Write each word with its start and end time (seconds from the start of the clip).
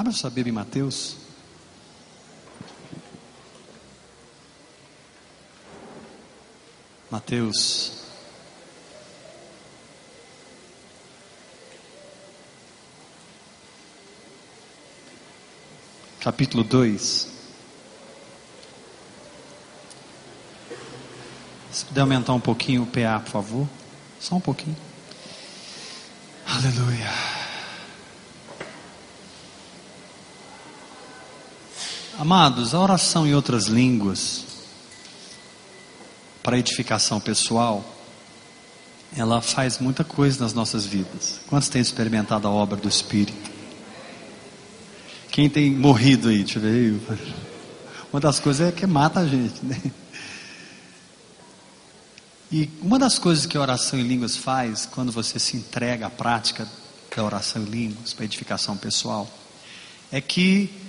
Abra 0.00 0.14
sua 0.14 0.30
Bíblia 0.30 0.50
em 0.50 0.54
Mateus. 0.54 1.14
Mateus. 7.10 7.92
Capítulo 16.20 16.64
2. 16.64 17.28
Se 21.70 21.84
puder 21.84 22.00
aumentar 22.00 22.32
um 22.32 22.40
pouquinho 22.40 22.84
o 22.84 22.86
PA, 22.86 23.20
por 23.20 23.30
favor. 23.30 23.68
Só 24.18 24.36
um 24.36 24.40
pouquinho. 24.40 24.78
Aleluia. 26.46 27.29
Amados, 32.20 32.74
a 32.74 32.78
oração 32.78 33.26
em 33.26 33.34
outras 33.34 33.64
línguas, 33.64 34.44
para 36.42 36.58
edificação 36.58 37.18
pessoal, 37.18 37.82
ela 39.16 39.40
faz 39.40 39.78
muita 39.78 40.04
coisa 40.04 40.44
nas 40.44 40.52
nossas 40.52 40.84
vidas. 40.84 41.40
Quantos 41.46 41.70
têm 41.70 41.80
experimentado 41.80 42.46
a 42.46 42.50
obra 42.50 42.76
do 42.76 42.86
Espírito? 42.86 43.50
Quem 45.30 45.48
tem 45.48 45.74
morrido 45.74 46.28
aí? 46.28 46.44
Deixa 46.44 46.60
ver. 46.60 47.00
Uma 48.12 48.20
das 48.20 48.38
coisas 48.38 48.68
é 48.68 48.70
que 48.70 48.86
mata 48.86 49.20
a 49.20 49.26
gente, 49.26 49.64
né? 49.64 49.80
E 52.52 52.68
uma 52.82 52.98
das 52.98 53.18
coisas 53.18 53.46
que 53.46 53.56
a 53.56 53.62
oração 53.62 53.98
em 53.98 54.06
línguas 54.06 54.36
faz, 54.36 54.84
quando 54.84 55.10
você 55.10 55.38
se 55.38 55.56
entrega 55.56 56.08
à 56.08 56.10
prática 56.10 56.68
da 57.16 57.24
oração 57.24 57.62
em 57.62 57.64
línguas, 57.64 58.12
para 58.12 58.26
edificação 58.26 58.76
pessoal, 58.76 59.26
é 60.12 60.20
que 60.20 60.79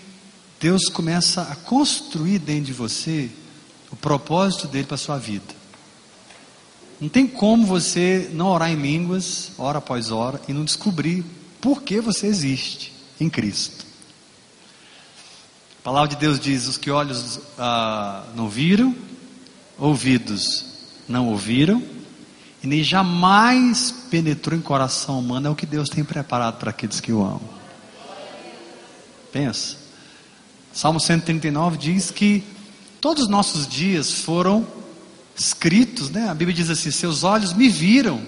Deus 0.61 0.87
começa 0.89 1.41
a 1.41 1.55
construir 1.55 2.39
dentro 2.39 2.65
de 2.65 2.73
você 2.73 3.29
o 3.91 3.95
propósito 3.95 4.67
dele 4.67 4.85
para 4.85 4.95
a 4.95 4.97
sua 4.97 5.17
vida. 5.17 5.53
Não 7.01 7.09
tem 7.09 7.27
como 7.27 7.65
você 7.65 8.29
não 8.31 8.47
orar 8.47 8.71
em 8.71 8.75
línguas, 8.75 9.51
hora 9.57 9.79
após 9.79 10.11
hora, 10.11 10.39
e 10.47 10.53
não 10.53 10.63
descobrir 10.63 11.25
por 11.59 11.81
que 11.81 11.99
você 11.99 12.27
existe 12.27 12.93
em 13.19 13.27
Cristo. 13.27 13.85
A 15.79 15.83
palavra 15.83 16.09
de 16.09 16.15
Deus 16.17 16.39
diz: 16.39 16.67
os 16.67 16.77
que 16.77 16.91
olhos 16.91 17.39
ah, 17.57 18.23
não 18.35 18.47
viram, 18.47 18.95
ouvidos 19.79 20.65
não 21.07 21.27
ouviram 21.27 21.83
e 22.63 22.67
nem 22.67 22.83
jamais 22.83 23.91
penetrou 24.11 24.57
em 24.57 24.61
coração 24.61 25.19
humano 25.19 25.47
é 25.47 25.49
o 25.49 25.55
que 25.55 25.65
Deus 25.65 25.89
tem 25.89 26.03
preparado 26.03 26.59
para 26.59 26.69
aqueles 26.69 26.99
que 26.99 27.11
o 27.11 27.23
amam. 27.23 27.41
Pensa. 29.31 29.80
Salmo 30.73 30.99
139 30.99 31.77
diz 31.77 32.11
que 32.11 32.43
todos 32.99 33.23
os 33.23 33.29
nossos 33.29 33.67
dias 33.67 34.11
foram 34.11 34.65
escritos, 35.35 36.09
né? 36.09 36.29
A 36.29 36.33
Bíblia 36.33 36.55
diz 36.55 36.69
assim: 36.69 36.91
seus 36.91 37.23
olhos 37.23 37.53
me 37.53 37.67
viram 37.67 38.21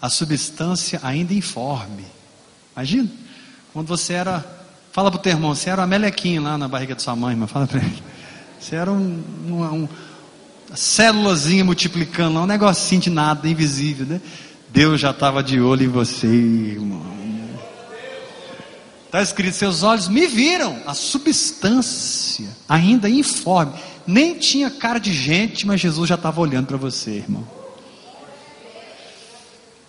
a 0.00 0.08
substância 0.08 1.00
ainda 1.02 1.34
informe. 1.34 2.04
Imagina, 2.74 3.10
quando 3.72 3.88
você 3.88 4.14
era, 4.14 4.44
fala 4.92 5.10
para 5.10 5.18
o 5.18 5.22
teu 5.22 5.32
irmão, 5.32 5.54
você 5.54 5.70
era 5.70 5.80
uma 5.80 5.86
melequinha 5.86 6.40
lá 6.40 6.56
na 6.56 6.68
barriga 6.68 6.94
de 6.94 7.02
sua 7.02 7.16
mãe, 7.16 7.34
mas 7.34 7.50
fala 7.50 7.66
para 7.66 7.80
ele, 7.80 8.02
você 8.58 8.76
era 8.76 8.90
um, 8.92 9.22
um, 9.48 9.62
um 9.64 9.88
célulazinha 10.74 11.64
multiplicando, 11.64 12.38
um 12.38 12.46
negocinho 12.46 13.00
de 13.00 13.10
nada, 13.10 13.48
invisível, 13.48 14.06
né? 14.06 14.20
Deus 14.68 15.00
já 15.00 15.10
estava 15.10 15.42
de 15.42 15.60
olho 15.60 15.84
em 15.84 15.88
você, 15.88 16.26
irmão. 16.26 17.25
Está 19.16 19.22
escrito: 19.22 19.56
seus 19.56 19.82
olhos 19.82 20.08
me 20.08 20.26
viram, 20.26 20.78
a 20.86 20.92
substância, 20.92 22.48
ainda 22.68 23.08
informe. 23.08 23.72
Nem 24.06 24.34
tinha 24.34 24.70
cara 24.70 24.98
de 24.98 25.10
gente, 25.10 25.66
mas 25.66 25.80
Jesus 25.80 26.06
já 26.06 26.16
estava 26.16 26.38
olhando 26.38 26.66
para 26.66 26.76
você, 26.76 27.12
irmão. 27.12 27.48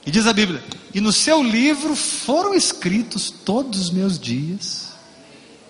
E 0.05 0.11
diz 0.11 0.25
a 0.27 0.31
Bíblia: 0.31 0.63
E 0.93 1.01
no 1.01 1.11
seu 1.11 1.43
livro 1.43 1.93
foram 1.93 2.53
escritos 2.53 3.29
todos 3.29 3.81
os 3.81 3.89
meus 3.89 4.17
dias, 4.17 4.93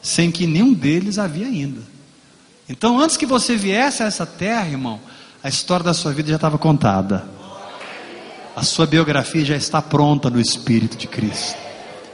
sem 0.04 0.32
que 0.32 0.46
nenhum 0.46 0.72
deles 0.72 1.18
havia 1.18 1.48
ainda. 1.48 1.82
Então, 2.70 3.00
antes 3.00 3.18
que 3.18 3.26
você 3.26 3.56
viesse 3.56 4.04
a 4.04 4.06
essa 4.06 4.26
terra, 4.26 4.68
irmão, 4.68 5.00
a 5.44 5.50
história 5.50 5.84
da 5.84 5.96
sua 5.96 6.14
vida 6.14 6.30
já 6.30 6.36
estava 6.36 6.60
contada. 6.60 7.28
A 8.56 8.62
sua 8.62 8.86
biografia 8.86 9.44
já 9.44 9.56
está 9.56 9.82
pronta 9.82 10.30
no 10.30 10.40
Espírito 10.40 10.96
de 10.96 11.08
Cristo. 11.08 11.67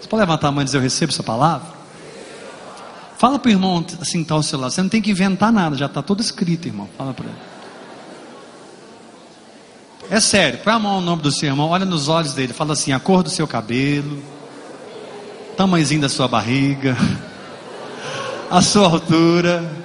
Você 0.04 0.10
pode 0.10 0.20
levantar 0.20 0.50
a 0.50 0.52
mão 0.52 0.62
e 0.62 0.66
dizer: 0.66 0.78
Eu 0.78 0.82
recebo 0.82 1.14
essa 1.14 1.24
palavra? 1.24 1.68
Fala 3.18 3.40
para 3.40 3.48
o 3.48 3.52
irmão 3.52 3.86
assim, 4.02 4.22
está 4.22 4.36
o 4.36 4.44
celular. 4.44 4.70
Você 4.70 4.82
não 4.82 4.90
tem 4.90 5.02
que 5.02 5.12
inventar 5.12 5.52
nada, 5.52 5.78
já 5.78 5.86
está 5.86 6.02
tudo 6.02 6.22
escrito, 6.22 6.68
irmão. 6.68 6.90
Fala 6.98 7.14
para 7.14 7.26
ele. 7.26 7.36
É 10.10 10.20
sério, 10.20 10.60
põe 10.60 10.74
a 10.74 10.80
mão 10.80 11.00
no 11.00 11.06
nome 11.06 11.22
do 11.22 11.32
seu 11.32 11.48
irmão, 11.48 11.70
olha 11.70 11.86
nos 11.86 12.10
olhos 12.10 12.34
dele, 12.34 12.52
fala 12.52 12.74
assim: 12.74 12.92
a 12.92 13.00
cor 13.00 13.24
do 13.24 13.30
seu 13.30 13.48
cabelo, 13.48 14.22
tamanhozinho 15.56 16.02
da 16.02 16.10
sua 16.10 16.28
barriga, 16.28 16.98
a 18.52 18.62
sua 18.62 18.90
altura 18.90 19.84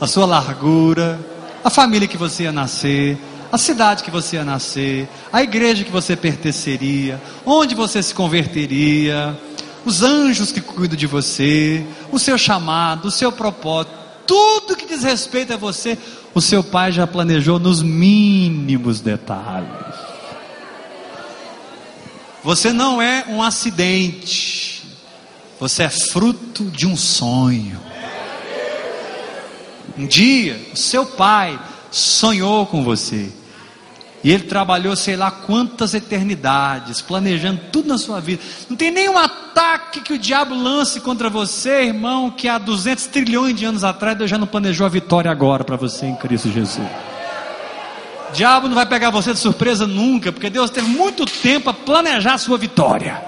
a 0.00 0.06
sua 0.06 0.26
largura, 0.26 1.18
a 1.64 1.70
família 1.70 2.06
que 2.06 2.16
você 2.16 2.44
ia 2.44 2.52
nascer, 2.52 3.18
a 3.50 3.58
cidade 3.58 4.02
que 4.02 4.10
você 4.10 4.36
ia 4.36 4.44
nascer, 4.44 5.08
a 5.32 5.42
igreja 5.42 5.84
que 5.84 5.90
você 5.90 6.16
pertenceria, 6.16 7.20
onde 7.44 7.74
você 7.74 8.02
se 8.02 8.14
converteria, 8.14 9.38
os 9.84 10.02
anjos 10.02 10.50
que 10.50 10.60
cuidam 10.60 10.96
de 10.96 11.06
você, 11.06 11.86
o 12.10 12.18
seu 12.18 12.36
chamado, 12.36 13.06
o 13.06 13.10
seu 13.10 13.30
propósito, 13.30 13.94
tudo 14.26 14.76
que 14.76 14.86
diz 14.86 15.04
respeito 15.04 15.52
a 15.52 15.56
você, 15.56 15.96
o 16.34 16.40
seu 16.40 16.62
pai 16.62 16.90
já 16.90 17.06
planejou 17.06 17.58
nos 17.58 17.82
mínimos 17.82 19.00
detalhes. 19.00 19.70
Você 22.42 22.72
não 22.72 23.00
é 23.00 23.24
um 23.28 23.42
acidente, 23.42 24.84
você 25.58 25.84
é 25.84 25.88
fruto 25.88 26.64
de 26.64 26.86
um 26.86 26.96
sonho. 26.96 27.80
Um 29.96 30.06
dia, 30.06 30.60
o 30.72 30.76
seu 30.76 31.06
pai 31.06 31.58
sonhou 31.90 32.66
com 32.66 32.82
você. 32.82 33.30
E 34.24 34.32
ele 34.32 34.42
trabalhou 34.42 34.96
sei 34.96 35.14
lá 35.14 35.30
quantas 35.30 35.94
eternidades, 35.94 37.00
planejando 37.00 37.60
tudo 37.70 37.88
na 37.88 37.96
sua 37.96 38.20
vida. 38.20 38.42
Não 38.68 38.76
tem 38.76 38.90
nenhum 38.90 39.16
ataque 39.16 40.00
que 40.00 40.12
o 40.12 40.18
diabo 40.18 40.54
lance 40.54 41.00
contra 41.00 41.30
você, 41.30 41.84
irmão, 41.84 42.30
que 42.30 42.48
há 42.48 42.58
200 42.58 43.06
trilhões 43.06 43.54
de 43.54 43.64
anos 43.64 43.84
atrás 43.84 44.18
Deus 44.18 44.28
já 44.28 44.36
não 44.36 44.46
planejou 44.46 44.84
a 44.84 44.88
vitória 44.88 45.30
agora 45.30 45.62
para 45.62 45.76
você 45.76 46.06
em 46.06 46.16
Cristo 46.16 46.50
Jesus. 46.50 46.88
O 48.28 48.32
diabo 48.32 48.66
não 48.66 48.74
vai 48.74 48.86
pegar 48.86 49.10
você 49.10 49.32
de 49.32 49.38
surpresa 49.38 49.86
nunca, 49.86 50.32
porque 50.32 50.50
Deus 50.50 50.70
teve 50.70 50.88
muito 50.88 51.24
tempo 51.24 51.70
a 51.70 51.74
planejar 51.74 52.34
a 52.34 52.38
sua 52.38 52.58
vitória. 52.58 53.22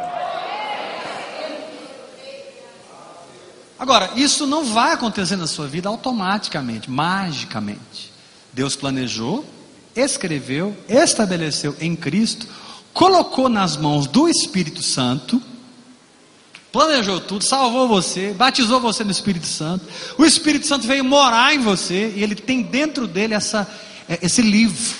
Agora, 3.78 4.10
isso 4.16 4.44
não 4.46 4.64
vai 4.64 4.92
acontecer 4.94 5.36
na 5.36 5.46
sua 5.46 5.68
vida 5.68 5.88
automaticamente, 5.88 6.90
magicamente. 6.90 8.07
Deus 8.58 8.74
planejou, 8.74 9.44
escreveu, 9.94 10.76
estabeleceu 10.88 11.76
em 11.80 11.94
Cristo, 11.94 12.44
colocou 12.92 13.48
nas 13.48 13.76
mãos 13.76 14.08
do 14.08 14.28
Espírito 14.28 14.82
Santo, 14.82 15.40
planejou 16.72 17.20
tudo, 17.20 17.44
salvou 17.44 17.86
você, 17.86 18.32
batizou 18.32 18.80
você 18.80 19.04
no 19.04 19.12
Espírito 19.12 19.46
Santo. 19.46 19.86
O 20.18 20.24
Espírito 20.24 20.66
Santo 20.66 20.88
veio 20.88 21.04
morar 21.04 21.54
em 21.54 21.60
você 21.60 22.12
e 22.16 22.20
ele 22.24 22.34
tem 22.34 22.60
dentro 22.60 23.06
dele 23.06 23.32
essa, 23.32 23.64
é, 24.08 24.18
esse 24.22 24.42
livro. 24.42 24.96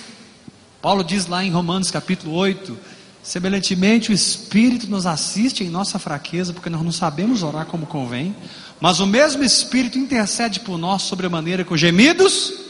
Paulo 0.80 1.02
diz 1.02 1.26
lá 1.26 1.42
em 1.42 1.50
Romanos 1.50 1.90
capítulo 1.90 2.36
8: 2.36 2.78
semelhantemente 3.25 4.12
o 4.12 4.14
Espírito 4.14 4.86
nos 4.86 5.04
assiste 5.04 5.64
em 5.64 5.69
nossa 5.69 5.98
fraqueza, 5.98 6.52
porque 6.52 6.70
nós 6.70 6.84
não 6.84 6.92
sabemos 6.92 7.42
orar 7.42 7.66
como 7.66 7.86
convém. 7.86 8.36
Mas 8.80 9.00
o 9.00 9.06
mesmo 9.06 9.43
Espírito 9.43 9.99
intercede 9.99 10.60
por 10.60 10.78
nós 10.78 11.02
sobre 11.02 11.26
a 11.26 11.31
maneira 11.31 11.64
com 11.64 11.76
gemidos, 11.76 12.68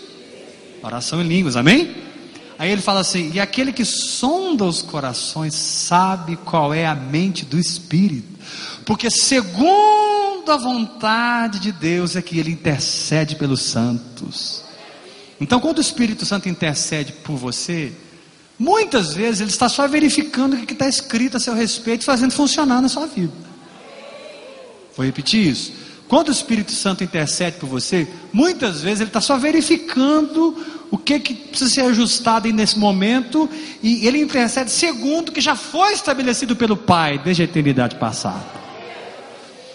oração 0.82 1.20
em 1.20 1.28
línguas, 1.28 1.56
amém? 1.56 1.94
Aí 2.58 2.70
ele 2.70 2.82
fala 2.82 3.00
assim: 3.00 3.30
e 3.32 3.40
aquele 3.40 3.72
que 3.72 3.84
sonda 3.84 4.64
os 4.64 4.82
corações 4.82 5.54
sabe 5.54 6.36
qual 6.36 6.74
é 6.74 6.86
a 6.86 6.94
mente 6.94 7.44
do 7.44 7.58
Espírito, 7.58 8.28
porque 8.84 9.10
segundo 9.10 10.50
a 10.50 10.56
vontade 10.56 11.60
de 11.60 11.70
Deus 11.70 12.16
é 12.16 12.22
que 12.22 12.38
ele 12.38 12.50
intercede 12.50 13.36
pelos 13.36 13.62
santos. 13.62 14.64
Então, 15.40 15.60
quando 15.60 15.78
o 15.78 15.80
Espírito 15.80 16.26
Santo 16.26 16.48
intercede 16.48 17.12
por 17.12 17.36
você, 17.36 17.92
muitas 18.58 19.14
vezes 19.14 19.40
ele 19.40 19.50
está 19.50 19.68
só 19.68 19.86
verificando 19.86 20.54
o 20.54 20.66
que 20.66 20.72
está 20.72 20.88
escrito 20.88 21.36
a 21.36 21.40
seu 21.40 21.54
respeito, 21.54 22.04
fazendo 22.04 22.32
funcionar 22.32 22.82
na 22.82 22.88
sua 22.88 23.06
vida. 23.06 23.32
Vou 24.96 25.06
repetir 25.06 25.46
isso. 25.46 25.72
Quando 26.08 26.28
o 26.28 26.32
Espírito 26.32 26.72
Santo 26.72 27.04
intercede 27.04 27.58
por 27.58 27.68
você, 27.68 28.08
muitas 28.32 28.80
vezes 28.80 29.00
ele 29.00 29.10
está 29.10 29.20
só 29.20 29.36
verificando 29.36 30.56
o 30.90 30.96
que, 30.96 31.20
que 31.20 31.34
precisa 31.34 31.70
ser 31.70 31.80
ajustado 31.82 32.50
nesse 32.50 32.78
momento, 32.78 33.48
e 33.82 34.06
ele 34.06 34.18
intercede 34.18 34.70
segundo 34.70 35.28
o 35.28 35.32
que 35.32 35.40
já 35.40 35.54
foi 35.54 35.92
estabelecido 35.92 36.56
pelo 36.56 36.78
Pai 36.78 37.18
desde 37.18 37.42
a 37.42 37.44
eternidade 37.44 37.96
passada. 37.96 38.42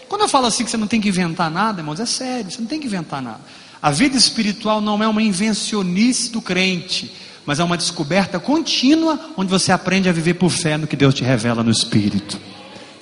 Quando 0.09 0.21
eu 0.21 0.27
falo 0.27 0.47
assim 0.47 0.63
que 0.63 0.71
você 0.71 0.77
não 0.77 0.87
tem 0.87 0.99
que 0.99 1.09
inventar 1.09 1.51
nada, 1.51 1.81
irmãos, 1.81 1.99
é 1.99 2.05
sério, 2.05 2.49
você 2.49 2.59
não 2.59 2.67
tem 2.67 2.79
que 2.79 2.87
inventar 2.87 3.21
nada. 3.21 3.41
A 3.79 3.91
vida 3.91 4.17
espiritual 4.17 4.81
não 4.81 5.03
é 5.03 5.07
uma 5.07 5.21
invencionice 5.21 6.31
do 6.31 6.41
crente, 6.41 7.13
mas 7.45 7.59
é 7.59 7.63
uma 7.63 7.77
descoberta 7.77 8.39
contínua 8.39 9.19
onde 9.37 9.51
você 9.51 9.71
aprende 9.71 10.09
a 10.09 10.11
viver 10.11 10.35
por 10.35 10.49
fé 10.49 10.77
no 10.77 10.87
que 10.87 10.95
Deus 10.95 11.13
te 11.13 11.23
revela 11.23 11.63
no 11.63 11.71
Espírito. 11.71 12.39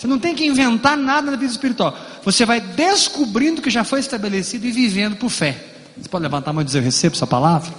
Você 0.02 0.08
não 0.08 0.18
tem 0.18 0.34
que 0.34 0.44
inventar 0.44 0.98
nada 0.98 1.30
na 1.30 1.38
vida 1.38 1.52
espiritual. 1.52 1.96
Você 2.24 2.44
vai 2.44 2.60
descobrindo 2.60 3.62
o 3.62 3.64
que 3.64 3.70
já 3.70 3.84
foi 3.84 4.00
estabelecido 4.00 4.66
e 4.66 4.72
vivendo 4.72 5.16
por 5.16 5.30
fé. 5.30 5.56
Você 5.96 6.10
pode 6.10 6.24
levantar 6.24 6.50
a 6.50 6.54
mão 6.56 6.64
e 6.64 6.66
dizer: 6.66 6.80
Eu 6.80 6.84
recebo 6.84 7.16
essa 7.16 7.28
palavra? 7.28 7.72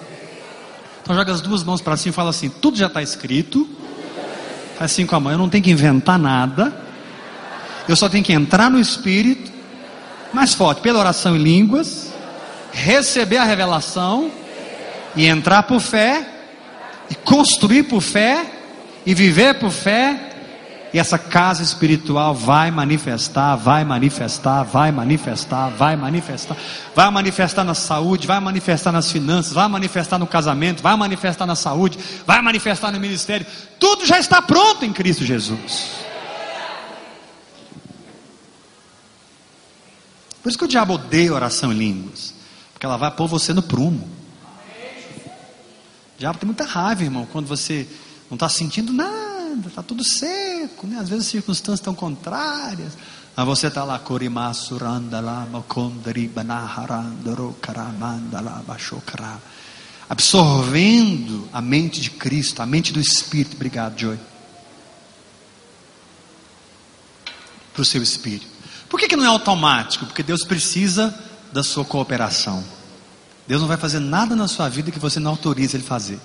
Então 1.02 1.16
joga 1.16 1.32
as 1.32 1.40
duas 1.40 1.64
mãos 1.64 1.80
para 1.80 1.96
cima 1.96 2.12
e 2.12 2.14
fala 2.14 2.30
assim: 2.30 2.48
Tudo 2.48 2.78
já 2.78 2.86
está 2.86 3.02
escrito. 3.02 3.68
Faz 4.78 4.92
assim 4.92 5.04
com 5.04 5.16
a 5.16 5.18
mão. 5.18 5.32
Eu 5.32 5.38
não 5.38 5.48
tenho 5.48 5.64
que 5.64 5.72
inventar 5.72 6.16
nada. 6.16 6.72
Eu 7.88 7.96
só 7.96 8.08
tenho 8.08 8.22
que 8.22 8.32
entrar 8.32 8.70
no 8.70 8.78
Espírito. 8.78 9.50
Mais 10.32 10.54
forte, 10.54 10.80
pela 10.80 11.00
oração 11.00 11.34
em 11.34 11.42
línguas. 11.42 12.12
Receber 12.72 13.38
a 13.38 13.44
revelação. 13.44 14.30
E 15.16 15.26
entrar 15.26 15.64
por 15.64 15.80
fé. 15.80 16.24
E 17.10 17.16
construir 17.16 17.82
por 17.82 18.00
fé. 18.00 18.46
E 19.04 19.12
viver 19.12 19.58
por 19.58 19.72
fé 19.72 20.28
e 20.92 20.98
essa 20.98 21.18
casa 21.18 21.62
espiritual 21.62 22.34
vai 22.34 22.70
manifestar, 22.70 23.56
vai 23.56 23.82
manifestar, 23.82 24.62
vai 24.62 24.92
manifestar, 24.92 25.70
vai 25.70 25.96
manifestar, 25.96 26.56
vai 26.94 27.10
manifestar 27.10 27.64
na 27.64 27.74
saúde, 27.74 28.26
vai 28.26 28.38
manifestar 28.38 28.92
nas 28.92 29.10
finanças, 29.10 29.54
vai 29.54 29.66
manifestar 29.68 30.18
no 30.18 30.26
casamento, 30.26 30.82
vai 30.82 30.94
manifestar 30.94 31.46
na 31.46 31.56
saúde, 31.56 31.98
vai 32.26 32.42
manifestar 32.42 32.92
no 32.92 33.00
ministério. 33.00 33.46
Tudo 33.80 34.04
já 34.04 34.18
está 34.18 34.42
pronto 34.42 34.84
em 34.84 34.92
Cristo 34.92 35.24
Jesus. 35.24 35.92
Por 40.42 40.48
isso 40.50 40.58
que 40.58 40.64
o 40.64 40.68
diabo 40.68 40.94
odeia 40.94 41.32
oração 41.32 41.72
em 41.72 41.76
línguas, 41.76 42.34
porque 42.74 42.84
ela 42.84 42.98
vai 42.98 43.10
pôr 43.10 43.28
você 43.28 43.54
no 43.54 43.62
prumo. 43.62 44.10
O 46.16 46.18
diabo 46.18 46.38
tem 46.38 46.46
muita 46.46 46.64
raiva, 46.64 47.02
irmão, 47.02 47.26
quando 47.32 47.46
você 47.46 47.88
não 48.28 48.34
está 48.34 48.48
sentindo 48.50 48.92
nada 48.92 49.21
nada, 49.54 49.68
está 49.68 49.82
tudo 49.82 50.04
seco, 50.04 50.86
né? 50.86 50.98
às 50.98 51.08
vezes 51.08 51.26
as 51.26 51.30
circunstâncias 51.30 51.80
estão 51.80 51.94
contrárias. 51.94 52.92
Mas 53.34 53.46
você 53.46 53.68
está 53.68 53.84
lá, 53.84 53.98
absorvendo 60.08 61.48
a 61.52 61.62
mente 61.62 62.00
de 62.00 62.10
Cristo, 62.10 62.60
a 62.60 62.66
mente 62.66 62.92
do 62.92 63.00
Espírito. 63.00 63.56
Obrigado, 63.56 63.98
Joy. 63.98 64.18
Para 67.72 67.80
o 67.80 67.84
seu 67.84 68.02
espírito. 68.02 68.46
Por 68.90 69.00
que, 69.00 69.08
que 69.08 69.16
não 69.16 69.24
é 69.24 69.28
automático? 69.28 70.04
Porque 70.04 70.22
Deus 70.22 70.44
precisa 70.44 71.18
da 71.50 71.62
sua 71.62 71.82
cooperação. 71.82 72.62
Deus 73.48 73.62
não 73.62 73.68
vai 73.68 73.78
fazer 73.78 74.00
nada 74.00 74.36
na 74.36 74.46
sua 74.46 74.68
vida 74.68 74.90
que 74.90 74.98
você 74.98 75.18
não 75.18 75.30
autorize 75.30 75.74
Ele 75.74 75.82
fazer. 75.82 76.20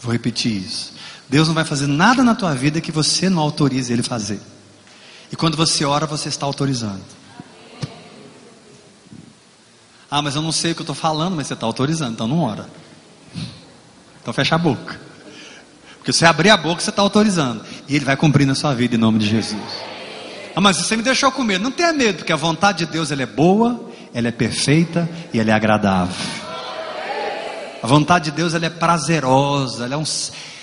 Vou 0.00 0.12
repetir 0.12 0.56
isso. 0.56 0.94
Deus 1.28 1.46
não 1.46 1.54
vai 1.54 1.64
fazer 1.64 1.86
nada 1.86 2.24
na 2.24 2.34
tua 2.34 2.54
vida 2.54 2.80
que 2.80 2.90
você 2.90 3.28
não 3.28 3.40
autorize 3.40 3.92
Ele 3.92 4.02
fazer. 4.02 4.40
E 5.30 5.36
quando 5.36 5.56
você 5.56 5.84
ora, 5.84 6.06
você 6.06 6.28
está 6.28 6.46
autorizando. 6.46 7.02
Ah, 10.10 10.20
mas 10.20 10.34
eu 10.34 10.42
não 10.42 10.50
sei 10.50 10.72
o 10.72 10.74
que 10.74 10.80
eu 10.80 10.84
estou 10.84 10.96
falando, 10.96 11.36
mas 11.36 11.46
você 11.46 11.54
está 11.54 11.66
autorizando, 11.66 12.14
então 12.14 12.26
não 12.26 12.40
ora. 12.40 12.68
Então 14.20 14.34
fecha 14.34 14.56
a 14.56 14.58
boca. 14.58 15.00
Porque 15.98 16.12
você 16.12 16.26
abrir 16.26 16.50
a 16.50 16.56
boca, 16.56 16.80
você 16.80 16.90
está 16.90 17.02
autorizando. 17.02 17.64
E 17.86 17.94
Ele 17.94 18.04
vai 18.04 18.16
cumprir 18.16 18.46
na 18.46 18.54
sua 18.54 18.74
vida 18.74 18.96
em 18.96 18.98
nome 18.98 19.20
de 19.20 19.28
Jesus. 19.28 19.60
Ah, 20.56 20.60
mas 20.60 20.78
você 20.78 20.96
me 20.96 21.02
deixou 21.02 21.30
com 21.30 21.44
medo. 21.44 21.62
Não 21.62 21.70
tenha 21.70 21.92
medo, 21.92 22.18
porque 22.18 22.32
a 22.32 22.36
vontade 22.36 22.84
de 22.84 22.86
Deus 22.86 23.12
ela 23.12 23.22
é 23.22 23.26
boa, 23.26 23.88
ela 24.12 24.26
é 24.26 24.32
perfeita 24.32 25.08
e 25.32 25.38
ela 25.38 25.50
é 25.50 25.52
agradável. 25.52 26.16
A 27.82 27.86
vontade 27.86 28.26
de 28.26 28.30
Deus 28.32 28.54
ela 28.54 28.66
é 28.66 28.70
prazerosa, 28.70 29.84
ela 29.84 29.94
é 29.94 29.96
um, 29.96 30.04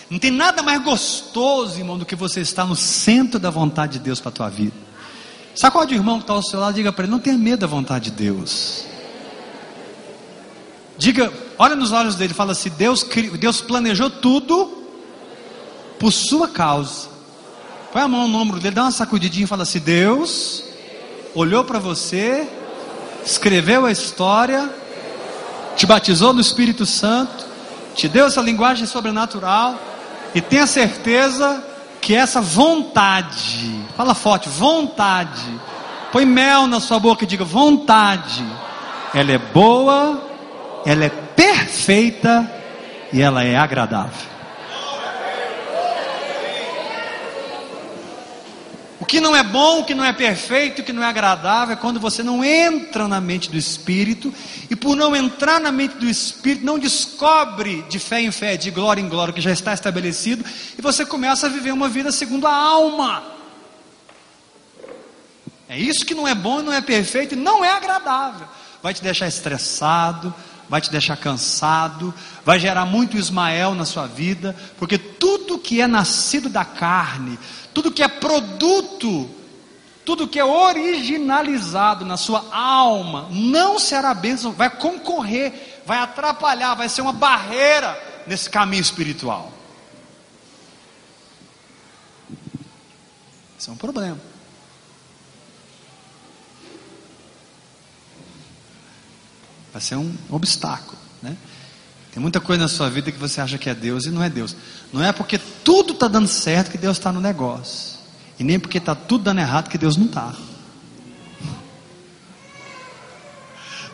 não 0.10 0.20
tem 0.20 0.32
nada 0.32 0.62
mais 0.62 0.82
gostoso, 0.84 1.78
irmão, 1.78 1.98
do 1.98 2.06
que 2.06 2.16
você 2.16 2.42
estar 2.42 2.66
no 2.66 2.76
centro 2.76 3.40
da 3.40 3.50
vontade 3.50 3.94
de 3.94 4.00
Deus 4.00 4.20
para 4.20 4.30
a 4.30 4.34
tua 4.34 4.50
vida. 4.50 4.76
Sacode 5.56 5.96
o 5.96 5.98
irmão 5.98 6.18
que 6.18 6.24
está 6.24 6.34
ao 6.34 6.44
seu 6.44 6.60
lado, 6.60 6.76
diga 6.76 6.94
para 6.94 7.04
ele: 7.04 7.12
não 7.12 7.20
tenha 7.20 7.38
medo 7.38 7.62
da 7.62 7.68
vontade 7.68 8.12
de 8.12 8.12
Deus. 8.12 8.86
Diga, 10.98 11.32
olha 11.58 11.76
nos 11.76 11.92
olhos 11.92 12.16
dele, 12.16 12.34
fala 12.34 12.52
assim: 12.52 12.70
Deus, 12.70 13.04
Deus 13.40 13.60
planejou 13.62 14.10
tudo 14.10 14.84
por 16.00 16.12
sua 16.12 16.48
causa. 16.48 17.10
Põe 17.92 18.04
a 18.04 18.08
mão 18.08 18.28
no 18.28 18.38
ombro 18.38 18.60
dele, 18.60 18.76
dá 18.76 18.84
uma 18.84 18.92
sacudidinha 18.92 19.46
e 19.46 19.48
fala 19.48 19.64
assim: 19.64 19.80
Deus 19.80 20.64
olhou 21.34 21.64
para 21.64 21.80
você, 21.80 22.48
escreveu 23.26 23.86
a 23.86 23.92
história 23.92 24.70
te 25.78 25.86
batizou 25.86 26.34
no 26.34 26.42
Espírito 26.42 26.86
Santo, 26.86 27.46
te 27.96 28.10
deu 28.10 28.26
essa 28.26 28.42
linguagem 28.42 28.88
sobrenatural, 28.88 29.76
e 30.34 30.42
tenha 30.42 30.68
certeza 30.68 31.64
que 32.02 32.16
essa 32.16 32.42
vontade, 32.42 33.80
fala 33.96 34.16
forte, 34.16 34.50
vontade, 34.50 35.44
põe 36.12 36.26
mel 36.26 36.68
na 36.68 36.80
sua 36.80 37.00
boca 37.00 37.24
e 37.24 37.28
diga 37.28 37.46
vontade, 37.46 38.44
ela 39.14 39.32
é 39.32 39.38
boa, 39.38 40.22
ela 40.86 41.06
é 41.06 41.10
perfeita 41.10 42.52
e 43.14 43.22
ela 43.22 43.44
é 43.44 43.56
agradável. 43.56 44.37
Que 49.08 49.22
não 49.22 49.36
é 49.36 49.42
bom, 49.42 49.80
o 49.80 49.86
que 49.86 49.96
não 49.96 50.04
é 50.04 50.12
perfeito, 50.12 50.82
o 50.82 50.86
que 50.86 50.92
não 50.92 51.02
é 51.02 51.08
agradável 51.08 51.74
é 51.74 51.80
quando 51.80 52.00
você 52.00 52.22
não 52.22 52.44
entra 52.44 53.08
na 53.08 53.22
mente 53.22 53.50
do 53.50 53.58
Espírito, 53.58 54.34
e 54.70 54.76
por 54.76 54.96
não 54.96 55.16
entrar 55.16 55.60
na 55.60 55.72
mente 55.72 55.96
do 55.96 56.08
Espírito, 56.08 56.66
não 56.66 56.78
descobre 56.78 57.84
de 57.84 57.98
fé 57.98 58.22
em 58.22 58.32
fé, 58.32 58.58
de 58.58 58.70
glória 58.70 59.02
em 59.02 59.08
glória, 59.08 59.34
que 59.34 59.42
já 59.42 59.52
está 59.52 59.74
estabelecido, 59.74 60.44
e 60.78 60.82
você 60.82 61.06
começa 61.06 61.48
a 61.48 61.50
viver 61.50 61.72
uma 61.72 61.88
vida 61.88 62.12
segundo 62.12 62.46
a 62.46 62.54
alma. 62.54 63.24
É 65.70 65.78
isso 65.80 66.06
que 66.06 66.14
não 66.14 66.28
é 66.28 66.36
bom, 66.36 66.62
não 66.62 66.74
é 66.74 66.82
perfeito 66.82 67.34
e 67.34 67.38
não 67.38 67.64
é 67.64 67.72
agradável. 67.72 68.48
Vai 68.84 68.94
te 68.94 69.02
deixar 69.02 69.28
estressado, 69.28 70.34
vai 70.70 70.82
te 70.82 70.92
deixar 70.92 71.18
cansado, 71.18 72.14
vai 72.44 72.60
gerar 72.60 72.86
muito 72.86 73.18
Ismael 73.18 73.74
na 73.74 73.86
sua 73.86 74.08
vida, 74.08 74.56
porque 74.78 74.98
tudo 74.98 75.60
que 75.60 75.82
é 75.82 75.88
nascido 75.88 76.50
da 76.50 76.66
carne, 76.66 77.40
tudo 77.74 77.92
que 77.92 78.04
é 78.04 78.08
produto, 78.08 79.30
tudo 80.06 80.28
que 80.28 80.40
é 80.40 80.46
originalizado 80.46 82.06
na 82.06 82.18
sua 82.18 82.46
alma, 82.52 83.28
não 83.32 83.80
será 83.80 84.14
bênção, 84.14 84.52
vai 84.52 84.70
concorrer, 84.70 85.82
vai 85.86 85.98
atrapalhar, 86.00 86.76
vai 86.76 86.90
ser 86.90 87.02
uma 87.02 87.14
barreira 87.14 88.24
nesse 88.26 88.50
caminho 88.50 88.82
espiritual. 88.82 89.52
Isso 93.58 93.70
é 93.70 93.74
um 93.74 93.78
problema. 93.78 94.37
Vai 99.78 99.82
ser 99.84 99.96
um 99.96 100.12
obstáculo, 100.32 100.98
né? 101.22 101.38
Tem 102.12 102.20
muita 102.20 102.40
coisa 102.40 102.64
na 102.64 102.68
sua 102.68 102.90
vida 102.90 103.12
que 103.12 103.20
você 103.20 103.40
acha 103.40 103.60
que 103.60 103.70
é 103.70 103.76
Deus 103.76 104.08
e 104.08 104.10
não 104.10 104.24
é 104.24 104.28
Deus. 104.28 104.56
Não 104.92 105.04
é 105.04 105.12
porque 105.12 105.38
tudo 105.38 105.94
está 105.94 106.08
dando 106.08 106.28
certo 106.28 106.72
que 106.72 106.80
Deus 106.80 106.98
está 106.98 107.12
no 107.14 107.22
negócio. 107.22 108.00
E 108.40 108.44
nem 108.44 108.58
porque 108.58 108.80
está 108.80 108.96
tudo 108.96 109.26
dando 109.26 109.40
errado 109.40 109.70
que 109.70 109.78
Deus 109.78 109.96
não 109.96 110.08
está. 110.08 110.34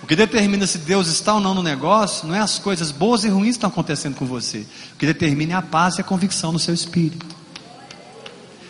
O 0.01 0.07
que 0.07 0.15
determina 0.15 0.65
se 0.65 0.77
Deus 0.77 1.09
está 1.09 1.33
ou 1.33 1.41
não 1.41 1.53
no 1.53 1.61
negócio 1.61 2.25
não 2.25 2.33
é 2.33 2.39
as 2.39 2.57
coisas 2.57 2.89
boas 2.89 3.25
e 3.25 3.27
ruins 3.27 3.47
que 3.47 3.57
estão 3.57 3.69
acontecendo 3.69 4.15
com 4.15 4.25
você. 4.25 4.65
O 4.93 4.97
que 4.97 5.05
determina 5.05 5.51
é 5.51 5.57
a 5.57 5.61
paz 5.61 5.97
e 5.97 6.01
a 6.01 6.05
convicção 6.05 6.53
no 6.53 6.59
seu 6.59 6.73
espírito. 6.73 7.25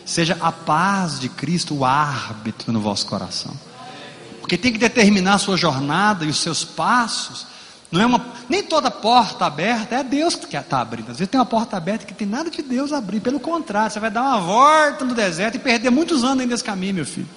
Seja 0.04 0.36
a 0.42 0.52
paz 0.52 1.20
de 1.20 1.30
Cristo 1.30 1.76
o 1.76 1.86
árbitro 1.86 2.74
no 2.74 2.82
vosso 2.82 3.06
coração. 3.06 3.54
Porque 4.44 4.58
tem 4.58 4.74
que 4.74 4.78
determinar 4.78 5.36
a 5.36 5.38
sua 5.38 5.56
jornada 5.56 6.26
e 6.26 6.28
os 6.28 6.38
seus 6.38 6.66
passos 6.66 7.48
não 7.90 8.02
é 8.02 8.06
uma, 8.06 8.26
nem 8.50 8.62
toda 8.62 8.92
porta 8.92 9.46
aberta 9.46 9.96
é 9.96 10.04
Deus 10.04 10.36
que 10.36 10.58
está 10.58 10.82
abrindo. 10.82 11.12
Às 11.12 11.20
vezes 11.20 11.32
tem 11.32 11.40
uma 11.40 11.46
porta 11.46 11.78
aberta 11.78 12.06
que 12.06 12.14
tem 12.14 12.28
nada 12.28 12.50
de 12.50 12.62
Deus 12.62 12.92
abrir. 12.92 13.22
Pelo 13.22 13.40
contrário, 13.40 13.90
você 13.90 14.02
vai 14.02 14.12
dar 14.12 14.22
uma 14.22 14.42
volta 14.42 15.06
no 15.06 15.16
deserto 15.16 15.56
e 15.56 15.60
perder 15.60 15.92
muitos 15.92 16.26
anos 16.26 16.46
nesse 16.46 16.62
caminho, 16.62 16.96
meu 16.96 17.06
filho. 17.06 17.30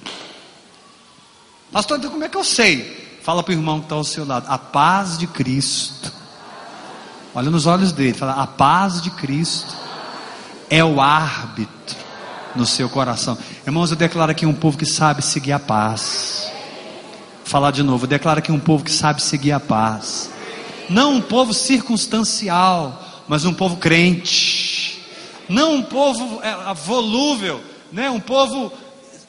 Pastor, 1.71 1.99
então 1.99 2.11
como 2.11 2.25
é 2.25 2.29
que 2.29 2.37
eu 2.37 2.43
sei? 2.43 3.21
Fala 3.23 3.41
para 3.41 3.53
o 3.53 3.55
irmão 3.55 3.79
que 3.79 3.85
está 3.85 3.95
ao 3.95 4.03
seu 4.03 4.27
lado. 4.27 4.47
A 4.49 4.59
paz 4.59 5.17
de 5.17 5.29
Cristo. 5.29 6.13
Olha 7.33 7.51
nos 7.51 7.67
olhos 7.67 7.93
dele. 7.93 8.15
Fala, 8.15 8.43
a 8.43 8.49
paz 8.49 9.01
de 9.01 9.11
Cristo 9.11 9.77
é 10.69 10.85
o 10.85 11.01
árbitro 11.01 11.97
no 12.57 12.67
seu 12.67 12.89
coração. 12.89 13.39
Irmãos, 13.65 13.93
eu 13.93 13.97
declaro 13.97 14.33
aqui 14.33 14.45
um 14.45 14.55
povo 14.55 14.77
que 14.77 14.87
sabe 14.87 15.23
seguir 15.23 15.53
a 15.53 15.61
paz. 15.61 16.56
Falar 17.47 17.71
de 17.71 17.85
novo, 17.85 18.07
eu 18.07 18.09
declaro 18.09 18.41
aqui 18.41 18.51
um 18.51 18.59
povo 18.59 18.83
que 18.83 18.91
sabe 18.91 19.23
seguir 19.23 19.53
a 19.53 19.61
paz. 19.61 20.33
Não 20.91 21.13
um 21.13 21.21
povo 21.21 21.55
circunstancial, 21.55 23.01
mas 23.29 23.45
um 23.45 23.55
povo 23.55 23.77
crente, 23.77 25.01
não 25.49 25.77
um 25.77 25.83
povo 25.85 26.41
é, 26.43 26.75
volúvel, 26.75 27.61
né, 27.93 28.11
um 28.11 28.19
povo 28.19 28.73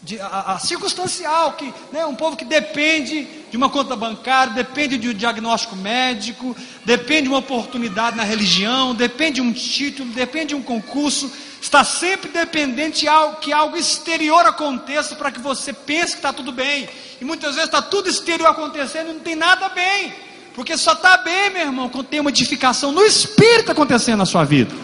de, 0.02 0.20
a, 0.20 0.54
a 0.54 0.60
circunstancial, 0.60 1.54
que, 1.54 1.72
né, 1.94 2.08
um 2.08 2.16
povo 2.16 2.36
que 2.36 2.44
depende 2.44 3.28
de 3.50 3.56
uma 3.56 3.70
conta 3.70 3.96
bancária, 3.96 4.54
depende 4.54 4.98
de 4.98 5.10
um 5.10 5.14
diagnóstico 5.14 5.76
médico, 5.76 6.56
depende 6.84 7.24
de 7.24 7.30
uma 7.30 7.38
oportunidade 7.40 8.18
na 8.18 8.24
religião, 8.24 8.94
depende 8.94 9.36
de 9.36 9.42
um 9.42 9.54
título, 9.54 10.10
depende 10.12 10.48
de 10.48 10.56
um 10.56 10.62
concurso, 10.62 11.32
está 11.62 11.84
sempre 11.84 12.30
dependente 12.30 13.02
de 13.02 13.08
algo, 13.08 13.38
que 13.38 13.54
algo 13.54 13.78
exterior 13.78 14.46
aconteça 14.46 15.16
para 15.16 15.32
que 15.32 15.40
você 15.40 15.72
pense 15.72 16.14
que 16.14 16.18
está 16.18 16.34
tudo 16.34 16.52
bem. 16.52 16.90
E 17.22 17.26
muitas 17.26 17.56
vezes 17.56 17.66
está 17.66 17.82
tudo 17.82 18.10
exterior 18.10 18.50
acontecendo 18.50 19.10
e 19.10 19.14
não 19.14 19.20
tem 19.20 19.36
nada 19.36 19.70
bem. 19.70 20.14
Porque 20.54 20.76
só 20.76 20.94
está 20.94 21.18
bem, 21.18 21.52
meu 21.52 21.62
irmão, 21.62 21.88
quando 21.88 22.08
tem 22.08 22.20
uma 22.20 22.32
edificação 22.32 22.92
no 22.92 23.04
espírito 23.04 23.72
acontecendo 23.72 24.18
na 24.18 24.26
sua 24.26 24.44
vida. 24.44 24.76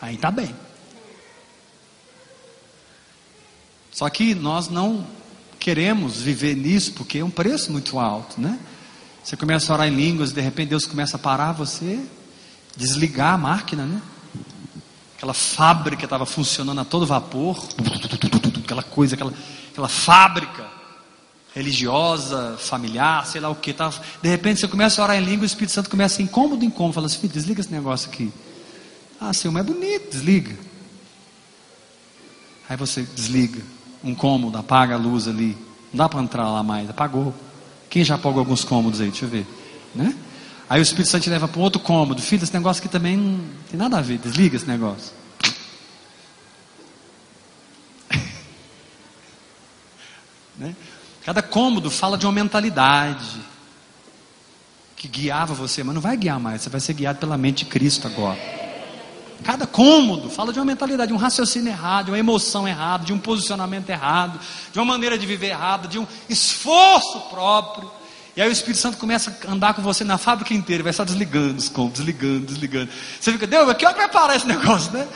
Aí 0.00 0.14
está 0.14 0.30
bem. 0.30 0.54
Só 3.96 4.10
que 4.10 4.34
nós 4.34 4.68
não 4.68 5.06
queremos 5.58 6.20
viver 6.20 6.54
nisso 6.54 6.92
porque 6.92 7.16
é 7.16 7.24
um 7.24 7.30
preço 7.30 7.72
muito 7.72 7.98
alto, 7.98 8.38
né? 8.38 8.58
Você 9.24 9.38
começa 9.38 9.72
a 9.72 9.74
orar 9.74 9.88
em 9.88 9.96
línguas, 9.96 10.32
de 10.32 10.40
repente 10.42 10.68
Deus 10.68 10.84
começa 10.84 11.16
a 11.16 11.18
parar 11.18 11.52
você, 11.52 11.98
desligar 12.76 13.32
a 13.32 13.38
máquina, 13.38 13.86
né? 13.86 14.02
Aquela 15.16 15.32
fábrica 15.32 16.04
estava 16.04 16.26
funcionando 16.26 16.78
a 16.78 16.84
todo 16.84 17.06
vapor, 17.06 17.66
aquela 18.62 18.82
coisa, 18.82 19.14
aquela, 19.14 19.32
aquela 19.70 19.88
fábrica 19.88 20.68
religiosa, 21.54 22.58
familiar, 22.58 23.26
sei 23.26 23.40
lá 23.40 23.48
o 23.48 23.54
que. 23.54 23.72
Tá, 23.72 23.88
de 24.20 24.28
repente 24.28 24.60
você 24.60 24.68
começa 24.68 25.00
a 25.00 25.04
orar 25.04 25.16
em 25.16 25.24
língua, 25.24 25.44
o 25.44 25.46
Espírito 25.46 25.72
Santo 25.72 25.88
começa 25.88 26.20
incômodo, 26.20 26.62
incômodo. 26.66 26.92
Fala 26.92 27.06
assim, 27.06 27.26
desliga 27.28 27.62
esse 27.62 27.72
negócio 27.72 28.10
aqui. 28.10 28.30
Ah, 29.18 29.32
Senhor, 29.32 29.54
mas 29.54 29.66
é 29.66 29.72
bonito, 29.72 30.10
desliga. 30.10 30.54
Aí 32.68 32.76
você 32.76 33.00
desliga 33.14 33.75
um 34.02 34.14
cômodo, 34.14 34.58
apaga 34.58 34.94
a 34.94 34.98
luz 34.98 35.26
ali. 35.28 35.56
Não 35.92 35.98
dá 35.98 36.08
para 36.08 36.20
entrar 36.20 36.50
lá 36.50 36.62
mais, 36.62 36.88
apagou. 36.88 37.34
Quem 37.88 38.04
já 38.04 38.14
apagou 38.16 38.40
alguns 38.40 38.64
cômodos 38.64 39.00
aí? 39.00 39.08
Deixa 39.08 39.24
eu 39.24 39.28
ver. 39.28 39.46
Né? 39.94 40.14
Aí 40.68 40.80
o 40.80 40.82
Espírito 40.82 41.08
Santo 41.10 41.22
te 41.22 41.30
leva 41.30 41.46
para 41.46 41.60
outro 41.60 41.80
cômodo. 41.80 42.20
Filho, 42.20 42.42
esse 42.42 42.52
negócio 42.52 42.80
aqui 42.80 42.88
também 42.88 43.16
não 43.16 43.40
tem 43.70 43.78
nada 43.78 43.98
a 43.98 44.02
ver. 44.02 44.18
Desliga 44.18 44.56
esse 44.56 44.66
negócio. 44.66 45.12
né? 50.58 50.74
Cada 51.24 51.40
cômodo 51.42 51.90
fala 51.90 52.18
de 52.18 52.26
uma 52.26 52.32
mentalidade 52.32 53.40
que 54.96 55.08
guiava 55.08 55.54
você, 55.54 55.84
mas 55.84 55.94
não 55.94 56.02
vai 56.02 56.16
guiar 56.16 56.40
mais. 56.40 56.62
Você 56.62 56.70
vai 56.70 56.80
ser 56.80 56.94
guiado 56.94 57.18
pela 57.18 57.36
mente 57.38 57.64
de 57.64 57.70
Cristo 57.70 58.06
agora. 58.06 58.65
Cada 59.44 59.66
cômodo 59.66 60.28
fala 60.30 60.52
de 60.52 60.58
uma 60.58 60.64
mentalidade, 60.64 61.08
de 61.08 61.14
um 61.14 61.18
raciocínio 61.18 61.68
errado, 61.68 62.06
de 62.06 62.10
uma 62.10 62.18
emoção 62.18 62.66
errada, 62.66 63.04
de 63.04 63.12
um 63.12 63.18
posicionamento 63.18 63.88
errado, 63.90 64.40
de 64.72 64.78
uma 64.78 64.84
maneira 64.84 65.18
de 65.18 65.26
viver 65.26 65.48
errada, 65.48 65.86
de 65.86 65.98
um 65.98 66.06
esforço 66.28 67.20
próprio. 67.30 67.90
E 68.36 68.42
aí 68.42 68.48
o 68.48 68.52
Espírito 68.52 68.80
Santo 68.80 68.98
começa 68.98 69.34
a 69.46 69.52
andar 69.52 69.72
com 69.74 69.82
você 69.82 70.04
na 70.04 70.18
fábrica 70.18 70.52
inteira, 70.52 70.82
vai 70.82 70.92
só 70.92 71.04
desligando 71.04 71.56
os 71.56 71.68
cômodos, 71.68 71.98
desligando, 72.00 72.46
desligando. 72.46 72.90
Você 73.18 73.32
fica, 73.32 73.46
Deus, 73.46 73.72
que 73.74 73.86
hora 73.86 73.94
que 73.94 74.00
vai 74.00 74.10
parar 74.10 74.36
esse 74.36 74.46
negócio, 74.48 74.92
né? 74.92 75.06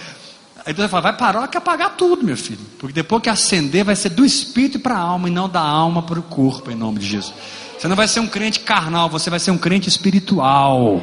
Aí 0.65 0.73
Deus 0.73 0.91
fala, 0.91 1.03
vai 1.03 1.17
parar, 1.17 1.49
que 1.49 1.57
apagar 1.57 1.97
tudo, 1.97 2.25
meu 2.25 2.37
filho. 2.37 2.65
Porque 2.79 2.93
depois 2.93 3.23
que 3.23 3.31
acender, 3.31 3.85
vai 3.85 3.97
ser 3.97 4.11
do 4.11 4.25
espírito 4.25 4.79
para 4.79 4.95
a 4.95 5.00
alma 5.00 5.29
e 5.29 5.33
não 5.33 5.49
da 5.49 5.61
alma 5.61 6.03
para 6.03 6.19
o 6.19 6.23
corpo, 6.23 6.71
em 6.71 6.75
nome 6.75 6.99
de 6.99 7.07
Jesus. 7.07 7.35
Você 7.79 7.89
não 7.89 7.97
vai 7.97 8.07
ser 8.07 8.21
um 8.21 8.27
crente 8.27 8.61
carnal, 8.61 9.09
você 9.09 9.31
vai 9.31 9.39
ser 9.39 9.50
um 9.50 9.59
crente 9.59 9.89
espiritual. 9.89 11.03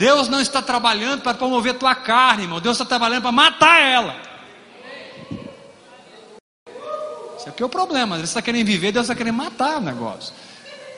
Deus 0.00 0.30
não 0.30 0.40
está 0.40 0.62
trabalhando 0.62 1.20
para 1.20 1.34
promover 1.34 1.74
tua 1.74 1.94
carne, 1.94 2.44
irmão. 2.44 2.58
Deus 2.58 2.74
está 2.74 2.86
trabalhando 2.86 3.20
para 3.20 3.32
matar 3.32 3.82
ela. 3.82 4.16
Isso 7.38 7.46
aqui 7.46 7.62
é 7.62 7.66
o 7.66 7.68
problema. 7.68 8.16
Deus 8.16 8.30
está 8.30 8.40
querendo 8.40 8.66
viver, 8.66 8.92
Deus 8.92 9.04
está 9.04 9.14
querendo 9.14 9.34
matar 9.34 9.76
o 9.76 9.82
negócio. 9.82 10.32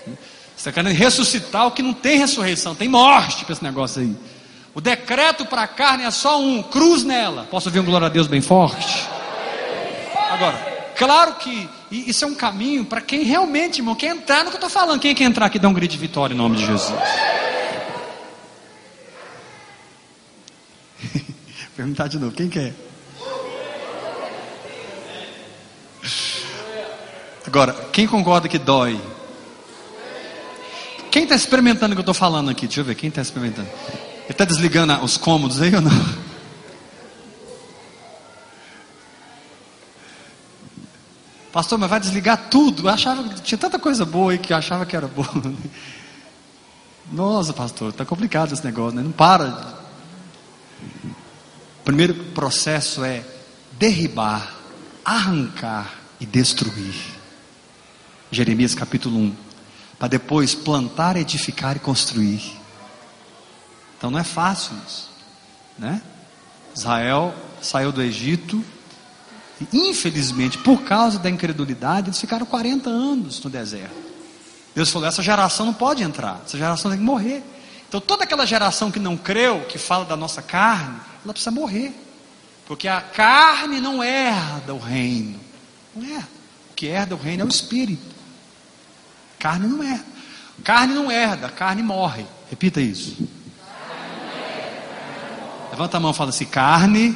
Você 0.06 0.68
está 0.68 0.70
querendo 0.70 0.96
ressuscitar 0.96 1.66
o 1.66 1.72
que 1.72 1.82
não 1.82 1.92
tem 1.92 2.16
ressurreição, 2.16 2.76
tem 2.76 2.88
morte 2.88 3.44
para 3.44 3.54
esse 3.54 3.64
negócio 3.64 4.02
aí. 4.02 4.16
O 4.72 4.80
decreto 4.80 5.44
para 5.46 5.62
a 5.62 5.66
carne 5.66 6.04
é 6.04 6.10
só 6.12 6.40
um, 6.40 6.62
cruz 6.62 7.02
nela. 7.02 7.48
Posso 7.50 7.68
ouvir 7.68 7.80
um 7.80 7.84
glória 7.84 8.06
a 8.06 8.10
Deus 8.10 8.28
bem 8.28 8.40
forte? 8.40 9.04
Agora, 10.30 10.92
claro 10.96 11.34
que 11.34 11.68
isso 11.90 12.24
é 12.24 12.28
um 12.28 12.36
caminho 12.36 12.84
para 12.84 13.00
quem 13.00 13.24
realmente, 13.24 13.80
irmão, 13.80 13.96
quer 13.96 14.14
entrar 14.14 14.44
no 14.44 14.50
que 14.50 14.56
eu 14.56 14.58
estou 14.58 14.70
falando. 14.70 15.00
Quem 15.00 15.12
quer 15.12 15.24
entrar 15.24 15.46
aqui 15.46 15.58
dá 15.58 15.68
um 15.68 15.72
grito 15.72 15.90
de 15.90 15.98
vitória 15.98 16.34
em 16.34 16.36
nome 16.36 16.54
de 16.54 16.64
Jesus. 16.64 16.94
Perguntar 21.76 22.08
de 22.08 22.18
novo, 22.18 22.34
quem 22.34 22.48
quer? 22.48 22.74
Agora, 27.46 27.72
quem 27.92 28.06
concorda 28.06 28.48
que 28.48 28.58
dói? 28.58 29.00
Quem 31.10 31.24
está 31.24 31.34
experimentando 31.34 31.92
o 31.92 31.96
que 31.96 32.00
eu 32.00 32.02
estou 32.02 32.14
falando 32.14 32.50
aqui? 32.50 32.66
Deixa 32.66 32.80
eu 32.80 32.84
ver, 32.84 32.94
quem 32.94 33.08
está 33.08 33.20
experimentando? 33.20 33.68
Ele 33.68 34.30
está 34.30 34.44
desligando 34.44 35.02
os 35.04 35.16
cômodos 35.16 35.60
aí 35.60 35.74
ou 35.74 35.80
não? 35.80 36.22
Pastor, 41.52 41.78
mas 41.78 41.90
vai 41.90 42.00
desligar 42.00 42.48
tudo? 42.48 42.84
Eu 42.84 42.88
achava 42.88 43.28
tinha 43.40 43.58
tanta 43.58 43.78
coisa 43.78 44.06
boa 44.06 44.32
aí 44.32 44.38
que 44.38 44.54
eu 44.54 44.56
achava 44.56 44.86
que 44.86 44.96
era 44.96 45.06
boa. 45.06 45.28
Nossa, 47.12 47.52
pastor, 47.52 47.90
está 47.90 48.06
complicado 48.06 48.54
esse 48.54 48.64
negócio, 48.64 48.96
né? 48.96 49.02
Não 49.02 49.12
para. 49.12 49.82
O 51.82 51.84
primeiro 51.84 52.14
processo 52.14 53.02
é 53.02 53.24
derribar, 53.72 54.54
arrancar 55.04 55.92
e 56.20 56.24
destruir. 56.24 56.94
Jeremias 58.30 58.72
capítulo 58.72 59.18
1. 59.18 59.36
Para 59.98 60.06
depois 60.06 60.54
plantar, 60.54 61.16
edificar 61.16 61.76
e 61.76 61.80
construir. 61.80 62.56
Então 63.98 64.12
não 64.12 64.18
é 64.20 64.22
fácil 64.22 64.76
isso. 64.86 65.10
Né? 65.76 66.00
Israel 66.72 67.34
saiu 67.60 67.90
do 67.90 68.00
Egito 68.00 68.64
e, 69.72 69.90
infelizmente, 69.90 70.58
por 70.58 70.82
causa 70.82 71.18
da 71.18 71.28
incredulidade, 71.28 72.10
eles 72.10 72.20
ficaram 72.20 72.46
40 72.46 72.88
anos 72.88 73.42
no 73.42 73.50
deserto. 73.50 73.96
Deus 74.72 74.88
falou: 74.88 75.08
essa 75.08 75.20
geração 75.20 75.66
não 75.66 75.74
pode 75.74 76.04
entrar, 76.04 76.42
essa 76.46 76.56
geração 76.56 76.92
tem 76.92 77.00
que 77.00 77.04
morrer. 77.04 77.42
Então 77.92 78.00
toda 78.00 78.24
aquela 78.24 78.46
geração 78.46 78.90
que 78.90 78.98
não 78.98 79.18
creu, 79.18 79.66
que 79.68 79.76
fala 79.76 80.06
da 80.06 80.16
nossa 80.16 80.40
carne, 80.40 80.98
ela 81.22 81.34
precisa 81.34 81.50
morrer. 81.50 81.92
Porque 82.66 82.88
a 82.88 83.02
carne 83.02 83.82
não 83.82 84.02
herda 84.02 84.72
o 84.72 84.78
reino. 84.78 85.38
Não 85.94 86.16
é. 86.16 86.20
O 86.70 86.74
que 86.74 86.86
herda 86.86 87.14
o 87.14 87.18
reino 87.18 87.42
é 87.42 87.44
o 87.44 87.50
espírito. 87.50 88.16
Carne 89.38 89.66
não 89.66 89.84
herda. 89.84 90.06
Carne 90.64 90.94
não 90.94 91.12
herda, 91.12 91.50
carne 91.50 91.82
morre. 91.82 92.24
Repita 92.48 92.80
isso. 92.80 93.28
Levanta 95.70 95.98
a 95.98 96.00
mão 96.00 96.12
e 96.12 96.14
fala 96.14 96.30
assim: 96.30 96.46
carne 96.46 97.14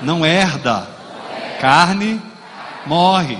não 0.00 0.24
herda, 0.24 0.88
carne 1.60 2.18
morre. 2.86 3.36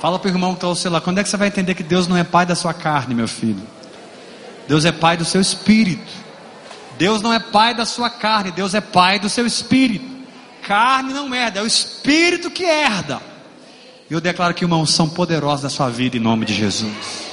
Fala 0.00 0.18
para 0.18 0.26
o 0.26 0.30
irmão 0.30 0.54
que 0.54 0.64
está 0.64 0.88
ao 0.88 0.92
lado: 0.94 1.02
quando 1.02 1.18
é 1.18 1.22
que 1.22 1.28
você 1.28 1.36
vai 1.36 1.48
entender 1.48 1.74
que 1.74 1.82
Deus 1.82 2.08
não 2.08 2.16
é 2.16 2.24
pai 2.24 2.46
da 2.46 2.54
sua 2.54 2.72
carne, 2.72 3.14
meu 3.14 3.28
filho? 3.28 3.75
Deus 4.68 4.84
é 4.84 4.92
pai 4.92 5.16
do 5.16 5.24
seu 5.24 5.40
espírito. 5.40 6.12
Deus 6.98 7.20
não 7.20 7.32
é 7.32 7.38
pai 7.38 7.74
da 7.74 7.84
sua 7.84 8.08
carne, 8.08 8.50
Deus 8.50 8.74
é 8.74 8.80
pai 8.80 9.18
do 9.18 9.28
seu 9.28 9.46
espírito. 9.46 10.16
Carne 10.62 11.12
não 11.12 11.32
herda, 11.34 11.60
é 11.60 11.62
o 11.62 11.66
espírito 11.66 12.50
que 12.50 12.64
herda. 12.64 13.20
E 14.10 14.14
eu 14.14 14.20
declaro 14.20 14.54
que 14.54 14.64
uma 14.64 14.76
unção 14.76 15.08
poderosa 15.08 15.64
na 15.64 15.68
sua 15.68 15.90
vida 15.90 16.16
em 16.16 16.20
nome 16.20 16.44
de 16.44 16.54
Jesus. 16.54 17.26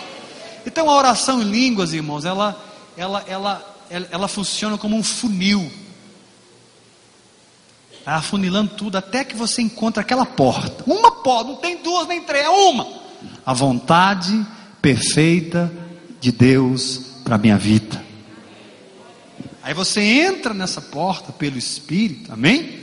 Então 0.65 0.89
a 0.89 0.95
oração 0.95 1.41
em 1.41 1.45
línguas, 1.45 1.93
irmãos, 1.93 2.25
ela, 2.25 2.61
ela, 2.97 3.23
ela, 3.27 3.75
ela, 3.89 4.07
ela 4.11 4.27
funciona 4.27 4.77
como 4.77 4.95
um 4.95 5.03
funil. 5.03 5.71
Tá 8.03 8.15
afunilando 8.15 8.73
tudo 8.75 8.97
até 8.97 9.23
que 9.23 9.35
você 9.35 9.61
encontra 9.61 10.01
aquela 10.01 10.25
porta. 10.25 10.83
Uma 10.85 11.11
porta, 11.23 11.51
não 11.51 11.55
tem 11.55 11.77
duas 11.81 12.07
nem 12.07 12.21
três, 12.21 12.45
é 12.45 12.49
uma. 12.49 12.85
A 13.45 13.53
vontade 13.53 14.45
perfeita 14.81 15.71
de 16.19 16.31
Deus 16.31 17.12
para 17.23 17.35
a 17.35 17.37
minha 17.37 17.57
vida. 17.57 18.03
Aí 19.61 19.73
você 19.73 20.01
entra 20.01 20.53
nessa 20.53 20.81
porta 20.81 21.31
pelo 21.31 21.57
Espírito, 21.57 22.33
amém? 22.33 22.81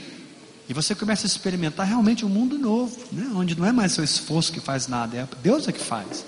E 0.69 0.73
você 0.73 0.95
começa 0.95 1.27
a 1.27 1.29
experimentar 1.29 1.87
realmente 1.87 2.25
um 2.25 2.29
mundo 2.29 2.57
novo, 2.57 2.97
né? 3.13 3.31
onde 3.35 3.59
não 3.59 3.67
é 3.67 3.73
mais 3.73 3.93
seu 3.93 4.05
esforço 4.05 4.53
que 4.53 4.61
faz 4.61 4.87
nada, 4.87 5.17
é 5.17 5.29
Deus 5.43 5.69
é 5.69 5.73
que 5.73 5.81
faz. 5.81 6.25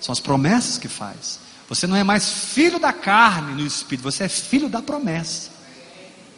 São 0.00 0.12
as 0.12 0.20
promessas 0.20 0.78
que 0.78 0.88
faz. 0.88 1.40
Você 1.68 1.86
não 1.86 1.96
é 1.96 2.04
mais 2.04 2.30
filho 2.30 2.78
da 2.78 2.92
carne 2.92 3.60
no 3.60 3.66
Espírito, 3.66 4.04
você 4.04 4.24
é 4.24 4.28
filho 4.28 4.68
da 4.68 4.80
promessa. 4.80 5.50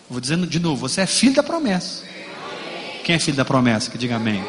Vou 0.08 0.20
dizendo 0.20 0.46
de 0.46 0.58
novo, 0.58 0.88
você 0.88 1.02
é 1.02 1.06
filho 1.06 1.34
da 1.34 1.42
promessa. 1.42 2.02
Quem 3.04 3.14
é 3.16 3.18
filho 3.18 3.36
da 3.36 3.44
promessa? 3.44 3.90
Que 3.90 3.98
diga 3.98 4.16
amém. 4.16 4.44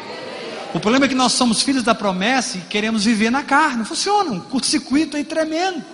O 0.74 0.80
problema 0.80 1.06
é 1.06 1.08
que 1.08 1.14
nós 1.14 1.32
somos 1.32 1.62
filhos 1.62 1.82
da 1.82 1.94
promessa 1.94 2.58
e 2.58 2.60
queremos 2.62 3.04
viver 3.04 3.30
na 3.30 3.42
carne. 3.42 3.84
Funciona, 3.84 4.30
um 4.30 4.40
curto-circuito 4.40 5.16
aí 5.16 5.24
tremendo. 5.24 5.84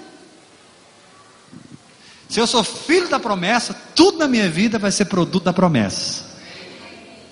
Se 2.32 2.40
eu 2.40 2.46
sou 2.46 2.64
filho 2.64 3.10
da 3.10 3.20
promessa, 3.20 3.76
tudo 3.94 4.16
na 4.16 4.26
minha 4.26 4.48
vida 4.48 4.78
vai 4.78 4.90
ser 4.90 5.04
produto 5.04 5.44
da 5.44 5.52
promessa. 5.52 6.24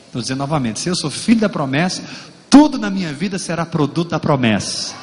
Estou 0.04 0.21
dizendo 0.21 0.40
novamente: 0.40 0.78
se 0.78 0.90
eu 0.90 0.95
sou 0.95 1.11
filho 1.11 1.40
da 1.40 1.49
promessa, 1.49 2.02
tudo 2.50 2.78
na 2.78 2.90
minha 2.90 3.11
vida 3.11 3.38
será 3.38 3.64
produto 3.64 4.11
da 4.11 4.21
promessa. 4.21 4.95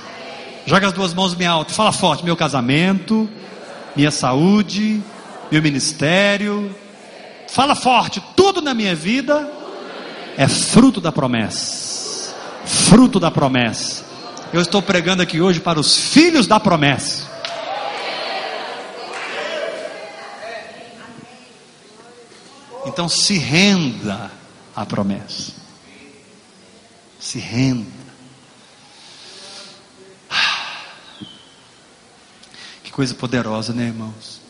Joga 0.67 0.85
as 0.85 0.93
duas 0.93 1.15
mãos 1.15 1.33
bem 1.33 1.47
alto, 1.47 1.73
fala 1.73 1.91
forte: 1.91 2.23
meu 2.23 2.37
casamento, 2.37 3.27
minha 3.95 4.11
saúde, 4.11 5.01
meu 5.51 5.63
ministério. 5.63 6.75
Fala 7.49 7.73
forte: 7.73 8.21
tudo 8.35 8.61
na 8.61 8.75
minha 8.75 8.93
vida 8.93 9.51
é 10.37 10.47
fruto 10.47 11.01
da 11.01 11.11
promessa. 11.11 12.35
Fruto 12.65 13.19
da 13.19 13.31
promessa. 13.31 14.05
Eu 14.53 14.61
estou 14.61 14.79
pregando 14.79 15.23
aqui 15.23 15.41
hoje 15.41 15.59
para 15.59 15.79
os 15.79 15.97
filhos 15.97 16.45
da 16.45 16.59
promessa. 16.59 17.36
Então 22.97 23.07
se 23.07 23.37
renda 23.37 24.31
à 24.75 24.83
promessa. 24.83 25.53
Se 27.19 27.37
renda. 27.37 27.85
Que 32.83 32.91
coisa 32.91 33.13
poderosa, 33.13 33.71
né, 33.71 33.85
irmãos? 33.85 34.41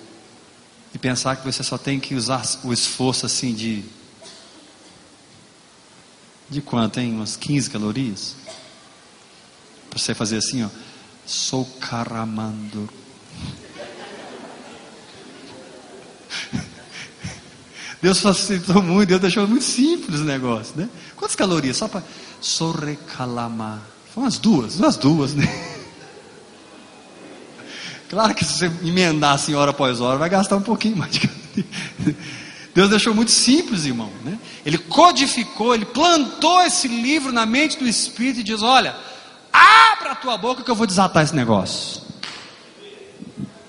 E 0.96 0.98
pensar 0.98 1.36
que 1.36 1.44
você 1.44 1.62
só 1.62 1.78
tem 1.78 2.00
que 2.00 2.16
usar 2.16 2.42
o 2.64 2.72
esforço 2.72 3.26
assim 3.26 3.54
de. 3.54 3.84
De 6.50 6.62
quanto, 6.62 7.02
hein? 7.02 7.16
Umas 7.16 7.36
15 7.36 7.70
calorias? 7.70 8.38
Para 9.90 10.00
você 10.00 10.16
fazer 10.16 10.38
assim, 10.38 10.64
ó. 10.64 10.70
Sou 11.26 11.66
caramando. 11.82 12.90
Deus 18.08 18.22
facilitou 18.22 18.82
muito, 18.82 19.10
Deus 19.10 19.20
deixou 19.20 19.46
muito 19.46 19.66
simples 19.66 20.22
o 20.22 20.24
negócio, 20.24 20.74
né? 20.78 20.88
Quantas 21.18 21.36
calorias? 21.36 21.76
Só 21.76 21.90
para 21.90 22.02
sorrecalama. 22.40 23.82
Foi 24.14 24.24
umas 24.24 24.40
duas, 24.40 24.78
umas 24.78 24.96
duas, 24.96 25.34
né? 25.34 25.46
Claro 28.10 28.34
que 28.34 28.46
se 28.46 28.60
você 28.60 28.72
emendar 28.82 29.34
assim 29.34 29.54
hora 29.54 29.72
após 29.72 30.00
hora, 30.00 30.18
vai 30.18 30.30
gastar 30.30 30.56
um 30.56 30.62
pouquinho 30.62 30.96
mais 30.96 31.12
de 31.12 31.30
Deus 32.74 32.90
deixou 32.90 33.14
muito 33.14 33.32
simples, 33.32 33.84
irmão. 33.84 34.10
Né? 34.24 34.40
Ele 34.66 34.78
codificou, 34.78 35.76
ele 35.76 35.84
plantou 35.84 36.62
esse 36.62 36.88
livro 36.88 37.34
na 37.34 37.46
mente 37.46 37.78
do 37.78 37.86
Espírito 37.86 38.40
e 38.40 38.44
diz: 38.44 38.62
Olha, 38.62 38.96
abra 39.52 40.14
a 40.14 40.16
tua 40.16 40.38
boca 40.38 40.64
que 40.64 40.72
eu 40.72 40.76
vou 40.76 40.88
desatar 40.88 41.26
esse 41.26 41.36
negócio. 41.36 42.02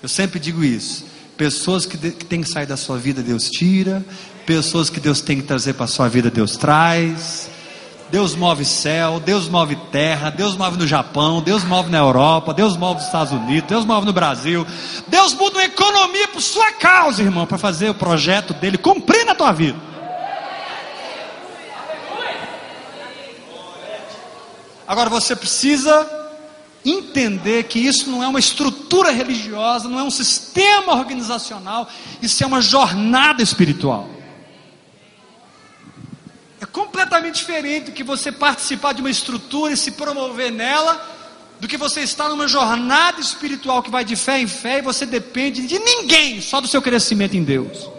Eu 0.01 0.07
sempre 0.07 0.39
digo 0.39 0.63
isso. 0.63 1.08
Pessoas 1.39 1.85
que, 1.85 1.95
de, 1.95 2.11
que 2.11 2.25
tem 2.25 2.41
que 2.41 2.49
sair 2.49 2.65
da 2.65 2.75
sua 2.75 2.97
vida, 2.97 3.23
Deus 3.23 3.49
tira. 3.49 4.03
Pessoas 4.45 4.89
que 4.89 4.99
Deus 4.99 5.21
tem 5.21 5.37
que 5.37 5.43
trazer 5.43 5.71
para 5.71 5.85
a 5.85 5.87
sua 5.87 6.09
vida, 6.09 6.29
Deus 6.29 6.57
traz. 6.57 7.49
Deus 8.11 8.35
move 8.35 8.65
céu, 8.65 9.21
Deus 9.21 9.47
move 9.47 9.77
terra, 9.89 10.31
Deus 10.31 10.57
move 10.57 10.75
no 10.77 10.85
Japão, 10.85 11.41
Deus 11.41 11.63
move 11.63 11.89
na 11.89 11.99
Europa, 11.99 12.53
Deus 12.53 12.75
move 12.75 12.95
nos 12.95 13.05
Estados 13.05 13.31
Unidos, 13.31 13.69
Deus 13.69 13.85
move 13.85 14.05
no 14.05 14.11
Brasil. 14.11 14.67
Deus 15.07 15.33
muda 15.33 15.59
uma 15.59 15.63
economia 15.63 16.27
por 16.27 16.41
sua 16.41 16.73
causa, 16.73 17.21
irmão, 17.21 17.45
para 17.47 17.57
fazer 17.57 17.89
o 17.89 17.93
projeto 17.93 18.53
dele 18.53 18.77
cumprir 18.77 19.25
na 19.25 19.33
tua 19.33 19.53
vida. 19.53 19.79
Agora 24.85 25.09
você 25.09 25.37
precisa 25.37 26.18
entender 26.85 27.63
que 27.63 27.79
isso 27.79 28.09
não 28.09 28.23
é 28.23 28.27
uma 28.27 28.39
estrutura 28.39 29.11
religiosa, 29.11 29.89
não 29.89 29.99
é 29.99 30.03
um 30.03 30.11
sistema 30.11 30.93
organizacional, 30.93 31.89
isso 32.21 32.43
é 32.43 32.47
uma 32.47 32.61
jornada 32.61 33.43
espiritual. 33.43 34.09
É 36.61 36.65
completamente 36.65 37.35
diferente 37.35 37.85
do 37.85 37.91
que 37.91 38.03
você 38.03 38.31
participar 38.31 38.93
de 38.93 39.01
uma 39.01 39.09
estrutura 39.09 39.73
e 39.73 39.77
se 39.77 39.91
promover 39.91 40.51
nela, 40.51 41.17
do 41.59 41.67
que 41.67 41.77
você 41.77 42.01
estar 42.01 42.29
numa 42.29 42.47
jornada 42.47 43.19
espiritual 43.19 43.83
que 43.83 43.89
vai 43.89 44.05
de 44.05 44.15
fé 44.15 44.39
em 44.39 44.47
fé 44.47 44.79
e 44.79 44.81
você 44.81 45.05
depende 45.05 45.67
de 45.67 45.77
ninguém, 45.79 46.41
só 46.41 46.61
do 46.61 46.67
seu 46.67 46.81
crescimento 46.81 47.35
em 47.35 47.43
Deus. 47.43 47.98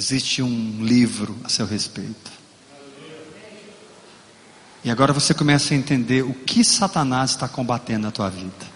Existe 0.00 0.42
um 0.42 0.82
livro 0.82 1.36
a 1.44 1.50
seu 1.50 1.66
respeito. 1.66 2.30
E 4.82 4.90
agora 4.90 5.12
você 5.12 5.34
começa 5.34 5.74
a 5.74 5.76
entender 5.76 6.22
o 6.22 6.32
que 6.32 6.64
Satanás 6.64 7.32
está 7.32 7.46
combatendo 7.46 8.06
na 8.06 8.10
tua 8.10 8.30
vida. 8.30 8.66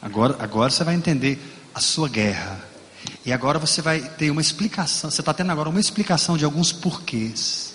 Agora, 0.00 0.36
agora 0.38 0.70
você 0.70 0.84
vai 0.84 0.94
entender 0.94 1.36
a 1.74 1.80
sua 1.80 2.08
guerra. 2.08 2.64
E 3.26 3.32
agora 3.32 3.58
você 3.58 3.82
vai 3.82 4.02
ter 4.02 4.30
uma 4.30 4.40
explicação. 4.40 5.10
Você 5.10 5.20
está 5.20 5.34
tendo 5.34 5.50
agora 5.50 5.68
uma 5.68 5.80
explicação 5.80 6.38
de 6.38 6.44
alguns 6.44 6.70
porquês. 6.70 7.74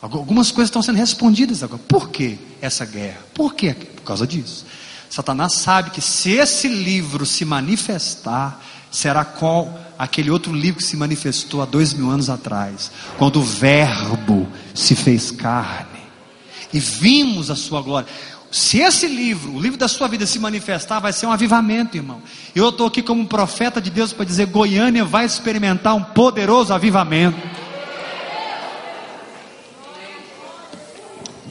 Algumas 0.00 0.52
coisas 0.52 0.68
estão 0.68 0.82
sendo 0.82 0.98
respondidas 0.98 1.64
agora. 1.64 1.82
Por 1.88 2.10
que 2.10 2.38
essa 2.60 2.86
guerra? 2.86 3.24
Por 3.34 3.54
quê? 3.54 3.74
Por 3.74 4.04
causa 4.04 4.24
disso. 4.24 4.64
Satanás 5.10 5.54
sabe 5.54 5.90
que 5.90 6.00
se 6.00 6.30
esse 6.30 6.68
livro 6.68 7.26
se 7.26 7.44
manifestar, 7.44 8.62
será 8.90 9.24
qual 9.24 9.78
aquele 9.98 10.30
outro 10.30 10.52
livro 10.52 10.78
que 10.78 10.86
se 10.86 10.96
manifestou 10.96 11.60
há 11.60 11.66
dois 11.66 11.92
mil 11.92 12.08
anos 12.08 12.30
atrás, 12.30 12.92
quando 13.18 13.40
o 13.40 13.42
Verbo 13.42 14.48
se 14.72 14.94
fez 14.94 15.32
carne 15.32 16.00
e 16.72 16.78
vimos 16.78 17.50
a 17.50 17.56
sua 17.56 17.82
glória. 17.82 18.08
Se 18.52 18.78
esse 18.78 19.06
livro, 19.06 19.52
o 19.52 19.60
livro 19.60 19.78
da 19.78 19.86
sua 19.86 20.08
vida, 20.08 20.26
se 20.26 20.38
manifestar, 20.38 20.98
vai 20.98 21.12
ser 21.12 21.26
um 21.26 21.32
avivamento, 21.32 21.96
irmão. 21.96 22.20
Eu 22.54 22.68
estou 22.68 22.86
aqui 22.86 23.00
como 23.00 23.20
um 23.22 23.26
profeta 23.26 23.80
de 23.80 23.90
Deus 23.90 24.12
para 24.12 24.24
dizer: 24.24 24.46
Goiânia 24.46 25.04
vai 25.04 25.24
experimentar 25.24 25.94
um 25.94 26.02
poderoso 26.02 26.72
avivamento. 26.72 27.36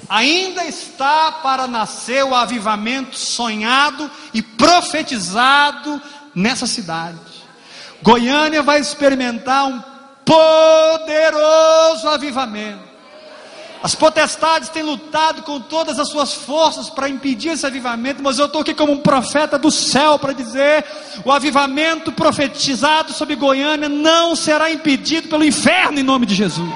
Ainda 0.09 0.65
está 0.65 1.31
para 1.31 1.67
nascer 1.67 2.23
o 2.23 2.33
avivamento 2.33 3.15
sonhado 3.15 4.09
e 4.33 4.41
profetizado 4.41 6.01
nessa 6.33 6.65
cidade. 6.65 7.19
Goiânia 8.01 8.63
vai 8.63 8.79
experimentar 8.79 9.67
um 9.67 9.81
poderoso 10.25 12.07
avivamento. 12.07 12.89
As 13.81 13.95
potestades 13.95 14.67
têm 14.67 14.83
lutado 14.83 15.41
com 15.43 15.59
todas 15.59 15.97
as 15.99 16.09
suas 16.09 16.33
forças 16.33 16.89
para 16.89 17.07
impedir 17.07 17.49
esse 17.49 17.65
avivamento, 17.65 18.21
mas 18.21 18.37
eu 18.37 18.45
estou 18.45 18.61
aqui 18.61 18.73
como 18.73 18.91
um 18.91 18.99
profeta 18.99 19.57
do 19.57 19.71
céu 19.71 20.19
para 20.19 20.33
dizer: 20.33 20.83
o 21.23 21.31
avivamento 21.31 22.11
profetizado 22.11 23.13
sobre 23.13 23.35
Goiânia 23.35 23.87
não 23.87 24.35
será 24.35 24.69
impedido 24.69 25.29
pelo 25.29 25.45
inferno 25.45 25.97
em 25.97 26.03
nome 26.03 26.25
de 26.25 26.35
Jesus. 26.35 26.69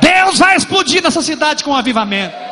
Deus 0.00 0.38
vai 0.38 0.56
explodir 0.56 1.02
nessa 1.02 1.22
cidade 1.22 1.64
com 1.64 1.70
um 1.70 1.76
avivamento. 1.76 2.48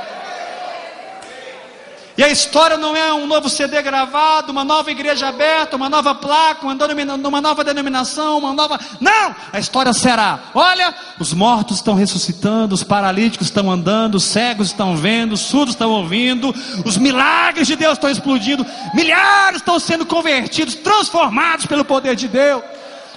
E 2.18 2.24
a 2.24 2.28
história 2.30 2.78
não 2.78 2.96
é 2.96 3.12
um 3.12 3.26
novo 3.26 3.50
CD 3.50 3.82
gravado, 3.82 4.50
uma 4.50 4.64
nova 4.64 4.90
igreja 4.90 5.28
aberta, 5.28 5.76
uma 5.76 5.90
nova 5.90 6.14
placa, 6.14 6.66
uma 6.66 7.40
nova 7.42 7.62
denominação, 7.62 8.38
uma 8.38 8.54
nova. 8.54 8.80
Não! 8.98 9.36
A 9.52 9.58
história 9.58 9.92
será: 9.92 10.40
olha, 10.54 10.94
os 11.20 11.34
mortos 11.34 11.76
estão 11.76 11.94
ressuscitando, 11.94 12.74
os 12.74 12.82
paralíticos 12.82 13.48
estão 13.48 13.70
andando, 13.70 14.14
os 14.14 14.24
cegos 14.24 14.68
estão 14.68 14.96
vendo, 14.96 15.34
os 15.34 15.40
surdos 15.40 15.74
estão 15.74 15.90
ouvindo, 15.90 16.54
os 16.86 16.96
milagres 16.96 17.66
de 17.66 17.76
Deus 17.76 17.92
estão 17.92 18.08
explodindo, 18.08 18.64
milhares 18.94 19.56
estão 19.56 19.78
sendo 19.78 20.06
convertidos, 20.06 20.74
transformados 20.74 21.66
pelo 21.66 21.84
poder 21.84 22.16
de 22.16 22.28
Deus. 22.28 22.62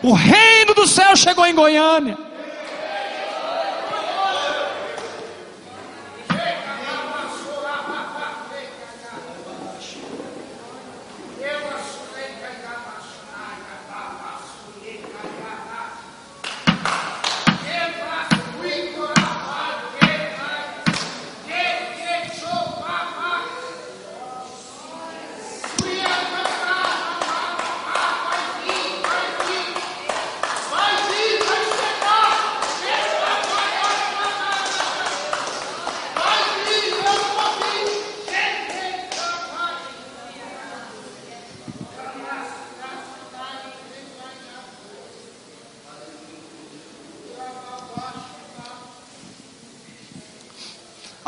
O 0.04 0.12
reino 0.12 0.74
do 0.74 0.86
céu 0.86 1.16
chegou 1.16 1.46
em 1.46 1.56
Goiânia. 1.56 2.29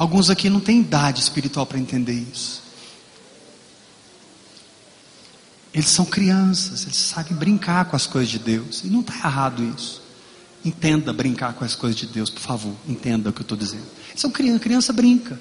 Alguns 0.02 0.32
aqui 0.32 0.50
não 0.50 0.60
têm 0.60 0.80
idade 0.80 1.22
espiritual 1.22 1.64
para 1.64 1.78
entender 1.78 2.14
isso. 2.14 2.64
Eles 5.72 5.90
são 5.90 6.06
crianças, 6.06 6.86
eles 6.86 6.98
sabem 6.98 7.38
brincar 7.38 7.86
com 7.86 7.96
as 7.96 8.08
coisas 8.08 8.32
de 8.32 8.40
Deus. 8.40 8.82
E 8.84 8.88
não 8.88 9.02
está 9.02 9.14
errado 9.14 9.64
isso. 9.78 10.02
Entenda 10.66 11.14
brincar 11.14 11.54
com 11.54 11.64
as 11.64 11.76
coisas 11.76 11.96
de 11.96 12.08
Deus, 12.08 12.32
por 12.32 12.40
favor. 12.40 12.76
Entenda 12.90 13.30
o 13.30 13.34
que 13.34 13.42
eu 13.42 13.44
estou 13.44 13.56
dizendo. 13.56 13.86
São 14.16 14.32
criança, 14.32 14.60
criança 14.60 14.92
brinca. 14.92 15.40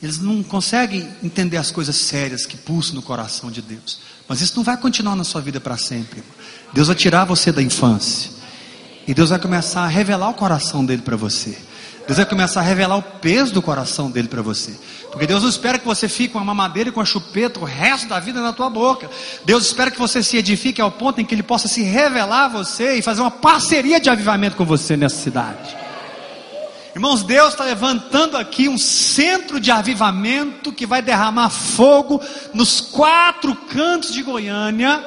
Eles 0.00 0.20
não 0.20 0.40
conseguem 0.44 1.08
entender 1.20 1.56
as 1.56 1.72
coisas 1.72 1.96
sérias 1.96 2.46
que 2.46 2.56
pulsam 2.56 2.94
no 2.94 3.02
coração 3.02 3.50
de 3.50 3.60
Deus. 3.60 3.98
Mas 4.28 4.42
isso 4.42 4.54
não 4.54 4.62
vai 4.62 4.76
continuar 4.76 5.16
na 5.16 5.24
sua 5.24 5.40
vida 5.40 5.58
para 5.58 5.76
sempre. 5.76 6.22
Deus 6.72 6.86
vai 6.86 6.94
tirar 6.94 7.24
você 7.24 7.50
da 7.50 7.60
infância. 7.60 8.30
E 9.08 9.12
Deus 9.12 9.30
vai 9.30 9.40
começar 9.40 9.82
a 9.82 9.88
revelar 9.88 10.28
o 10.28 10.34
coração 10.34 10.86
dele 10.86 11.02
para 11.02 11.16
você. 11.16 11.73
Deus 12.06 12.18
vai 12.18 12.26
começar 12.26 12.60
a 12.60 12.62
revelar 12.62 12.96
o 12.96 13.02
peso 13.02 13.52
do 13.52 13.62
coração 13.62 14.10
dele 14.10 14.28
para 14.28 14.42
você. 14.42 14.74
Porque 15.10 15.26
Deus 15.26 15.42
não 15.42 15.48
espera 15.48 15.78
que 15.78 15.86
você 15.86 16.08
fique 16.08 16.34
com 16.34 16.38
a 16.38 16.44
mamadeira 16.44 16.90
e 16.90 16.92
com 16.92 17.00
a 17.00 17.04
chupeta 17.04 17.60
o 17.60 17.64
resto 17.64 18.08
da 18.08 18.20
vida 18.20 18.42
na 18.42 18.52
tua 18.52 18.68
boca. 18.68 19.08
Deus 19.44 19.64
espera 19.64 19.90
que 19.90 19.98
você 19.98 20.22
se 20.22 20.36
edifique 20.36 20.82
ao 20.82 20.90
ponto 20.90 21.20
em 21.20 21.24
que 21.24 21.34
Ele 21.34 21.42
possa 21.42 21.66
se 21.66 21.82
revelar 21.82 22.44
a 22.44 22.48
você 22.48 22.94
e 22.96 23.02
fazer 23.02 23.22
uma 23.22 23.30
parceria 23.30 23.98
de 23.98 24.10
avivamento 24.10 24.56
com 24.56 24.64
você 24.64 24.96
nessa 24.96 25.16
cidade. 25.16 25.84
Irmãos, 26.94 27.24
Deus 27.24 27.50
está 27.50 27.64
levantando 27.64 28.36
aqui 28.36 28.68
um 28.68 28.78
centro 28.78 29.58
de 29.58 29.70
avivamento 29.70 30.72
que 30.72 30.86
vai 30.86 31.02
derramar 31.02 31.50
fogo 31.50 32.20
nos 32.52 32.80
quatro 32.80 33.54
cantos 33.56 34.12
de 34.12 34.22
Goiânia 34.22 35.04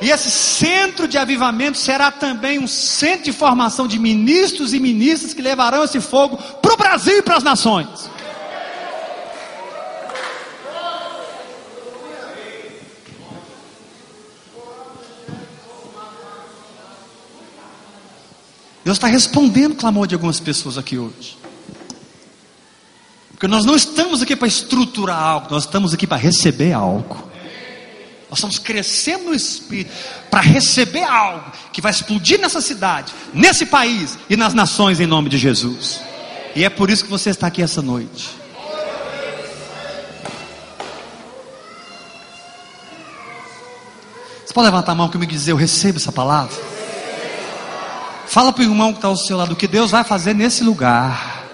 e 0.00 0.10
esse 0.10 0.30
centro 0.30 1.08
de 1.08 1.16
avivamento 1.16 1.78
será 1.78 2.10
também 2.10 2.58
um 2.58 2.66
centro 2.66 3.24
de 3.24 3.32
formação 3.32 3.86
de 3.86 3.98
ministros 3.98 4.74
e 4.74 4.80
ministras 4.80 5.32
que 5.32 5.40
levarão 5.40 5.84
esse 5.84 6.00
fogo 6.00 6.36
para 6.36 6.74
o 6.74 6.76
Brasil 6.76 7.18
e 7.18 7.22
para 7.22 7.36
as 7.36 7.42
nações. 7.42 8.10
Deus 18.84 18.98
está 18.98 19.08
respondendo 19.08 19.72
o 19.72 19.76
clamor 19.76 20.06
de 20.06 20.14
algumas 20.14 20.38
pessoas 20.38 20.78
aqui 20.78 20.96
hoje. 20.96 21.36
Porque 23.32 23.48
nós 23.48 23.64
não 23.64 23.74
estamos 23.74 24.22
aqui 24.22 24.36
para 24.36 24.46
estruturar 24.46 25.20
algo, 25.20 25.48
nós 25.50 25.64
estamos 25.64 25.92
aqui 25.92 26.06
para 26.06 26.16
receber 26.16 26.72
algo. 26.72 27.28
Nós 28.28 28.38
estamos 28.38 28.58
crescendo 28.58 29.24
no 29.24 29.34
Espírito 29.34 29.92
para 30.30 30.40
receber 30.40 31.04
algo 31.04 31.52
que 31.72 31.80
vai 31.80 31.92
explodir 31.92 32.40
nessa 32.40 32.60
cidade, 32.60 33.12
nesse 33.32 33.66
país 33.66 34.18
e 34.28 34.36
nas 34.36 34.52
nações 34.52 34.98
em 34.98 35.06
nome 35.06 35.28
de 35.28 35.38
Jesus. 35.38 36.00
E 36.54 36.64
é 36.64 36.68
por 36.68 36.90
isso 36.90 37.04
que 37.04 37.10
você 37.10 37.30
está 37.30 37.46
aqui 37.46 37.62
essa 37.62 37.80
noite. 37.80 38.30
Você 44.44 44.52
pode 44.52 44.66
levantar 44.66 44.92
a 44.92 44.94
mão 44.94 45.08
comigo 45.08 45.30
e 45.30 45.34
dizer: 45.34 45.52
Eu 45.52 45.56
recebo 45.56 45.98
essa 45.98 46.10
palavra? 46.10 46.54
Fala 48.26 48.52
para 48.52 48.60
o 48.60 48.64
irmão 48.64 48.92
que 48.92 48.98
está 48.98 49.08
ao 49.08 49.16
seu 49.16 49.36
lado 49.36 49.52
o 49.52 49.56
que 49.56 49.68
Deus 49.68 49.92
vai 49.92 50.02
fazer 50.02 50.34
nesse 50.34 50.64
lugar. 50.64 51.44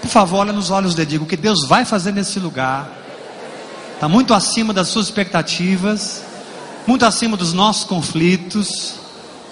Por 0.00 0.08
favor, 0.08 0.38
olha 0.38 0.52
nos 0.52 0.70
olhos 0.70 0.94
dele, 0.94 1.10
diga 1.10 1.24
o 1.24 1.26
que 1.26 1.36
Deus 1.36 1.66
vai 1.68 1.84
fazer 1.84 2.12
nesse 2.12 2.38
lugar 2.38 2.97
está 3.98 4.08
muito 4.08 4.32
acima 4.32 4.72
das 4.72 4.86
suas 4.86 5.06
expectativas, 5.06 6.22
muito 6.86 7.04
acima 7.04 7.36
dos 7.36 7.52
nossos 7.52 7.82
conflitos, 7.82 8.94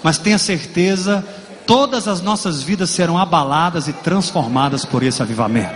mas 0.01 0.17
tenha 0.17 0.37
certeza, 0.37 1.21
todas 1.65 2.07
as 2.07 2.21
nossas 2.21 2.63
vidas 2.63 2.89
serão 2.89 3.17
abaladas 3.17 3.89
e 3.89 3.93
transformadas 3.93 4.85
por 4.85 5.03
esse 5.03 5.21
avivamento. 5.21 5.75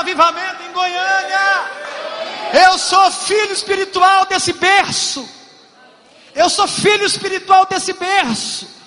Avivamento 0.00 0.62
em 0.68 0.72
Goiânia. 0.72 1.64
Eu 2.52 2.78
sou 2.78 3.10
filho 3.10 3.52
espiritual 3.52 4.26
desse 4.26 4.52
berço. 4.52 5.28
Eu 6.34 6.48
sou 6.48 6.66
filho 6.66 7.04
espiritual 7.04 7.66
desse 7.66 7.92
berço. 7.92 8.79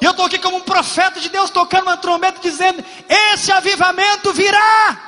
E 0.00 0.04
eu 0.04 0.12
estou 0.12 0.24
aqui 0.24 0.38
como 0.38 0.56
um 0.56 0.62
profeta 0.62 1.20
de 1.20 1.28
Deus, 1.28 1.50
tocando 1.50 1.82
uma 1.82 1.96
trombeta, 1.96 2.40
dizendo: 2.40 2.82
Esse 3.08 3.52
avivamento 3.52 4.32
virá. 4.32 4.98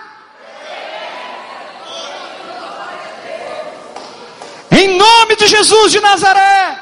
Em 4.70 4.96
nome 4.96 5.36
de 5.36 5.46
Jesus 5.46 5.92
de 5.92 6.00
Nazaré. 6.00 6.80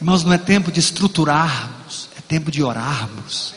Irmãos, 0.00 0.24
não 0.24 0.32
é 0.32 0.38
tempo 0.38 0.72
de 0.72 0.80
estruturarmos, 0.80 2.08
é 2.18 2.20
tempo 2.20 2.50
de 2.50 2.62
orarmos. 2.62 3.54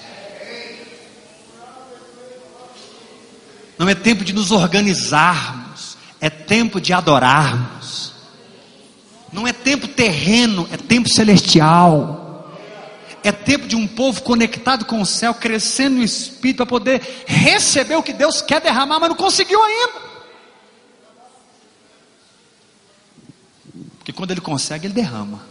Não 3.78 3.90
é 3.90 3.96
tempo 3.96 4.24
de 4.24 4.34
nos 4.34 4.52
organizarmos, 4.52 5.98
é 6.22 6.30
tempo 6.30 6.80
de 6.80 6.94
adorarmos. 6.94 8.14
Não 9.32 9.46
é 9.46 9.52
tempo 9.52 9.88
terreno, 9.88 10.68
é 10.72 10.78
tempo 10.78 11.10
celestial. 11.10 12.24
É 13.22 13.32
tempo 13.32 13.68
de 13.68 13.76
um 13.76 13.88
povo 13.88 14.22
conectado 14.22 14.86
com 14.86 15.02
o 15.02 15.06
céu, 15.06 15.34
crescendo 15.34 15.98
no 15.98 16.04
espírito 16.04 16.58
para 16.58 16.66
poder 16.68 17.26
receber 17.26 17.96
o 17.96 18.04
que 18.04 18.14
Deus 18.14 18.42
quer 18.42 18.62
derramar, 18.62 19.00
mas 19.00 19.10
não 19.10 19.16
conseguiu 19.16 19.62
ainda. 19.62 19.94
Porque 23.98 24.14
quando 24.14 24.30
ele 24.30 24.42
consegue, 24.42 24.86
ele 24.86 24.94
derrama. 24.94 25.42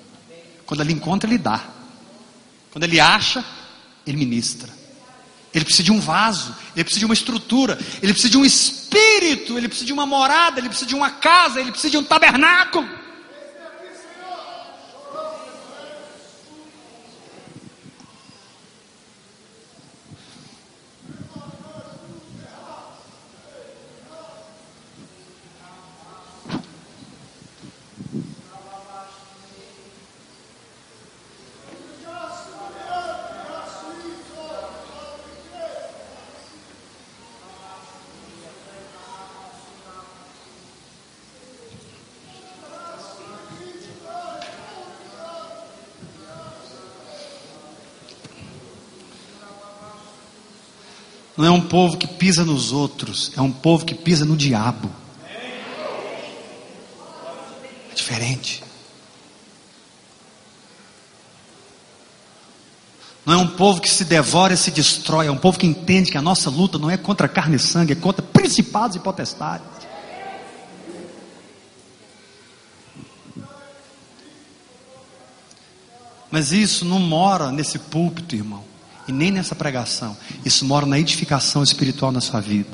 Quando 0.64 0.82
ele 0.82 0.92
encontra, 0.92 1.28
ele 1.28 1.36
dá. 1.36 1.64
Quando 2.70 2.84
ele 2.84 3.00
acha, 3.00 3.44
ele 4.06 4.16
ministra. 4.16 4.72
Ele 5.54 5.64
precisa 5.64 5.84
de 5.84 5.92
um 5.92 6.00
vaso, 6.00 6.54
ele 6.74 6.82
precisa 6.84 6.98
de 6.98 7.04
uma 7.04 7.14
estrutura, 7.14 7.78
ele 8.02 8.12
precisa 8.12 8.30
de 8.30 8.38
um 8.38 8.44
espírito, 8.44 9.56
ele 9.56 9.68
precisa 9.68 9.86
de 9.86 9.92
uma 9.92 10.04
morada, 10.04 10.58
ele 10.58 10.68
precisa 10.68 10.88
de 10.88 10.94
uma 10.94 11.10
casa, 11.10 11.60
ele 11.60 11.70
precisa 11.70 11.92
de 11.92 11.98
um 11.98 12.02
tabernáculo. 12.02 13.03
Não 51.36 51.44
é 51.44 51.50
um 51.50 51.60
povo 51.60 51.96
que 51.96 52.06
pisa 52.06 52.44
nos 52.44 52.70
outros, 52.70 53.32
é 53.36 53.40
um 53.40 53.50
povo 53.50 53.84
que 53.84 53.94
pisa 53.94 54.24
no 54.24 54.36
diabo. 54.36 54.88
É 57.90 57.94
diferente. 57.94 58.62
Não 63.26 63.34
é 63.34 63.36
um 63.36 63.48
povo 63.48 63.80
que 63.80 63.90
se 63.90 64.04
devora 64.04 64.54
e 64.54 64.56
se 64.56 64.70
destrói, 64.70 65.26
é 65.26 65.30
um 65.30 65.36
povo 65.36 65.58
que 65.58 65.66
entende 65.66 66.10
que 66.10 66.18
a 66.18 66.22
nossa 66.22 66.50
luta 66.50 66.78
não 66.78 66.90
é 66.90 66.96
contra 66.96 67.26
carne 67.26 67.56
e 67.56 67.58
sangue, 67.58 67.94
é 67.94 67.96
contra 67.96 68.22
principados 68.22 68.96
e 68.96 69.00
potestades. 69.00 69.66
Mas 76.30 76.52
isso 76.52 76.84
não 76.84 77.00
mora 77.00 77.50
nesse 77.50 77.78
púlpito, 77.78 78.36
irmão 78.36 78.73
e 79.06 79.12
nem 79.12 79.30
nessa 79.30 79.54
pregação. 79.54 80.16
Isso 80.44 80.64
mora 80.64 80.86
na 80.86 80.98
edificação 80.98 81.62
espiritual 81.62 82.10
na 82.12 82.20
sua 82.20 82.40
vida. 82.40 82.70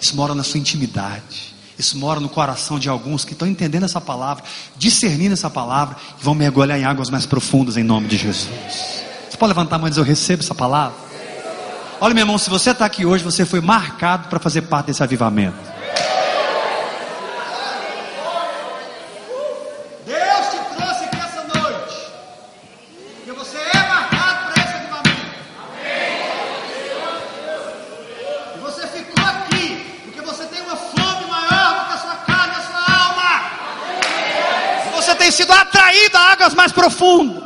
Isso 0.00 0.16
mora 0.16 0.34
na 0.34 0.42
sua 0.42 0.58
intimidade. 0.60 1.54
Isso 1.78 1.98
mora 1.98 2.20
no 2.20 2.28
coração 2.28 2.78
de 2.78 2.88
alguns 2.88 3.24
que 3.24 3.32
estão 3.32 3.48
entendendo 3.48 3.84
essa 3.84 4.00
palavra, 4.00 4.44
discernindo 4.76 5.32
essa 5.32 5.50
palavra 5.50 5.96
e 6.20 6.24
vão 6.24 6.34
mergulhar 6.34 6.78
em 6.78 6.84
águas 6.84 7.10
mais 7.10 7.26
profundas 7.26 7.76
em 7.76 7.82
nome 7.82 8.06
de 8.06 8.16
Jesus. 8.16 9.04
Você 9.28 9.36
pode 9.36 9.50
levantar 9.50 9.76
a 9.76 9.78
mão 9.78 9.88
e 9.88 9.90
dizer: 9.90 10.00
Eu 10.00 10.04
recebo 10.04 10.42
essa 10.42 10.54
palavra? 10.54 10.96
Olha, 12.00 12.14
meu 12.14 12.22
irmão, 12.22 12.38
se 12.38 12.50
você 12.50 12.70
está 12.70 12.84
aqui 12.84 13.04
hoje, 13.04 13.24
você 13.24 13.44
foi 13.44 13.60
marcado 13.60 14.28
para 14.28 14.38
fazer 14.38 14.62
parte 14.62 14.86
desse 14.86 15.02
avivamento. 15.02 15.73
Profundas. 36.84 37.42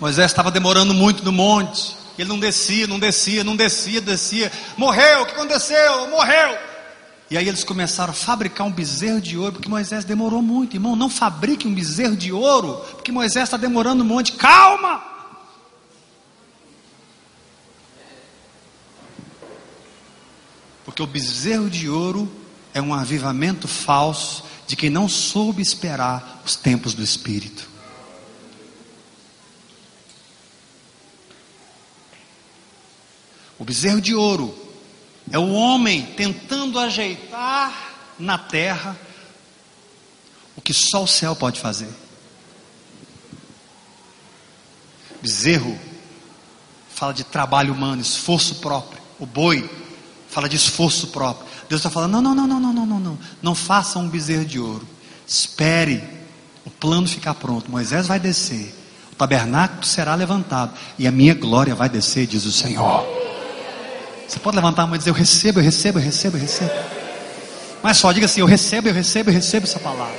Moisés 0.00 0.26
estava 0.26 0.50
demorando 0.50 0.94
muito 0.94 1.24
no 1.24 1.32
monte. 1.32 1.96
Ele 2.16 2.28
não 2.28 2.38
descia, 2.38 2.86
não 2.86 2.98
descia, 2.98 3.44
não 3.44 3.54
descia, 3.54 4.00
descia. 4.00 4.50
Morreu, 4.76 5.22
o 5.22 5.26
que 5.26 5.32
aconteceu? 5.32 6.08
Morreu. 6.08 6.67
E 7.30 7.36
aí 7.36 7.46
eles 7.46 7.62
começaram 7.62 8.12
a 8.12 8.14
fabricar 8.16 8.66
um 8.66 8.72
bezerro 8.72 9.20
de 9.20 9.36
ouro, 9.36 9.52
porque 9.52 9.68
Moisés 9.68 10.04
demorou 10.04 10.40
muito. 10.40 10.74
Irmão, 10.74 10.96
não 10.96 11.10
fabrique 11.10 11.68
um 11.68 11.74
bezerro 11.74 12.16
de 12.16 12.32
ouro, 12.32 12.76
porque 12.92 13.12
Moisés 13.12 13.44
está 13.44 13.56
demorando 13.56 14.02
um 14.02 14.06
monte. 14.06 14.32
Calma! 14.32 15.02
Porque 20.86 21.02
o 21.02 21.06
bezerro 21.06 21.68
de 21.68 21.86
ouro 21.88 22.30
é 22.72 22.80
um 22.80 22.94
avivamento 22.94 23.68
falso 23.68 24.44
de 24.66 24.74
quem 24.74 24.88
não 24.88 25.06
soube 25.06 25.60
esperar 25.60 26.42
os 26.46 26.56
tempos 26.56 26.94
do 26.94 27.02
Espírito. 27.02 27.68
O 33.58 33.64
bezerro 33.64 34.00
de 34.00 34.14
ouro 34.14 34.67
é 35.30 35.38
o 35.38 35.52
homem 35.52 36.02
tentando 36.16 36.78
ajeitar 36.78 37.94
na 38.18 38.38
terra 38.38 38.96
o 40.56 40.60
que 40.60 40.74
só 40.74 41.04
o 41.04 41.06
céu 41.06 41.36
pode 41.36 41.60
fazer. 41.60 41.88
Bezerro 45.22 45.78
fala 46.88 47.12
de 47.12 47.24
trabalho 47.24 47.72
humano, 47.72 48.02
esforço 48.02 48.56
próprio. 48.56 49.00
O 49.18 49.26
boi 49.26 49.68
fala 50.28 50.48
de 50.48 50.56
esforço 50.56 51.08
próprio. 51.08 51.46
Deus 51.68 51.80
está 51.80 51.90
falando: 51.90 52.12
não, 52.12 52.22
não, 52.22 52.34
não, 52.34 52.46
não, 52.46 52.60
não, 52.60 52.72
não, 52.72 52.86
não, 52.86 53.00
não. 53.00 53.18
Não 53.42 53.54
faça 53.54 53.98
um 53.98 54.08
bezerro 54.08 54.44
de 54.44 54.58
ouro. 54.58 54.86
Espere 55.26 56.02
o 56.64 56.70
plano 56.70 57.06
ficar 57.06 57.34
pronto. 57.34 57.70
Moisés 57.70 58.06
vai 58.06 58.18
descer. 58.18 58.74
O 59.12 59.14
tabernáculo 59.14 59.84
será 59.84 60.14
levantado. 60.14 60.72
E 60.98 61.06
a 61.06 61.12
minha 61.12 61.34
glória 61.34 61.74
vai 61.74 61.88
descer, 61.88 62.26
diz 62.26 62.44
o 62.44 62.52
Senhor. 62.52 63.27
Você 64.28 64.38
pode 64.38 64.56
levantar 64.56 64.82
a 64.82 64.86
mão 64.86 64.94
e 64.94 64.98
dizer: 64.98 65.08
Eu 65.08 65.14
recebo, 65.14 65.58
eu 65.58 65.64
recebo, 65.64 65.98
eu 65.98 66.02
recebo, 66.02 66.36
eu 66.36 66.40
recebo. 66.42 66.70
Mas 67.82 67.96
só 67.96 68.12
diga 68.12 68.26
assim: 68.26 68.42
Eu 68.42 68.46
recebo, 68.46 68.88
eu 68.88 68.94
recebo, 68.94 69.30
eu 69.30 69.34
recebo 69.34 69.66
essa 69.66 69.80
palavra. 69.80 70.14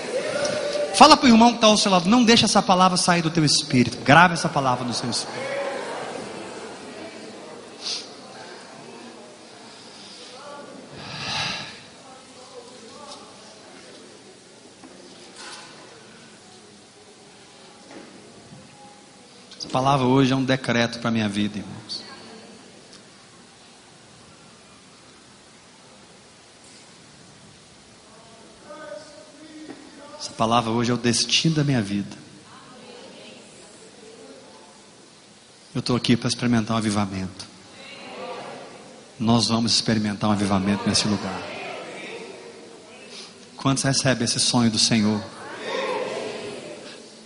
Fala 0.96 1.16
para 1.16 1.28
o 1.28 1.30
irmão 1.30 1.52
que 1.52 1.58
está 1.58 1.68
ao 1.68 1.78
seu 1.78 1.92
lado: 1.92 2.10
Não 2.10 2.24
deixe 2.24 2.44
essa 2.44 2.62
palavra 2.62 2.98
sair 2.98 3.22
do 3.22 3.30
teu 3.30 3.46
espírito. 3.46 4.00
Grave 4.04 4.34
essa 4.34 4.50
palavra 4.50 4.84
no 4.84 4.94
seu 4.96 5.08
espírito. 5.12 5.60
Essa 19.60 19.70
palavra 19.70 20.08
hoje 20.08 20.34
é 20.34 20.36
um 20.36 20.44
decreto 20.44 20.98
para 20.98 21.10
a 21.10 21.12
minha 21.12 21.30
vida, 21.30 21.60
irmãos. 21.60 22.09
Palavra 30.40 30.72
hoje 30.72 30.90
é 30.90 30.94
o 30.94 30.98
destino 30.98 31.56
da 31.56 31.66
minha 31.66 31.82
vida. 31.82 32.16
Eu 35.76 35.80
estou 35.80 35.98
aqui 35.98 36.16
para 36.16 36.30
experimentar 36.30 36.76
um 36.76 36.78
avivamento. 36.78 37.46
Nós 39.20 39.50
vamos 39.50 39.74
experimentar 39.74 40.30
um 40.30 40.34
avivamento 40.34 40.88
nesse 40.88 41.10
lugar. 41.10 41.38
Quantos 43.58 43.84
recebem 43.84 44.24
esse 44.24 44.40
sonho 44.40 44.72
do 44.72 44.80
Senhor? 44.80 45.22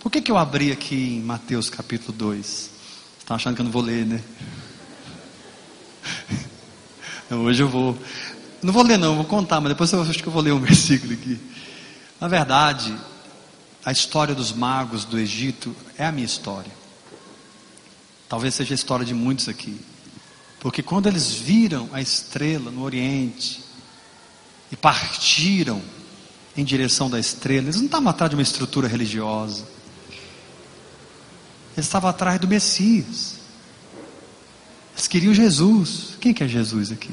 Por 0.00 0.10
que, 0.10 0.20
que 0.20 0.32
eu 0.32 0.36
abri 0.36 0.72
aqui 0.72 1.14
em 1.14 1.20
Mateus 1.20 1.70
capítulo 1.70 2.12
2? 2.18 2.70
Estão 3.20 3.36
achando 3.36 3.54
que 3.54 3.60
eu 3.60 3.64
não 3.64 3.70
vou 3.70 3.82
ler, 3.82 4.04
né? 4.04 4.20
Hoje 7.30 7.62
eu 7.62 7.68
vou. 7.68 7.96
Não 8.60 8.72
vou 8.72 8.82
ler, 8.82 8.98
não, 8.98 9.14
vou 9.14 9.24
contar, 9.24 9.60
mas 9.60 9.70
depois 9.70 9.92
eu 9.92 10.02
acho 10.02 10.20
que 10.20 10.26
eu 10.26 10.32
vou 10.32 10.42
ler 10.42 10.50
um 10.52 10.58
versículo 10.66 11.12
aqui. 11.12 11.53
Na 12.24 12.28
verdade, 12.28 12.96
a 13.84 13.92
história 13.92 14.34
dos 14.34 14.50
magos 14.50 15.04
do 15.04 15.18
Egito 15.18 15.76
é 15.98 16.06
a 16.06 16.10
minha 16.10 16.24
história. 16.24 16.72
Talvez 18.26 18.54
seja 18.54 18.72
a 18.72 18.74
história 18.76 19.04
de 19.04 19.12
muitos 19.12 19.46
aqui. 19.46 19.78
Porque 20.58 20.82
quando 20.82 21.06
eles 21.06 21.32
viram 21.32 21.86
a 21.92 22.00
estrela 22.00 22.70
no 22.70 22.82
Oriente 22.82 23.60
e 24.72 24.76
partiram 24.76 25.82
em 26.56 26.64
direção 26.64 27.10
da 27.10 27.20
estrela, 27.20 27.66
eles 27.66 27.76
não 27.76 27.84
estavam 27.84 28.08
atrás 28.08 28.30
de 28.30 28.36
uma 28.36 28.42
estrutura 28.42 28.88
religiosa. 28.88 29.66
Eles 31.76 31.84
estavam 31.84 32.08
atrás 32.08 32.40
do 32.40 32.48
Messias. 32.48 33.34
Eles 34.94 35.06
queriam 35.06 35.34
Jesus. 35.34 36.16
Quem 36.18 36.32
que 36.32 36.42
é 36.42 36.48
Jesus 36.48 36.90
aqui? 36.90 37.12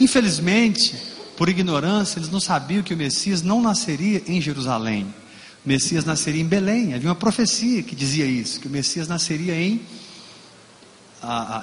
Infelizmente, 0.00 1.16
por 1.38 1.48
ignorância, 1.48 2.18
eles 2.18 2.30
não 2.30 2.40
sabiam 2.40 2.82
que 2.82 2.92
o 2.92 2.96
Messias 2.96 3.42
não 3.42 3.62
nasceria 3.62 4.20
em 4.26 4.40
Jerusalém. 4.40 5.04
O 5.64 5.68
Messias 5.68 6.04
nasceria 6.04 6.42
em 6.42 6.44
Belém. 6.44 6.94
Havia 6.94 7.08
uma 7.08 7.14
profecia 7.14 7.80
que 7.80 7.94
dizia 7.94 8.26
isso: 8.26 8.58
que 8.58 8.66
o 8.66 8.70
Messias 8.70 9.06
nasceria 9.06 9.54
em, 9.54 9.80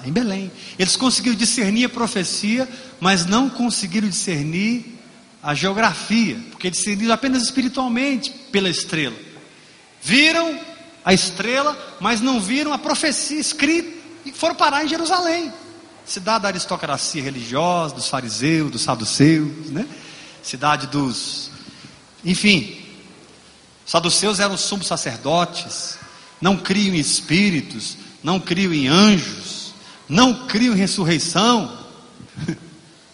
em 0.05 0.11
Belém. 0.13 0.49
Eles 0.79 0.95
conseguiram 0.95 1.35
discernir 1.35 1.83
a 1.83 1.89
profecia, 1.89 2.69
mas 3.01 3.25
não 3.25 3.49
conseguiram 3.49 4.07
discernir 4.07 4.97
a 5.43 5.53
geografia, 5.53 6.39
porque 6.51 6.71
discerniram 6.71 7.13
apenas 7.13 7.43
espiritualmente 7.43 8.31
pela 8.53 8.69
estrela. 8.69 9.17
Viram 10.01 10.57
a 11.03 11.13
estrela, 11.13 11.97
mas 11.99 12.21
não 12.21 12.39
viram 12.39 12.71
a 12.71 12.77
profecia 12.77 13.41
escrita 13.41 13.89
e 14.25 14.31
foram 14.31 14.55
parar 14.55 14.85
em 14.85 14.87
Jerusalém 14.87 15.51
cidade 16.05 16.43
da 16.43 16.49
aristocracia 16.49 17.21
religiosa, 17.21 17.95
dos 17.95 18.07
fariseus, 18.07 18.71
dos 18.71 18.81
saduceus, 18.81 19.69
né? 19.71 19.87
cidade 20.43 20.87
dos. 20.87 21.49
Enfim, 22.23 22.81
saduceus 23.85 24.39
eram 24.39 24.57
sumos 24.57 24.87
sacerdotes, 24.87 25.97
não 26.39 26.57
criam 26.57 26.95
em 26.95 26.99
espíritos, 26.99 27.97
não 28.23 28.39
criam 28.39 28.73
em 28.73 28.87
anjos, 28.87 29.73
não 30.07 30.45
criam 30.47 30.75
em 30.75 30.77
ressurreição. 30.77 31.85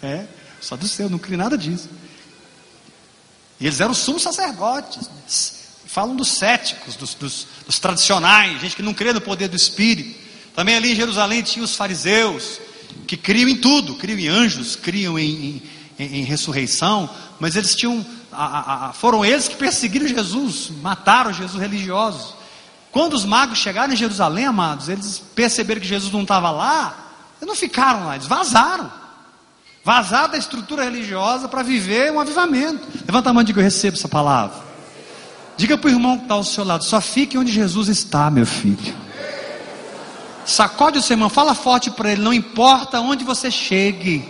é, 0.03 0.25
saduceus 0.59 1.09
não 1.09 1.19
criam 1.19 1.37
nada 1.37 1.57
disso. 1.57 1.89
E 3.59 3.67
eles 3.67 3.79
eram 3.79 3.93
sumos 3.93 4.23
sacerdotes. 4.23 5.09
Falam 5.85 6.15
dos 6.15 6.29
céticos, 6.29 6.95
dos, 6.95 7.13
dos, 7.13 7.47
dos 7.65 7.79
tradicionais, 7.79 8.59
gente 8.61 8.75
que 8.75 8.81
não 8.81 8.93
crê 8.93 9.13
no 9.13 9.21
poder 9.21 9.47
do 9.49 9.55
Espírito. 9.55 10.19
Também 10.55 10.75
ali 10.75 10.93
em 10.93 10.95
Jerusalém 10.95 11.41
tinha 11.41 11.63
os 11.63 11.75
fariseus, 11.75 12.59
que 13.11 13.17
criam 13.17 13.49
em 13.49 13.57
tudo, 13.57 13.95
criam 13.95 14.17
em 14.17 14.29
anjos, 14.29 14.77
criam 14.77 15.19
em, 15.19 15.61
em, 15.99 16.19
em 16.19 16.23
ressurreição, 16.23 17.09
mas 17.41 17.57
eles 17.57 17.75
tinham, 17.75 18.05
a, 18.31 18.87
a, 18.87 18.93
foram 18.93 19.25
eles 19.25 19.49
que 19.49 19.57
perseguiram 19.57 20.07
Jesus, 20.07 20.71
mataram 20.81 21.33
Jesus 21.33 21.61
religiosos. 21.61 22.35
Quando 22.89 23.11
os 23.11 23.25
magos 23.25 23.57
chegaram 23.57 23.91
em 23.91 23.97
Jerusalém, 23.97 24.45
amados, 24.45 24.87
eles 24.87 25.21
perceberam 25.35 25.81
que 25.81 25.87
Jesus 25.89 26.09
não 26.13 26.21
estava 26.21 26.51
lá, 26.51 27.11
eles 27.41 27.49
não 27.49 27.55
ficaram 27.55 28.05
lá, 28.05 28.15
eles 28.15 28.27
vazaram. 28.27 28.89
Vazaram 29.83 30.29
da 30.29 30.37
estrutura 30.37 30.85
religiosa 30.85 31.49
para 31.49 31.63
viver 31.63 32.13
um 32.13 32.19
avivamento. 32.21 32.87
Levanta 33.05 33.29
a 33.29 33.33
mão 33.33 33.41
e 33.41 33.45
diga: 33.45 33.59
Eu 33.59 33.65
recebo 33.65 33.97
essa 33.97 34.07
palavra. 34.07 34.57
Diga 35.57 35.77
para 35.77 35.89
o 35.89 35.91
irmão 35.91 36.17
que 36.17 36.23
está 36.23 36.35
ao 36.35 36.45
seu 36.45 36.63
lado: 36.63 36.85
Só 36.85 37.01
fique 37.01 37.37
onde 37.37 37.51
Jesus 37.51 37.89
está, 37.89 38.31
meu 38.31 38.45
filho. 38.45 38.95
Sacode 40.45 40.97
o 40.97 41.01
seu 41.01 41.13
irmão, 41.13 41.29
fala 41.29 41.53
forte 41.53 41.91
para 41.91 42.11
ele, 42.11 42.21
não 42.21 42.33
importa 42.33 42.99
onde 42.99 43.23
você 43.23 43.51
chegue, 43.51 44.27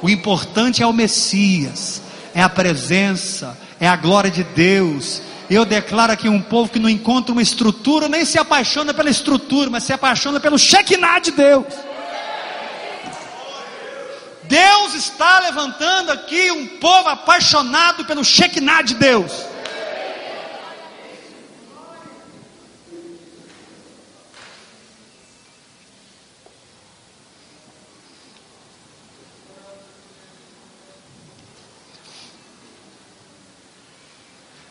o 0.00 0.08
importante 0.08 0.82
é 0.82 0.86
o 0.86 0.92
Messias, 0.92 2.00
é 2.34 2.42
a 2.42 2.48
presença, 2.48 3.58
é 3.80 3.88
a 3.88 3.96
glória 3.96 4.30
de 4.30 4.44
Deus. 4.44 5.22
Eu 5.50 5.64
declaro 5.64 6.12
aqui 6.12 6.28
um 6.28 6.42
povo 6.42 6.70
que 6.70 6.78
não 6.78 6.88
encontra 6.88 7.32
uma 7.32 7.42
estrutura, 7.42 8.08
nem 8.08 8.24
se 8.24 8.38
apaixona 8.38 8.92
pela 8.92 9.10
estrutura, 9.10 9.70
mas 9.70 9.84
se 9.84 9.92
apaixona 9.92 10.38
pelo 10.38 10.58
Shekinah 10.58 11.18
de 11.20 11.30
Deus. 11.32 11.66
Deus 14.44 14.94
está 14.94 15.40
levantando 15.40 16.10
aqui 16.10 16.50
um 16.50 16.66
povo 16.78 17.08
apaixonado 17.08 18.04
pelo 18.04 18.24
Shekinah 18.24 18.82
de 18.82 18.94
Deus. 18.94 19.32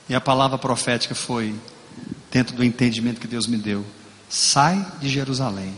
E 0.10 0.15
a 0.15 0.22
palavra 0.22 0.58
profética 0.58 1.13
foi, 1.13 1.54
dentro 2.32 2.56
do 2.56 2.63
entendimento 2.63 3.20
que 3.20 3.28
Deus 3.28 3.48
me 3.48 3.58
deu: 3.58 3.86
sai 4.30 4.86
de 5.00 5.10
Jerusalém, 5.10 5.74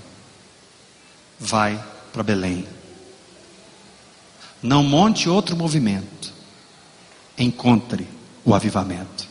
vai 1.39 1.83
para 2.13 2.23
Belém. 2.23 2.67
Não 4.61 4.83
monte 4.83 5.29
outro 5.29 5.55
movimento, 5.55 6.33
encontre 7.37 8.07
o 8.43 8.53
avivamento. 8.53 9.27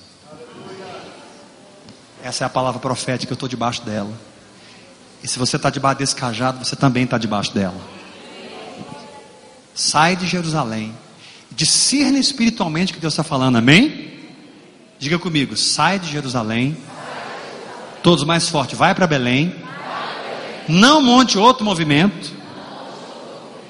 Essa 2.22 2.44
é 2.44 2.46
a 2.46 2.50
palavra 2.50 2.80
profética, 2.80 3.32
eu 3.32 3.34
estou 3.34 3.48
debaixo 3.48 3.82
dela. 3.82 4.12
E 5.22 5.28
se 5.28 5.38
você 5.38 5.56
está 5.56 5.70
debaixo 5.70 5.98
desse 5.98 6.14
cajado, 6.14 6.64
você 6.64 6.76
também 6.76 7.04
está 7.04 7.18
debaixo 7.18 7.52
dela. 7.52 7.80
Sai 9.74 10.16
de 10.16 10.26
Jerusalém. 10.26 10.94
Discerne 11.50 12.18
espiritualmente 12.18 12.92
o 12.92 12.94
que 12.94 13.00
Deus 13.00 13.14
está 13.14 13.24
falando, 13.24 13.56
amém? 13.56 14.17
Diga 14.98 15.18
comigo, 15.18 15.56
sai 15.56 15.98
de 15.98 16.10
Jerusalém. 16.10 16.76
Todos 18.02 18.24
mais 18.24 18.48
forte, 18.48 18.74
vai 18.74 18.94
para 18.94 19.06
Belém. 19.06 19.54
Não 20.68 21.00
monte 21.00 21.38
outro 21.38 21.64
movimento. 21.64 22.32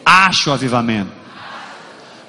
Ache 0.04 0.48
o 0.48 0.52
avivamento. 0.52 1.12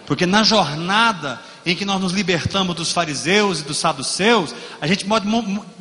Porque 0.06 0.26
na 0.26 0.44
jornada 0.44 1.40
em 1.66 1.76
que 1.76 1.86
nós 1.86 2.02
nos 2.02 2.12
libertamos 2.12 2.76
dos 2.76 2.92
fariseus 2.92 3.60
e 3.60 3.64
dos 3.64 3.78
saduceus, 3.78 4.54
a 4.82 4.88
gente 4.88 5.06
pode 5.06 5.28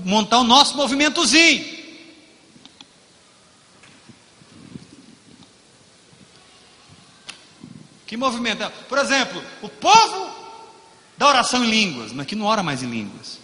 montar 0.04 0.38
o 0.38 0.44
nosso 0.44 0.76
movimentozinho. 0.76 1.78
Que 8.06 8.16
movimento? 8.16 8.62
É? 8.62 8.68
Por 8.88 8.96
exemplo, 8.98 9.42
o 9.60 9.68
povo 9.68 10.37
da 11.18 11.26
oração 11.26 11.64
em 11.64 11.68
línguas, 11.68 12.12
mas 12.12 12.26
que 12.26 12.36
não 12.36 12.46
ora 12.46 12.62
mais 12.62 12.82
em 12.82 12.88
línguas. 12.88 13.38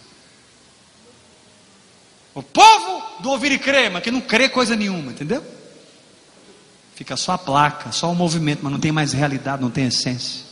O 2.33 2.41
povo 2.41 3.21
do 3.21 3.29
ouvir 3.29 3.51
e 3.51 3.59
crer, 3.59 3.91
mas 3.91 4.01
que 4.01 4.09
não 4.09 4.21
crê 4.21 4.47
coisa 4.47 4.75
nenhuma, 4.75 5.11
entendeu? 5.11 5.43
Fica 6.95 7.17
só 7.17 7.33
a 7.33 7.37
placa, 7.37 7.91
só 7.91 8.09
o 8.09 8.15
movimento, 8.15 8.61
mas 8.63 8.71
não 8.71 8.79
tem 8.79 8.91
mais 8.91 9.11
realidade, 9.11 9.61
não 9.61 9.69
tem 9.69 9.87
essência. 9.87 10.45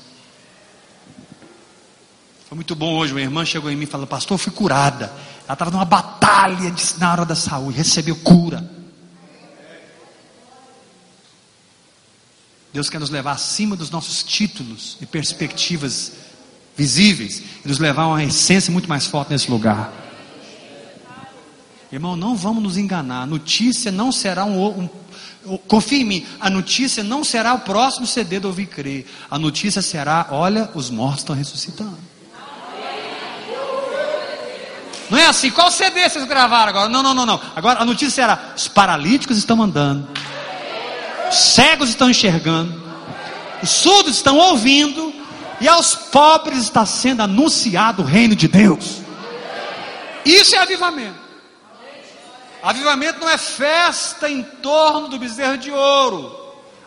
Foi 2.48 2.56
muito 2.56 2.76
bom 2.76 2.98
hoje, 2.98 3.14
uma 3.14 3.22
irmã 3.22 3.46
chegou 3.46 3.72
em 3.72 3.76
mim 3.76 3.84
e 3.84 3.88
falou, 3.88 4.06
pastor, 4.06 4.36
eu 4.36 4.40
fui 4.40 4.52
curada. 4.52 5.06
Ela 5.46 5.54
estava 5.54 5.72
numa 5.72 5.86
batalha 5.86 6.74
na 6.98 7.12
hora 7.12 7.26
da 7.26 7.36
saúde, 7.36 7.78
recebeu 7.78 8.18
cura. 8.18 8.70
Deus 12.74 12.90
quer 12.90 13.00
nos 13.00 13.10
levar 13.10 13.32
acima 13.32 13.76
dos 13.76 13.90
nossos 13.90 14.24
títulos 14.24 14.98
e 15.00 15.06
perspectivas 15.06 16.23
visíveis 16.76 17.42
e 17.64 17.68
nos 17.68 17.80
levar 17.80 18.04
a 18.04 18.08
uma 18.08 18.24
essência 18.24 18.72
muito 18.72 18.90
mais 18.90 19.06
forte 19.06 19.32
nesse 19.32 19.50
lugar. 19.50 19.92
Irmão, 21.92 22.16
não 22.16 22.36
vamos 22.36 22.64
nos 22.64 22.78
enganar. 22.78 23.22
A 23.22 23.26
notícia 23.26 23.92
não 23.92 24.12
será 24.12 24.46
um, 24.46 24.90
um 25.46 25.58
confia 25.68 26.00
em 26.00 26.04
mim, 26.04 26.26
a 26.40 26.50
notícia 26.50 27.04
não 27.04 27.24
será 27.24 27.54
o 27.54 27.60
próximo 27.60 28.08
CD 28.08 28.40
do 28.40 28.48
Ouvir 28.48 28.68
Crer. 28.68 29.06
A 29.30 29.38
notícia 29.38 29.82
será: 29.82 30.28
olha, 30.32 30.70
os 30.74 30.90
mortos 30.90 31.20
estão 31.20 31.36
ressuscitando. 31.36 31.98
Não 35.10 35.20
é 35.20 35.28
assim, 35.28 35.52
qual 35.52 35.70
CD 35.70 36.10
vocês 36.10 36.26
gravaram 36.26 36.70
agora? 36.70 36.90
Não, 36.90 37.04
não, 37.04 37.14
não, 37.14 37.26
não. 37.26 37.40
Agora 37.56 37.82
a 37.82 37.86
notícia 37.86 38.10
será: 38.10 38.54
os 38.56 38.68
paralíticos 38.68 39.38
estão 39.38 39.62
andando 39.62 40.08
cegos 41.34 41.90
estão 41.90 42.10
enxergando, 42.10 42.82
os 43.62 43.70
surdos 43.70 44.16
estão 44.16 44.38
ouvindo, 44.38 45.14
e 45.64 45.68
aos 45.70 45.96
pobres 45.96 46.58
está 46.58 46.86
sendo 46.86 47.22
anunciado 47.22 48.02
o 48.02 48.06
reino 48.06 48.36
de 48.36 48.50
Deus. 48.50 49.02
Isso 50.26 50.54
é 50.58 50.60
avivamento. 50.60 51.18
Avivamento 52.62 53.22
não 53.22 53.30
é 53.30 53.38
festa 53.38 54.30
em 54.30 54.44
torno 54.44 55.08
do 55.08 55.18
bezerro 55.18 55.58
de 55.58 55.72
ouro. 55.72 56.38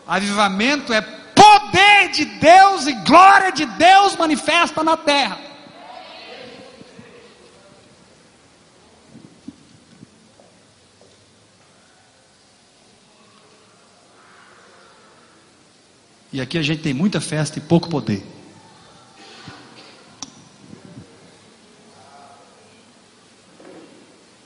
Avivamento 0.05 0.93
é 0.93 1.01
poder 1.01 2.11
de 2.11 2.25
Deus 2.25 2.85
e 2.85 2.93
glória 2.93 3.51
de 3.51 3.65
Deus 3.65 4.15
manifesta 4.15 4.83
na 4.83 4.95
terra. 4.95 5.39
E 16.31 16.39
aqui 16.39 16.59
a 16.59 16.61
gente 16.61 16.83
tem 16.83 16.93
muita 16.93 17.19
festa 17.19 17.57
e 17.57 17.61
pouco 17.61 17.89
poder. 17.89 18.36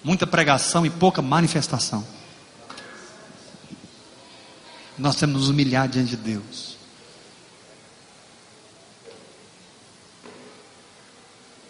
Muita 0.03 0.25
pregação 0.25 0.85
e 0.85 0.89
pouca 0.89 1.21
manifestação. 1.21 2.05
Nós 4.97 5.15
temos 5.15 5.35
que 5.35 5.39
nos 5.39 5.49
humilhar 5.49 5.87
diante 5.87 6.11
de 6.11 6.17
Deus. 6.17 6.77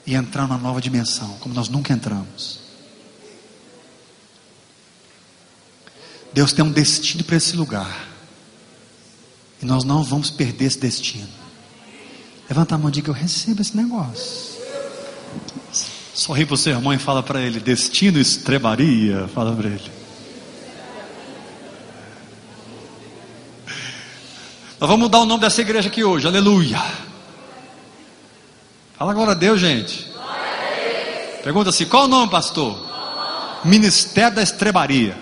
E 0.06 0.16
entrar 0.16 0.48
numa 0.48 0.58
nova 0.58 0.82
dimensão, 0.82 1.38
como 1.40 1.54
nós 1.54 1.70
nunca 1.70 1.94
entramos. 1.94 2.60
Deus 6.34 6.54
tem 6.54 6.64
um 6.64 6.72
destino 6.72 7.24
para 7.24 7.36
esse 7.36 7.56
lugar. 7.56 8.08
E 9.62 9.66
nós 9.66 9.84
não 9.84 10.04
vamos 10.04 10.32
perder 10.32 10.66
esse 10.66 10.80
destino. 10.80 11.30
Levanta 12.50 12.76
a 12.76 12.78
mão 12.78 12.90
e 12.90 12.92
diga: 12.92 13.10
Eu 13.10 13.14
recebo 13.14 13.62
esse 13.62 13.78
negócio. 13.78 14.51
Sorri 16.14 16.46
para 16.46 16.56
o 16.56 16.58
seu 16.58 16.74
irmão 16.74 16.94
e 16.94 16.98
fala 16.98 17.24
para 17.24 17.42
ele: 17.42 17.60
Destino 17.60 18.20
estrebaria. 18.20 19.28
Fala 19.34 19.56
para 19.56 19.68
ele. 19.70 19.92
Nós 24.80 24.90
vamos 24.90 25.00
mudar 25.00 25.20
o 25.20 25.26
nome 25.26 25.42
dessa 25.42 25.62
igreja 25.62 25.90
aqui 25.90 26.04
hoje. 26.04 26.28
Aleluia. 26.28 26.82
Fala 28.98 29.12
agora 29.12 29.32
a 29.32 29.36
Deus, 29.36 29.60
gente. 29.60 30.12
Pergunta 31.44 31.70
assim: 31.70 31.86
qual 31.86 32.06
o 32.06 32.08
nome, 32.08 32.32
pastor? 32.32 32.90
Ministério 33.64 34.36
da 34.36 34.42
Estrebaria. 34.42 35.18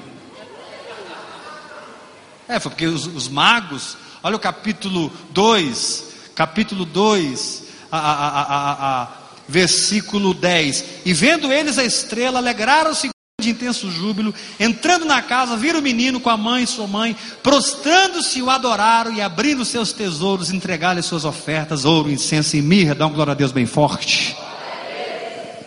É, 2.47 2.59
foi 2.59 2.71
porque 2.71 2.87
os, 2.87 3.05
os 3.05 3.27
magos 3.27 3.95
Olha 4.21 4.35
o 4.35 4.39
capítulo 4.39 5.09
2, 5.31 6.31
capítulo 6.35 6.83
2, 6.83 7.63
a, 7.89 7.97
a, 7.97 8.41
a, 8.41 9.01
a, 9.03 9.07
versículo 9.49 10.33
10. 10.33 10.85
E 11.05 11.11
vendo 11.11 11.51
eles 11.51 11.77
a 11.77 11.83
estrela, 11.83 12.39
alegraram-se 12.39 13.09
de 13.41 13.49
intenso 13.49 13.89
júbilo, 13.89 14.33
entrando 14.59 15.05
na 15.05 15.21
casa, 15.21 15.55
viram 15.55 15.79
o 15.79 15.81
menino 15.81 16.19
com 16.19 16.29
a 16.29 16.37
mãe 16.37 16.63
e 16.63 16.67
sua 16.67 16.85
mãe, 16.87 17.15
prostrando-se, 17.41 18.41
o 18.41 18.49
adoraram 18.49 19.13
e 19.13 19.21
abrindo 19.21 19.63
seus 19.65 19.93
tesouros, 19.93 20.51
entregaram-lhe 20.51 21.01
suas 21.01 21.25
ofertas, 21.25 21.85
ouro, 21.85 22.11
incenso 22.11 22.57
e 22.57 22.61
mirra. 22.61 22.93
Dá 22.93 23.07
uma 23.07 23.15
glória 23.15 23.31
a 23.31 23.35
Deus 23.35 23.51
bem 23.51 23.65
forte. 23.65 24.35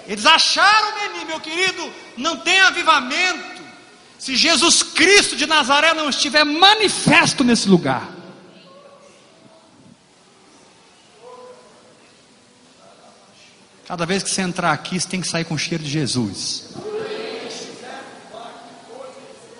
Eles 0.06 0.26
acharam 0.26 0.90
o 0.90 1.00
menino, 1.00 1.26
meu 1.26 1.40
querido, 1.40 1.90
não 2.16 2.36
tem 2.36 2.60
avivamento. 2.60 3.62
Se 4.18 4.36
Jesus 4.36 4.82
Cristo 4.82 5.34
de 5.34 5.46
Nazaré 5.46 5.94
não 5.94 6.10
estiver 6.10 6.44
manifesto 6.44 7.42
nesse 7.42 7.68
lugar. 7.68 8.21
Cada 13.92 14.06
vez 14.06 14.22
que 14.22 14.30
você 14.30 14.40
entrar 14.40 14.72
aqui, 14.72 14.98
você 14.98 15.06
tem 15.06 15.20
que 15.20 15.28
sair 15.28 15.44
com 15.44 15.52
o 15.52 15.58
cheiro 15.58 15.84
de 15.84 15.90
Jesus. 15.90 16.70
Vou 16.74 16.94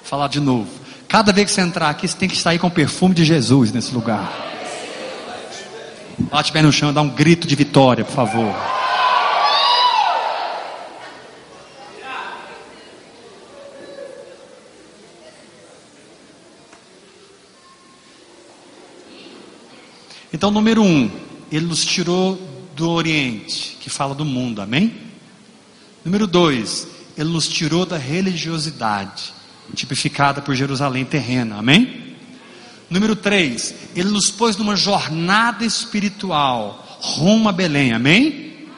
falar 0.05 0.29
de 0.29 0.41
novo. 0.41 0.71
Cada 1.07 1.35
vez 1.35 1.49
que 1.49 1.53
você 1.53 1.61
entrar 1.61 1.91
aqui, 1.91 2.09
você 2.09 2.17
tem 2.17 2.31
que 2.31 2.39
sair 2.39 2.59
com 2.59 2.67
o 2.67 2.71
perfume 2.71 3.15
de 3.15 3.27
Jesus 3.27 3.73
nesse 3.73 3.93
lugar. 3.93 4.33
Bate 6.19 6.51
bem 6.51 6.63
no 6.63 6.73
chão, 6.73 6.95
dá 6.95 7.03
um 7.03 7.11
grito 7.11 7.47
de 7.47 7.55
vitória, 7.55 8.07
por 8.07 8.15
favor. 8.15 8.55
Então, 20.33 20.51
número 20.51 20.83
um, 20.83 21.11
ele 21.51 21.67
nos 21.67 21.85
tirou 21.85 22.52
do 22.75 22.91
Oriente, 22.91 23.77
que 23.81 23.91
fala 23.91 24.15
do 24.15 24.25
mundo, 24.25 24.61
amém? 24.61 24.95
Número 26.05 26.27
dois, 26.27 26.89
ele 27.17 27.31
nos 27.31 27.49
tirou 27.49 27.87
da 27.87 27.97
religiosidade, 27.97 29.33
tipificada 29.75 30.43
por 30.43 30.55
Jerusalém 30.55 31.05
terrena, 31.05 31.57
amém? 31.57 32.17
Número 32.91 33.17
três, 33.17 33.75
ele 33.95 34.11
nos 34.11 34.31
pôs 34.31 34.57
numa 34.57 34.77
jornada 34.77 35.65
espiritual 35.65 36.99
rumo 37.01 37.49
a 37.49 37.53
Belém, 37.53 37.93
amém? 37.93 38.69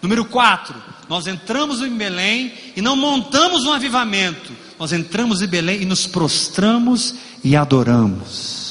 Número 0.00 0.24
quatro, 0.24 0.74
nós 1.08 1.26
entramos 1.26 1.80
em 1.80 1.96
Belém 1.96 2.52
e 2.76 2.82
não 2.82 2.96
montamos 2.96 3.64
um 3.64 3.72
avivamento, 3.72 4.52
nós 4.78 4.92
entramos 4.92 5.42
em 5.42 5.46
Belém 5.46 5.82
e 5.82 5.84
nos 5.84 6.06
prostramos 6.06 7.14
e 7.42 7.56
adoramos. 7.56 8.65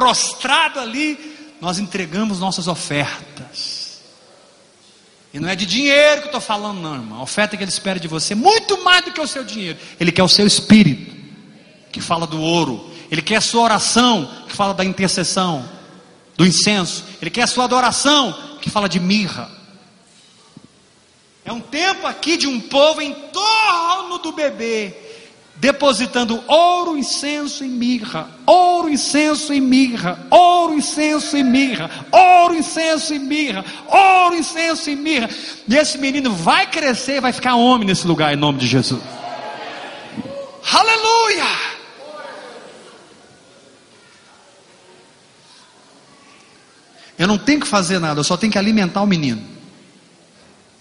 Prostrado 0.00 0.80
ali, 0.80 1.36
nós 1.60 1.78
entregamos 1.78 2.40
nossas 2.40 2.66
ofertas. 2.66 4.00
E 5.30 5.38
não 5.38 5.46
é 5.46 5.54
de 5.54 5.66
dinheiro 5.66 6.22
que 6.22 6.28
eu 6.28 6.30
estou 6.30 6.40
falando, 6.40 6.80
não, 6.80 6.94
irmão. 6.94 7.18
A 7.18 7.22
oferta 7.22 7.54
que 7.54 7.62
ele 7.62 7.70
espera 7.70 8.00
de 8.00 8.08
você, 8.08 8.34
muito 8.34 8.82
mais 8.82 9.04
do 9.04 9.12
que 9.12 9.20
o 9.20 9.26
seu 9.26 9.44
dinheiro. 9.44 9.78
Ele 10.00 10.10
quer 10.10 10.22
o 10.22 10.28
seu 10.28 10.46
espírito, 10.46 11.14
que 11.92 12.00
fala 12.00 12.26
do 12.26 12.40
ouro. 12.40 12.90
Ele 13.10 13.20
quer 13.20 13.36
a 13.36 13.40
sua 13.42 13.62
oração, 13.62 14.26
que 14.48 14.56
fala 14.56 14.72
da 14.72 14.86
intercessão, 14.86 15.68
do 16.34 16.46
incenso. 16.46 17.04
Ele 17.20 17.30
quer 17.30 17.42
a 17.42 17.46
sua 17.46 17.64
adoração, 17.64 18.56
que 18.62 18.70
fala 18.70 18.88
de 18.88 18.98
mirra. 18.98 19.50
É 21.44 21.52
um 21.52 21.60
tempo 21.60 22.06
aqui 22.06 22.38
de 22.38 22.46
um 22.46 22.58
povo 22.58 23.02
em 23.02 23.12
torno 23.12 24.16
do 24.16 24.32
bebê, 24.32 25.09
depositando 25.60 26.42
ouro, 26.48 26.96
incenso 26.96 27.62
e 27.62 27.68
mirra, 27.68 28.30
ouro, 28.46 28.88
incenso 28.88 29.52
e 29.52 29.60
mirra, 29.60 30.26
ouro, 30.30 30.74
incenso 30.74 31.36
e 31.36 31.44
mirra, 31.44 31.90
ouro, 32.10 32.54
incenso 32.54 33.12
e 33.12 33.18
mirra, 33.18 33.62
ouro, 33.86 34.36
incenso 34.36 34.88
e 34.88 34.96
mirra. 34.96 35.28
E 35.68 35.76
esse 35.76 35.98
menino 35.98 36.32
vai 36.32 36.66
crescer 36.66 37.20
vai 37.20 37.32
ficar 37.32 37.56
homem 37.56 37.86
nesse 37.86 38.06
lugar 38.06 38.32
em 38.32 38.36
nome 38.36 38.58
de 38.58 38.66
Jesus. 38.66 39.02
Aleluia! 40.72 41.70
Eu 47.18 47.26
não 47.26 47.36
tenho 47.36 47.60
que 47.60 47.68
fazer 47.68 47.98
nada, 47.98 48.18
eu 48.18 48.24
só 48.24 48.34
tenho 48.34 48.50
que 48.50 48.58
alimentar 48.58 49.02
o 49.02 49.06
menino. 49.06 49.42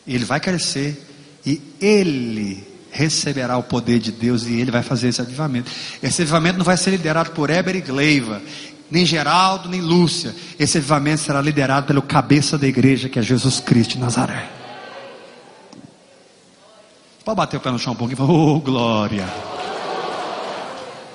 Ele 0.08 0.24
vai 0.24 0.40
crescer 0.40 1.06
e 1.46 1.62
ele 1.82 2.69
receberá 2.92 3.58
o 3.58 3.64
poder 3.64 4.00
de 4.00 4.12
Deus 4.12 4.46
e 4.46 4.60
ele 4.60 4.72
vai 4.72 4.84
fazer 4.84 5.10
esse 5.10 5.22
avivamento. 5.22 5.72
Esse 6.02 6.22
avivamento 6.22 6.58
não 6.58 6.66
vai 6.66 6.78
ser 6.78 6.92
liderado 6.92 7.32
por 7.32 7.50
Eber 7.50 7.76
e 7.76 7.82
Gleiva, 7.82 8.42
nem 8.90 9.06
Geraldo, 9.06 9.70
nem 9.70 9.82
Lúcia. 9.82 10.36
Esse 10.58 10.78
avivamento 10.78 11.22
será 11.22 11.42
liderado 11.42 11.88
pelo 11.88 12.02
cabeça 12.02 12.58
da 12.58 12.68
igreja, 12.68 13.10
que 13.10 13.20
é 13.20 13.22
Jesus 13.22 13.60
Cristo 13.60 13.92
de 13.92 14.00
Nazaré. 14.00 14.50
Pode 17.24 17.38
bater 17.38 17.58
o 17.58 17.60
pé 17.60 17.70
no 17.70 17.78
chão 17.78 17.94
um 17.94 17.96
pouquinho 17.96 18.16
e 18.16 18.18
falar, 18.18 18.32
oh 18.32 18.60
glória. 18.60 19.28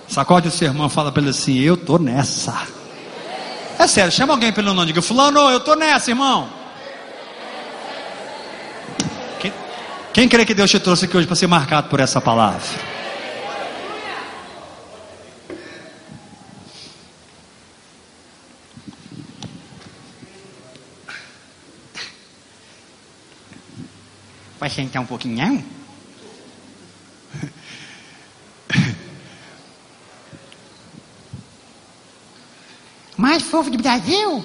Sacode 0.07 0.49
o 0.49 0.51
seu 0.51 0.68
irmão 0.68 0.89
fala 0.89 1.11
para 1.11 1.22
ele 1.22 1.31
assim: 1.31 1.59
Eu 1.59 1.75
estou 1.75 1.99
nessa. 1.99 2.68
É 3.79 3.87
sério, 3.87 4.12
chama 4.12 4.33
alguém 4.33 4.53
pelo 4.53 4.72
nome, 4.72 4.87
diga, 4.87 5.03
Fulano, 5.03 5.51
eu 5.51 5.59
estou 5.59 5.75
nessa, 5.75 6.11
irmão. 6.11 6.49
Quem, 9.41 9.53
quem 10.14 10.28
crê 10.28 10.46
que 10.46 10.54
Deus 10.54 10.70
te 10.70 10.78
trouxe 10.78 11.06
aqui 11.06 11.16
hoje 11.16 11.26
para 11.26 11.34
ser 11.34 11.48
marcado 11.48 11.88
por 11.88 11.98
essa 11.98 12.20
palavra? 12.20 12.62
Vai 24.60 24.70
sentar 24.70 25.02
um 25.02 25.06
pouquinho? 25.06 25.64
Mais 33.18 33.42
fofo 33.42 33.68
de 33.68 33.78
Brasil? 33.78 34.44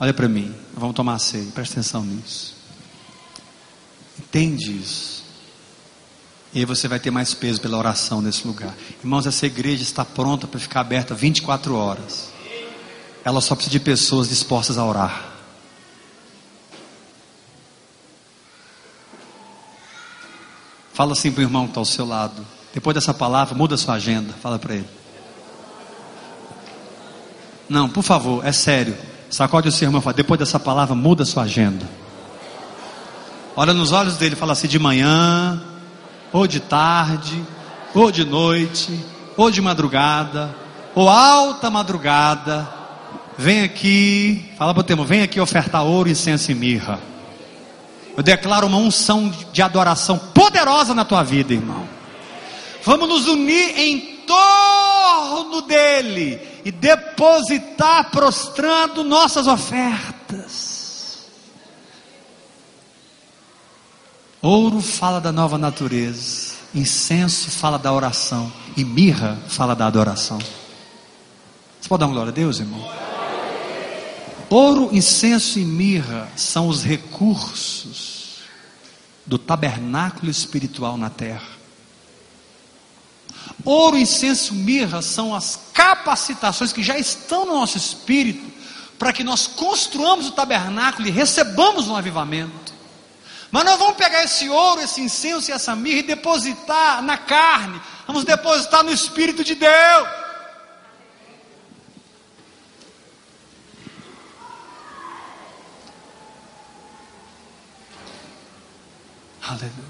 Olha 0.00 0.14
para 0.14 0.28
mim, 0.28 0.54
vamos 0.74 0.94
tomar 0.94 1.18
ceia, 1.18 1.50
presta 1.52 1.74
atenção 1.74 2.04
nisso. 2.04 2.56
Entende 4.18 4.70
isso. 4.70 5.24
E 6.52 6.60
aí 6.60 6.64
você 6.64 6.88
vai 6.88 6.98
ter 6.98 7.10
mais 7.10 7.34
peso 7.34 7.60
pela 7.60 7.76
oração 7.76 8.22
nesse 8.22 8.46
lugar. 8.46 8.74
Irmãos, 9.00 9.26
essa 9.26 9.46
igreja 9.46 9.82
está 9.82 10.04
pronta 10.04 10.46
para 10.46 10.58
ficar 10.58 10.80
aberta 10.80 11.14
24 11.14 11.74
horas. 11.74 12.30
Ela 13.24 13.40
só 13.40 13.54
precisa 13.54 13.72
de 13.72 13.80
pessoas 13.80 14.28
dispostas 14.28 14.78
a 14.78 14.84
orar. 14.84 15.34
Fala 20.94 21.12
assim 21.12 21.30
para 21.30 21.40
o 21.40 21.44
irmão 21.44 21.64
que 21.64 21.70
está 21.72 21.80
ao 21.80 21.84
seu 21.84 22.06
lado. 22.06 22.44
Depois 22.72 22.94
dessa 22.94 23.12
palavra, 23.12 23.54
muda 23.54 23.74
a 23.74 23.78
sua 23.78 23.94
agenda. 23.94 24.32
Fala 24.34 24.58
para 24.58 24.76
ele. 24.76 24.88
Não, 27.68 27.88
por 27.88 28.02
favor, 28.02 28.44
é 28.44 28.52
sério. 28.52 28.96
Sacode 29.30 29.68
o 29.68 29.72
seu 29.72 29.86
irmão 29.86 30.00
e 30.00 30.04
fala: 30.04 30.14
depois 30.14 30.38
dessa 30.38 30.58
palavra, 30.58 30.94
muda 30.94 31.24
sua 31.24 31.42
agenda. 31.44 31.86
Olha 33.54 33.74
nos 33.74 33.92
olhos 33.92 34.16
dele 34.16 34.34
e 34.34 34.38
fala 34.38 34.52
assim: 34.52 34.68
de 34.68 34.78
manhã, 34.78 35.62
ou 36.32 36.46
de 36.46 36.60
tarde, 36.60 37.42
ou 37.94 38.10
de 38.10 38.24
noite, 38.24 38.98
ou 39.36 39.50
de 39.50 39.60
madrugada, 39.60 40.54
ou 40.94 41.08
alta 41.08 41.70
madrugada. 41.70 42.68
Vem 43.36 43.62
aqui, 43.62 44.50
fala 44.56 44.74
para 44.74 44.80
o 44.80 44.84
termo, 44.84 45.04
vem 45.04 45.22
aqui 45.22 45.40
ofertar 45.40 45.84
ouro, 45.84 46.08
incenso 46.08 46.50
e 46.50 46.54
mirra. 46.54 46.98
Eu 48.16 48.22
declaro 48.22 48.66
uma 48.66 48.78
unção 48.78 49.32
de 49.52 49.62
adoração 49.62 50.18
poderosa 50.18 50.92
na 50.92 51.04
tua 51.04 51.22
vida, 51.22 51.52
irmão. 51.52 51.86
Vamos 52.82 53.08
nos 53.08 53.28
unir 53.28 53.78
em 53.78 54.18
torno 54.26 55.62
dele 55.62 56.47
e 56.64 56.70
depositar 56.70 58.10
prostrando 58.10 59.04
nossas 59.04 59.46
ofertas. 59.46 61.28
Ouro 64.40 64.80
fala 64.80 65.20
da 65.20 65.32
nova 65.32 65.58
natureza, 65.58 66.54
incenso 66.74 67.50
fala 67.50 67.78
da 67.78 67.92
oração 67.92 68.52
e 68.76 68.84
mirra 68.84 69.36
fala 69.48 69.74
da 69.74 69.86
adoração. 69.86 70.38
Você 70.38 71.88
pode 71.88 72.00
dar 72.00 72.06
uma 72.06 72.14
glória 72.14 72.30
a 72.30 72.34
Deus, 72.34 72.60
irmão? 72.60 72.88
Ouro, 74.50 74.88
incenso 74.92 75.58
e 75.58 75.64
mirra 75.64 76.28
são 76.36 76.68
os 76.68 76.82
recursos 76.82 78.38
do 79.26 79.36
tabernáculo 79.38 80.30
espiritual 80.30 80.96
na 80.96 81.10
terra. 81.10 81.57
Ouro, 83.64 83.98
incenso, 83.98 84.54
mirra 84.54 85.02
são 85.02 85.34
as 85.34 85.58
capacitações 85.72 86.72
que 86.72 86.82
já 86.82 86.98
estão 86.98 87.44
no 87.44 87.54
nosso 87.54 87.76
espírito 87.76 88.58
para 88.98 89.12
que 89.12 89.22
nós 89.22 89.46
construamos 89.46 90.26
o 90.26 90.32
tabernáculo 90.32 91.06
e 91.06 91.10
recebamos 91.10 91.88
um 91.88 91.96
avivamento. 91.96 92.74
Mas 93.50 93.64
nós 93.64 93.78
vamos 93.78 93.96
pegar 93.96 94.24
esse 94.24 94.48
ouro, 94.48 94.80
esse 94.80 95.00
incenso 95.00 95.50
e 95.50 95.54
essa 95.54 95.74
mirra 95.74 96.00
e 96.00 96.02
depositar 96.02 97.02
na 97.02 97.16
carne, 97.16 97.80
vamos 98.06 98.24
depositar 98.24 98.82
no 98.82 98.92
Espírito 98.92 99.42
de 99.42 99.54
Deus. 99.54 100.08
Aleluia. 109.48 109.87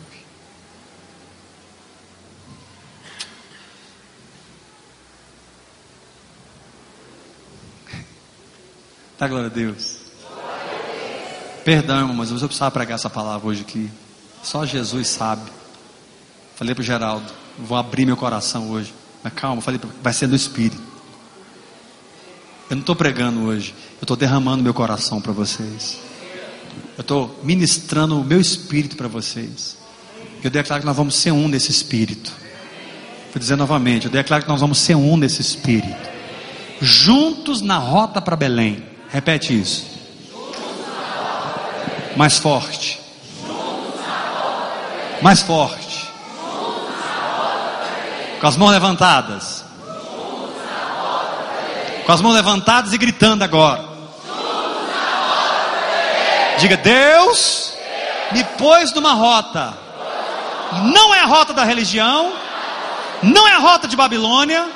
Tá, 9.19 9.27
glória 9.27 9.49
a 9.49 9.51
Deus. 9.51 9.97
Perdão, 11.64 11.99
irmão, 11.99 12.14
mas 12.14 12.31
eu 12.31 12.39
precisava 12.39 12.71
pregar 12.71 12.95
essa 12.95 13.11
palavra 13.11 13.49
hoje 13.49 13.62
aqui. 13.62 13.91
Só 14.45 14.64
Jesus 14.64 15.09
sabe. 15.09 15.51
Falei 16.55 16.73
para 16.73 16.83
o 16.83 16.85
Geraldo, 16.85 17.27
vou 17.59 17.77
abrir 17.77 18.07
meu 18.07 18.16
coração 18.16 18.71
hoje. 18.71 18.95
Mas 19.23 19.33
calma, 19.33 19.61
falei, 19.61 19.81
vai 20.01 20.12
ser 20.12 20.29
no 20.29 20.37
Espírito. 20.37 20.81
Eu 22.71 22.77
não 22.77 22.81
estou 22.81 22.95
pregando 22.95 23.41
hoje, 23.47 23.75
eu 24.01 24.05
estou 24.05 24.16
derramando 24.16 24.62
meu 24.62 24.73
coração 24.73 25.21
para 25.21 25.33
vocês. 25.33 25.99
Eu 26.97 27.01
estou 27.01 27.41
ministrando 27.43 28.21
o 28.21 28.25
meu 28.25 28.41
espírito 28.41 28.97
para 28.97 29.09
vocês. 29.09 29.77
Eu 30.45 30.51
declaro 30.51 30.83
que 30.83 30.87
nós 30.87 30.97
vamos 30.97 31.16
ser 31.16 31.33
um 31.33 31.49
nesse 31.49 31.71
espírito. 31.71 32.31
Vou 33.33 33.41
dizer 33.41 33.57
novamente, 33.57 34.07
eu 34.07 34.12
declaro 34.12 34.45
que 34.45 34.49
nós 34.49 34.61
vamos 34.61 34.79
ser 34.79 34.95
um 34.95 35.16
nesse 35.16 35.41
espírito. 35.41 35.97
Juntos 36.81 37.62
na 37.62 37.79
rota 37.79 38.21
para 38.21 38.37
Belém. 38.37 38.98
Repete 39.11 39.59
isso. 39.59 39.87
Mais 42.15 42.37
forte. 42.39 43.01
Mais 45.23 45.41
forte. 45.41 46.09
Com 48.41 48.47
as 48.47 48.57
mãos 48.57 48.71
levantadas. 48.71 49.65
Com 52.05 52.13
as 52.13 52.21
mãos 52.21 52.35
levantadas 52.35 52.93
e 52.93 52.99
gritando 52.99 53.43
agora. 53.43 53.85
Diga: 56.59 56.77
Deus 56.77 57.73
me 58.33 58.45
pôs 58.45 58.93
numa 58.93 59.15
rota. 59.15 59.73
Não 60.95 61.15
é 61.15 61.21
a 61.21 61.27
rota 61.27 61.55
da 61.55 61.65
religião. 61.65 62.33
Não 63.23 63.49
é 63.49 63.53
a 63.55 63.59
rota 63.59 63.89
de 63.89 63.97
Babilônia. 63.97 64.69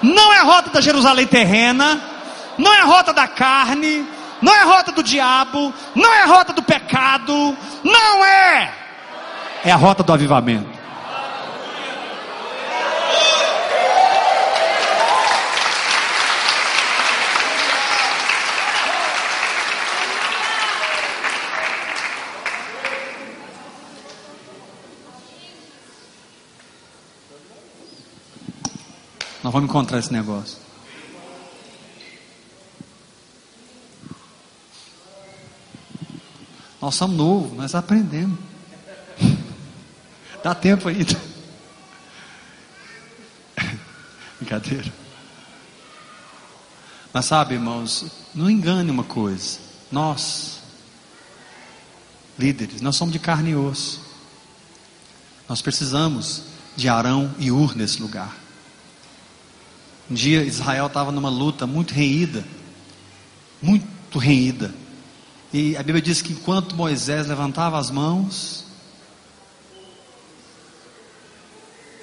Não 0.00 0.32
é 0.32 0.38
a 0.38 0.44
rota 0.44 0.70
da 0.70 0.80
Jerusalém 0.80 1.26
terrena 1.26 2.17
não 2.58 2.74
é 2.74 2.80
a 2.80 2.84
rota 2.84 3.12
da 3.12 3.28
carne, 3.28 4.06
não 4.42 4.52
é 4.52 4.60
a 4.60 4.64
rota 4.64 4.92
do 4.92 5.02
diabo, 5.02 5.72
não 5.94 6.12
é 6.12 6.22
a 6.22 6.26
rota 6.26 6.52
do 6.52 6.62
pecado, 6.62 7.56
não 7.84 8.24
é. 8.24 8.74
É 9.64 9.70
a 9.70 9.76
rota 9.76 10.02
do 10.02 10.12
avivamento. 10.12 10.78
Nós 29.42 29.52
vamos 29.52 29.70
encontrar 29.70 29.98
esse 29.98 30.12
negócio. 30.12 30.67
Nós 36.88 36.94
somos 36.94 37.18
novos, 37.18 37.52
nós 37.52 37.74
aprendemos. 37.74 38.38
Dá 40.42 40.54
tempo 40.54 40.88
ainda. 40.88 41.20
Brincadeira. 44.40 44.90
Mas 47.12 47.26
sabe, 47.26 47.56
irmãos, 47.56 48.06
não 48.34 48.48
engane 48.48 48.90
uma 48.90 49.04
coisa. 49.04 49.58
Nós, 49.92 50.62
líderes, 52.38 52.80
nós 52.80 52.96
somos 52.96 53.12
de 53.12 53.18
carne 53.18 53.50
e 53.50 53.54
osso. 53.54 54.00
Nós 55.46 55.60
precisamos 55.60 56.44
de 56.74 56.88
Arão 56.88 57.34
e 57.38 57.52
Ur 57.52 57.76
nesse 57.76 58.00
lugar. 58.00 58.34
Um 60.10 60.14
dia 60.14 60.42
Israel 60.42 60.86
estava 60.86 61.12
numa 61.12 61.28
luta 61.28 61.66
muito 61.66 61.92
reída, 61.92 62.46
muito 63.60 64.18
reída. 64.18 64.72
E 65.52 65.76
a 65.76 65.82
Bíblia 65.82 66.02
diz 66.02 66.20
que 66.20 66.32
enquanto 66.32 66.76
Moisés 66.76 67.26
levantava 67.26 67.78
as 67.78 67.90
mãos, 67.90 68.66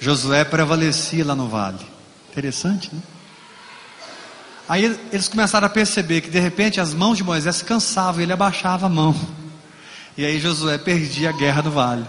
Josué 0.00 0.44
prevalecia 0.44 1.24
lá 1.24 1.34
no 1.34 1.48
vale. 1.48 1.84
Interessante, 2.30 2.94
né? 2.94 3.00
Aí 4.68 4.84
eles 5.12 5.28
começaram 5.28 5.66
a 5.66 5.70
perceber 5.70 6.22
que 6.22 6.30
de 6.30 6.40
repente 6.40 6.80
as 6.80 6.92
mãos 6.92 7.16
de 7.16 7.22
Moisés 7.22 7.62
cansavam 7.62 8.20
e 8.20 8.24
ele 8.24 8.32
abaixava 8.32 8.86
a 8.86 8.88
mão. 8.88 9.14
E 10.16 10.24
aí 10.24 10.40
Josué 10.40 10.76
perdia 10.76 11.30
a 11.30 11.32
guerra 11.32 11.62
do 11.62 11.70
vale. 11.70 12.04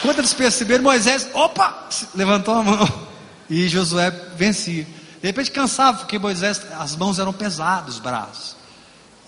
Quando 0.00 0.18
eles 0.18 0.32
perceberam, 0.32 0.84
Moisés, 0.84 1.28
opa, 1.34 1.88
levantou 2.14 2.54
a 2.54 2.62
mão. 2.62 3.08
E 3.50 3.68
Josué 3.68 4.10
vencia. 4.36 4.84
De 4.84 5.26
repente 5.26 5.50
cansava, 5.50 5.98
porque 5.98 6.18
Moisés, 6.18 6.62
as 6.78 6.96
mãos 6.96 7.18
eram 7.18 7.32
pesadas, 7.32 7.96
os 7.96 8.00
braços. 8.00 8.59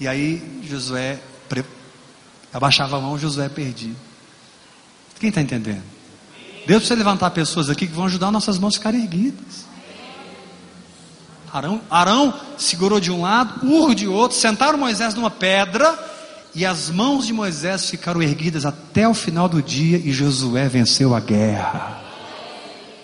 E 0.00 0.08
aí 0.08 0.62
Josué 0.68 1.20
abaixava 2.52 2.98
a 2.98 3.00
mão, 3.00 3.18
Josué 3.18 3.48
perdia. 3.48 3.94
Quem 5.18 5.28
está 5.28 5.40
entendendo? 5.40 5.82
Deus 6.66 6.80
precisa 6.80 6.94
levantar 6.94 7.30
pessoas 7.30 7.70
aqui 7.70 7.86
que 7.86 7.92
vão 7.92 8.06
ajudar 8.06 8.30
nossas 8.30 8.58
mãos 8.58 8.74
a 8.74 8.78
ficarem 8.78 9.02
erguidas. 9.02 9.66
Arão, 11.52 11.80
Arão 11.90 12.34
segurou 12.56 12.98
de 12.98 13.10
um 13.10 13.20
lado, 13.20 13.66
Ur 13.66 13.94
de 13.94 14.08
outro, 14.08 14.36
sentaram 14.36 14.78
Moisés 14.78 15.14
numa 15.14 15.30
pedra, 15.30 15.98
e 16.54 16.64
as 16.64 16.88
mãos 16.90 17.26
de 17.26 17.32
Moisés 17.32 17.90
ficaram 17.90 18.22
erguidas 18.22 18.64
até 18.64 19.06
o 19.06 19.14
final 19.14 19.48
do 19.48 19.62
dia, 19.62 19.98
e 19.98 20.12
Josué 20.12 20.68
venceu 20.68 21.14
a 21.14 21.20
guerra. 21.20 22.00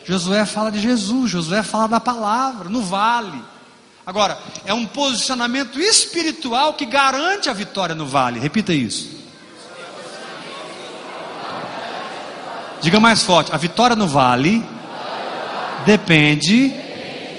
Josué 0.05 0.47
fala 0.47 0.71
de 0.71 0.81
Jesus, 0.81 1.31
Josué 1.31 1.63
fala 1.63 1.87
da 1.87 2.01
palavra, 2.01 2.71
no 2.71 2.81
vale. 2.81 3.43
Agora, 4.09 4.39
é 4.65 4.73
um 4.73 4.87
posicionamento 4.87 5.79
espiritual 5.79 6.73
que 6.73 6.87
garante 6.87 7.51
a 7.51 7.53
vitória 7.53 7.95
no 7.95 8.07
vale. 8.07 8.41
Repita 8.41 8.73
isso. 8.73 9.07
Diga 12.81 12.99
mais 12.99 13.23
forte: 13.23 13.53
a 13.53 13.59
vitória 13.59 13.95
no 13.95 14.07
vale 14.07 14.65
depende 15.85 16.73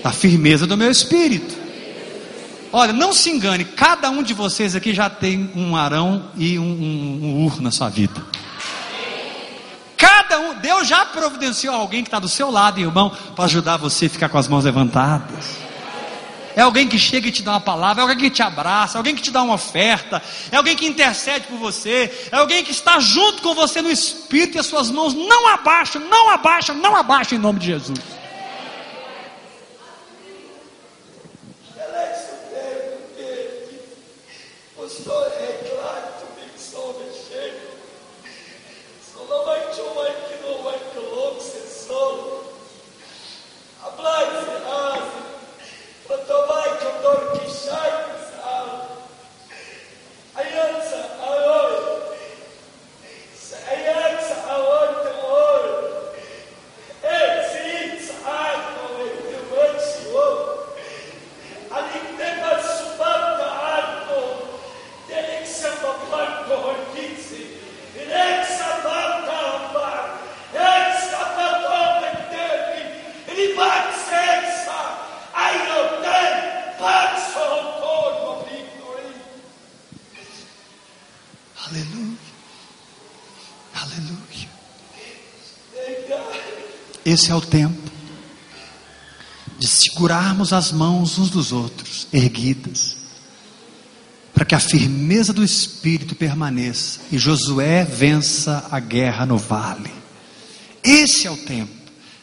da 0.04 0.12
firmeza 0.12 0.68
do 0.68 0.78
meu 0.78 0.92
espírito. 0.92 1.58
Olha, 2.72 2.94
não 2.94 3.14
se 3.14 3.32
engane, 3.32 3.66
cada 3.66 4.12
um 4.12 4.22
de 4.22 4.36
vocês 4.36 4.76
aqui 4.76 4.94
já 4.94 5.10
tem 5.10 5.50
um 5.56 5.76
arão 5.76 6.30
e 6.38 6.60
um, 6.60 6.64
um, 6.64 7.20
um 7.24 7.46
ur 7.48 7.60
na 7.64 7.72
sua 7.72 7.90
vida. 7.90 8.24
Cada 9.98 10.40
um, 10.40 10.60
Deus 10.60 10.88
já 10.88 11.04
providenciou 11.04 11.74
alguém 11.74 12.04
que 12.04 12.10
está 12.10 12.20
do 12.20 12.30
seu 12.30 12.52
lado, 12.52 12.80
irmão, 12.80 13.12
para 13.36 13.46
ajudar 13.46 13.78
você 13.78 14.06
a 14.06 14.10
ficar 14.12 14.30
com 14.30 14.38
as 14.38 14.48
mãos 14.48 14.66
levantadas. 14.66 15.69
É 16.56 16.62
alguém 16.62 16.88
que 16.88 16.98
chega 16.98 17.28
e 17.28 17.32
te 17.32 17.44
dá 17.44 17.52
uma 17.52 17.62
palavra, 17.62 18.02
é 18.02 18.04
alguém 18.04 18.18
que 18.18 18.30
te 18.30 18.42
abraça, 18.42 18.98
é 18.98 19.00
alguém 19.00 19.16
que 19.16 19.22
te 19.22 19.32
dá 19.32 19.42
uma 19.44 19.54
oferta, 19.54 20.22
é 20.52 20.58
alguém 20.58 20.76
que 20.76 20.86
intercede 20.86 21.48
por 21.48 21.58
você, 21.58 22.30
é 22.32 22.36
alguém 22.36 22.64
que 22.64 22.72
está 22.72 23.00
junto 23.00 23.42
com 23.42 23.54
você 23.54 23.82
no 23.82 23.90
Espírito 23.90 24.58
e 24.58 24.60
as 24.60 24.66
suas 24.66 24.92
mãos 24.92 25.14
não 25.14 25.48
abaixam, 25.50 26.02
não 26.02 26.30
abaixam, 26.30 26.76
não 26.76 26.96
abaixam 26.96 27.38
em 27.38 27.42
nome 27.42 27.60
de 27.60 27.68
Jesus. 27.68 28.19
Esse 87.10 87.32
é 87.32 87.36
o 87.36 87.42
tempo 87.42 87.90
de 89.58 89.68
segurarmos 89.68 90.54
as 90.54 90.72
mãos 90.72 91.18
uns 91.18 91.32
dos 91.32 91.52
outros, 91.52 92.08
erguidas, 92.14 92.98
para 94.32 94.46
que 94.46 94.54
a 94.54 94.60
firmeza 94.60 95.34
do 95.34 95.44
Espírito 95.44 96.14
permaneça 96.14 97.00
e 97.12 97.18
Josué 97.18 97.84
vença 97.84 98.68
a 98.70 98.80
guerra 98.80 99.26
no 99.26 99.40
vale. 99.40 99.92
Esse 100.84 101.26
é 101.26 101.32
o 101.32 101.36
tempo 101.36 101.74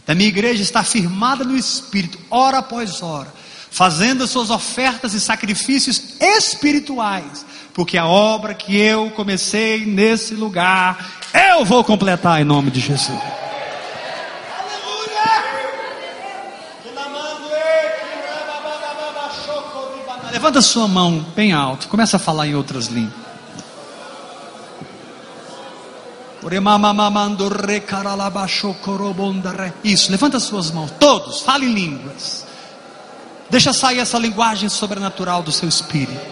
da 0.06 0.14
minha 0.14 0.28
igreja 0.28 0.62
estar 0.62 0.84
firmada 0.84 1.42
no 1.42 1.56
Espírito, 1.56 2.20
hora 2.30 2.58
após 2.58 3.02
hora, 3.02 3.34
fazendo 3.68 4.22
as 4.22 4.30
suas 4.30 4.50
ofertas 4.50 5.14
e 5.14 5.20
sacrifícios 5.20 6.14
espirituais, 6.20 7.44
porque 7.74 7.98
a 7.98 8.06
obra 8.06 8.54
que 8.54 8.76
eu 8.76 9.10
comecei 9.10 9.84
nesse 9.84 10.34
lugar, 10.34 11.20
eu 11.34 11.64
vou 11.64 11.82
completar 11.82 12.40
em 12.40 12.44
nome 12.44 12.70
de 12.70 12.78
Jesus. 12.78 13.35
Levanta 20.46 20.62
sua 20.62 20.86
mão 20.86 21.26
bem 21.34 21.52
alto. 21.52 21.88
Começa 21.88 22.18
a 22.18 22.20
falar 22.20 22.46
em 22.46 22.54
outras 22.54 22.86
línguas. 22.86 23.18
Isso, 29.82 30.08
levanta 30.08 30.38
suas 30.38 30.70
mãos. 30.70 30.92
Todos, 31.00 31.40
fale 31.40 31.66
em 31.66 31.74
línguas. 31.74 32.46
Deixa 33.50 33.72
sair 33.72 33.98
essa 33.98 34.20
linguagem 34.20 34.68
sobrenatural 34.68 35.42
do 35.42 35.50
seu 35.50 35.68
espírito. 35.68 36.24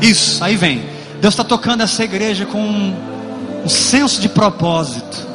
Isso, 0.00 0.42
aí 0.42 0.56
vem. 0.56 0.88
Deus 1.20 1.34
está 1.34 1.44
tocando 1.44 1.82
essa 1.82 2.02
igreja 2.02 2.46
com 2.46 2.60
um, 2.60 2.94
um 3.64 3.68
senso 3.68 4.20
de 4.20 4.28
propósito. 4.28 5.28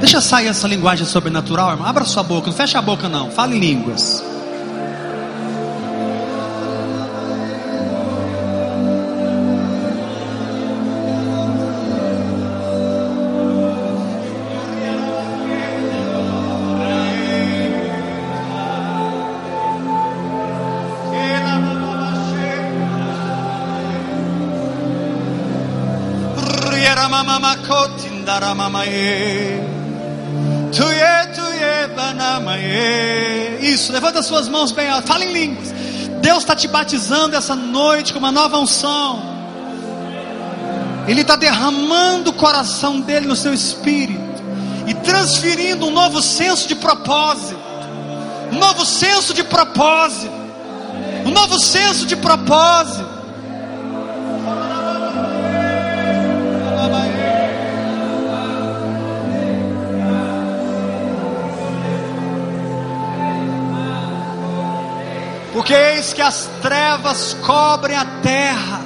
Deixa 0.00 0.20
sair 0.20 0.48
essa 0.48 0.66
linguagem 0.66 1.06
sobrenatural, 1.06 1.70
irmão. 1.70 1.86
Abra 1.86 2.04
sua 2.04 2.22
boca, 2.22 2.48
não 2.48 2.56
fecha 2.56 2.78
a 2.78 2.82
boca 2.82 3.08
não. 3.08 3.30
Fale 3.30 3.58
línguas. 3.58 4.31
Isso, 33.60 33.92
levanta 33.92 34.22
suas 34.22 34.48
mãos 34.48 34.72
bem 34.72 34.88
alto, 34.88 35.06
fala 35.06 35.24
em 35.24 35.32
línguas. 35.32 35.72
Deus 36.20 36.38
está 36.38 36.54
te 36.54 36.68
batizando 36.68 37.36
essa 37.36 37.54
noite 37.54 38.12
com 38.12 38.18
uma 38.18 38.32
nova 38.32 38.58
unção. 38.58 39.32
Ele 41.06 41.22
está 41.22 41.36
derramando 41.36 42.30
o 42.30 42.34
coração 42.34 43.00
dele 43.00 43.26
no 43.26 43.34
seu 43.34 43.52
espírito 43.52 44.20
e 44.86 44.94
transferindo 44.94 45.86
um 45.86 45.90
novo 45.90 46.22
senso 46.22 46.68
de 46.68 46.74
propósito. 46.74 47.60
Um 48.52 48.58
novo 48.58 48.84
senso 48.84 49.34
de 49.34 49.42
propósito. 49.42 50.32
Um 51.24 51.30
novo 51.30 51.58
senso 51.58 52.06
de 52.06 52.16
propósito. 52.16 53.11
Porque 65.62 65.74
eis 65.74 66.12
que 66.12 66.20
as 66.20 66.50
trevas 66.60 67.34
cobrem 67.34 67.96
a 67.96 68.04
terra, 68.20 68.80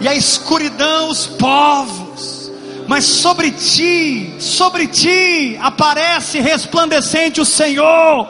e 0.00 0.06
a 0.06 0.14
escuridão 0.14 1.08
os 1.08 1.26
povos, 1.26 2.52
mas 2.86 3.04
sobre 3.04 3.50
ti, 3.50 4.36
sobre 4.38 4.86
ti 4.86 5.58
aparece 5.60 6.38
resplandecente 6.38 7.40
o 7.40 7.44
Senhor. 7.44 8.28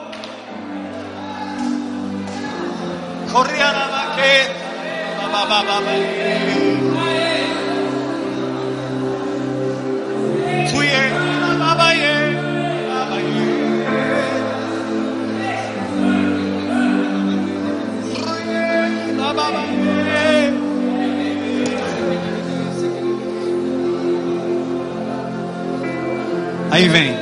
Corria 3.31 3.71
Aí 26.79 26.87
vem. 26.89 27.13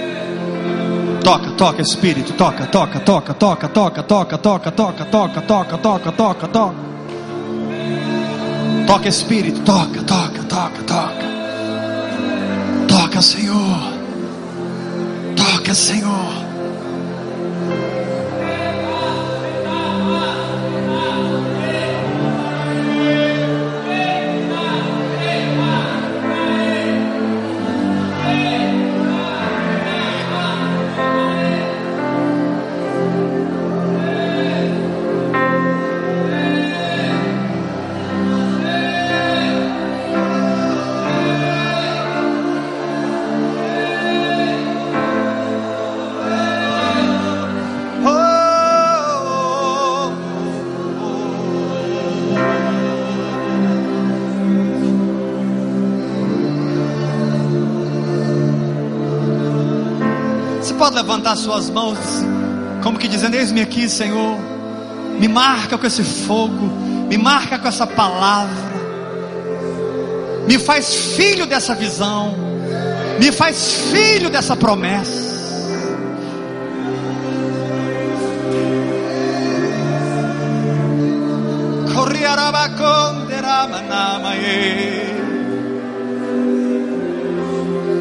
Toca, 1.24 1.50
toca, 1.52 1.80
Espírito, 1.80 2.34
toca, 2.34 2.66
toca, 2.66 3.00
toca, 3.00 3.32
toca, 3.32 3.68
toca, 3.68 4.02
toca, 4.02 4.36
toca, 4.36 4.70
toca, 4.70 4.70
toca, 4.70 5.40
toca, 5.40 5.78
toca, 5.78 6.12
toca, 6.12 6.48
toca. 6.48 6.74
Toca, 8.86 9.09
Espírito, 9.09 9.62
toca, 9.62 10.02
toca, 10.02 10.42
toca, 10.42 10.82
toca. 10.82 11.26
Toca, 12.86 13.22
Senhor. 13.22 13.92
Toca, 15.36 15.72
Senhor. 15.72 16.45
Levantar 60.91 61.37
suas 61.37 61.70
mãos, 61.70 61.99
como 62.82 62.99
que 62.99 63.09
dizendo: 63.09 63.34
Eis-me 63.34 63.61
aqui, 63.61 63.89
Senhor, 63.89 64.39
me 65.18 65.28
marca 65.28 65.76
com 65.78 65.87
esse 65.87 66.03
fogo, 66.03 66.66
me 67.09 67.16
marca 67.16 67.59
com 67.59 67.68
essa 67.68 67.87
palavra, 67.87 68.72
me 70.47 70.59
faz 70.59 70.95
filho 70.95 71.47
dessa 71.47 71.74
visão, 71.74 72.34
me 73.18 73.32
faz 73.32 73.91
filho 73.91 74.30
dessa 74.30 74.57
promessa. 74.57 75.26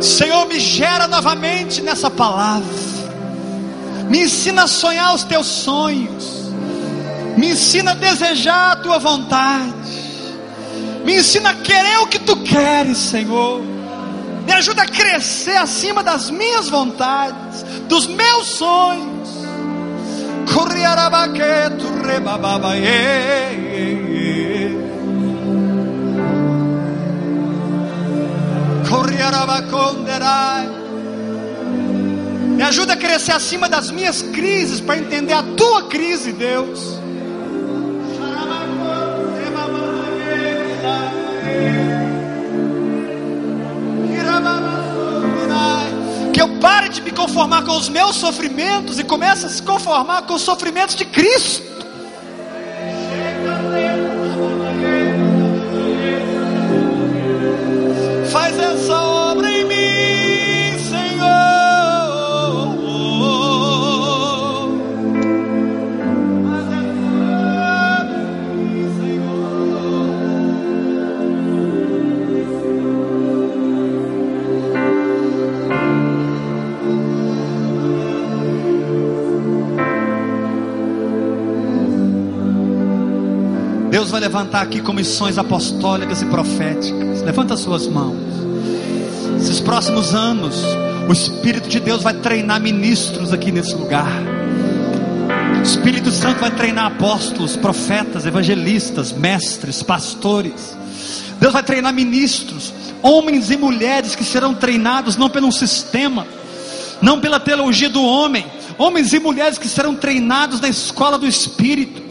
Senhor, 0.05 0.45
me 0.47 0.59
gera 0.59 1.07
novamente 1.07 1.81
nessa 1.81 2.09
palavra. 2.09 2.69
Me 4.09 4.19
ensina 4.23 4.63
a 4.63 4.67
sonhar 4.67 5.15
os 5.15 5.23
teus 5.23 5.47
sonhos. 5.47 6.51
Me 7.35 7.49
ensina 7.51 7.91
a 7.91 7.95
desejar 7.95 8.73
a 8.73 8.75
tua 8.77 8.99
vontade. 8.99 9.73
Me 11.03 11.17
ensina 11.17 11.49
a 11.49 11.55
querer 11.55 11.97
o 11.99 12.07
que 12.07 12.19
tu 12.19 12.37
queres, 12.37 12.97
Senhor. 12.97 13.61
Me 14.45 14.53
ajuda 14.53 14.83
a 14.83 14.87
crescer 14.87 15.57
acima 15.57 16.03
das 16.03 16.29
minhas 16.29 16.69
vontades, 16.69 17.63
dos 17.89 18.05
meus 18.05 18.47
sonhos. 18.47 19.29
Corriarabaqueto 20.53 21.91
rebababaê. 22.03 23.64
Me 32.55 32.63
ajuda 32.63 32.93
a 32.93 32.97
crescer 32.97 33.33
acima 33.33 33.67
das 33.67 33.91
minhas 33.91 34.21
crises 34.21 34.79
para 34.79 34.97
entender 34.97 35.33
a 35.33 35.43
tua 35.43 35.83
crise, 35.83 36.31
Deus. 36.31 36.99
Que 46.33 46.41
eu 46.41 46.59
pare 46.59 46.89
de 46.89 47.01
me 47.01 47.11
conformar 47.11 47.63
com 47.63 47.77
os 47.77 47.89
meus 47.89 48.15
sofrimentos 48.15 48.99
e 48.99 49.03
comece 49.03 49.45
a 49.45 49.49
se 49.49 49.61
conformar 49.61 50.23
com 50.23 50.35
os 50.35 50.41
sofrimentos 50.41 50.95
de 50.95 51.05
Cristo. 51.05 51.74
Levantar 84.35 84.63
aqui 84.63 84.81
comissões 84.81 85.37
apostólicas 85.37 86.21
e 86.21 86.25
proféticas. 86.25 87.21
Levanta 87.21 87.55
suas 87.55 87.87
mãos. 87.87 88.17
Esses 89.39 89.61
próximos 89.61 90.13
anos, 90.13 90.61
o 91.07 91.13
Espírito 91.13 91.69
de 91.69 91.79
Deus 91.79 92.03
vai 92.03 92.13
treinar 92.15 92.59
ministros 92.59 93.31
aqui 93.31 93.49
nesse 93.49 93.73
lugar. 93.75 94.11
O 95.57 95.61
Espírito 95.61 96.11
Santo 96.11 96.41
vai 96.41 96.51
treinar 96.51 96.87
apóstolos, 96.87 97.55
profetas, 97.55 98.25
evangelistas, 98.25 99.13
mestres, 99.13 99.81
pastores. 99.81 100.77
Deus 101.39 101.53
vai 101.53 101.63
treinar 101.63 101.93
ministros, 101.93 102.73
homens 103.01 103.49
e 103.51 103.55
mulheres 103.55 104.15
que 104.15 104.23
serão 104.25 104.53
treinados 104.53 105.15
não 105.15 105.29
pelo 105.29 105.49
sistema, 105.49 106.27
não 107.01 107.21
pela 107.21 107.39
teologia 107.39 107.87
do 107.87 108.03
homem, 108.03 108.45
homens 108.77 109.13
e 109.13 109.19
mulheres 109.19 109.57
que 109.57 109.69
serão 109.69 109.95
treinados 109.95 110.59
na 110.59 110.67
escola 110.67 111.17
do 111.17 111.25
Espírito, 111.25 112.04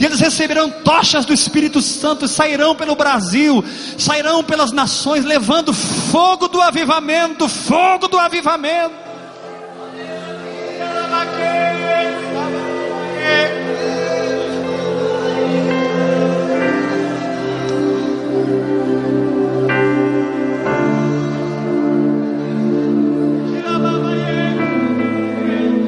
e 0.00 0.04
eles 0.06 0.18
receberão 0.18 0.70
tochas 0.70 1.26
do 1.26 1.34
Espírito 1.34 1.82
Santo, 1.82 2.26
sairão 2.26 2.74
pelo 2.74 2.96
Brasil, 2.96 3.62
sairão 3.98 4.42
pelas 4.42 4.72
nações, 4.72 5.26
levando 5.26 5.74
fogo 5.74 6.48
do 6.48 6.60
avivamento 6.62 7.46
fogo 7.48 8.08
do 8.08 8.18
avivamento. 8.18 8.94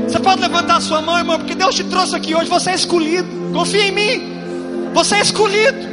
Você 0.07 0.21
pode 0.21 0.43
levantar 0.43 0.81
sua 0.83 1.01
mão, 1.01 1.17
irmão, 1.17 1.39
porque 1.39 1.55
Deus 1.55 1.75
te 1.75 1.85
trouxe 1.85 2.15
aqui 2.15 2.35
hoje, 2.35 2.51
você 2.51 2.71
é 2.71 2.75
escolhido. 2.75 3.42
Confia 3.53 3.89
em 3.89 3.93
mim. 3.93 4.91
Você 4.95 5.17
é 5.17 5.21
escolhido. 5.21 5.93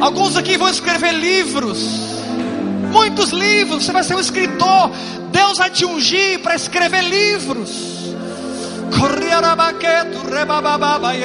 Alguns 0.00 0.36
aqui 0.36 0.56
vão 0.56 0.68
escrever 0.68 1.12
livros. 1.12 1.78
Muitos 2.90 3.30
livros. 3.30 3.84
Você 3.84 3.92
vai 3.92 4.04
ser 4.04 4.16
um 4.16 4.20
escritor. 4.20 4.90
Deus 5.30 5.58
vai 5.58 5.70
te 5.70 5.84
ungir 5.84 6.40
para 6.40 6.54
escrever 6.54 7.02
livros. 7.02 8.14
Corriarabaqueto, 8.98 10.18
rebababaie. 10.28 11.22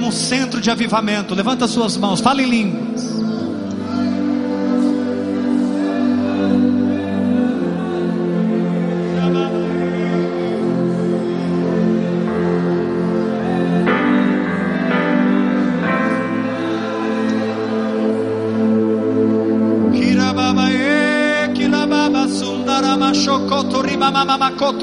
como 0.00 0.08
um 0.08 0.12
centro 0.12 0.60
de 0.60 0.70
avivamento. 0.70 1.34
Levanta 1.34 1.68
suas 1.68 1.96
mãos, 1.98 2.20
fala 2.20 2.40
em 2.42 2.46
línguas. 2.46 3.20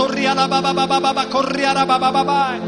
Riala 0.07 0.47
baba 0.47 0.73
baba 0.73 0.99
baba 0.99 1.25
korriara 1.25 1.85
baba 1.85 2.11
baba. 2.11 2.66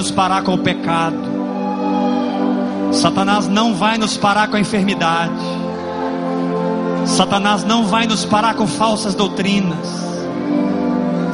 Nos 0.00 0.10
parar 0.10 0.42
com 0.42 0.54
o 0.54 0.58
pecado. 0.58 1.18
Satanás 2.90 3.46
não 3.46 3.74
vai 3.74 3.98
nos 3.98 4.16
parar 4.16 4.48
com 4.48 4.56
a 4.56 4.60
enfermidade. 4.60 5.34
Satanás 7.04 7.64
não 7.64 7.84
vai 7.84 8.06
nos 8.06 8.24
parar 8.24 8.54
com 8.54 8.66
falsas 8.66 9.14
doutrinas. 9.14 9.86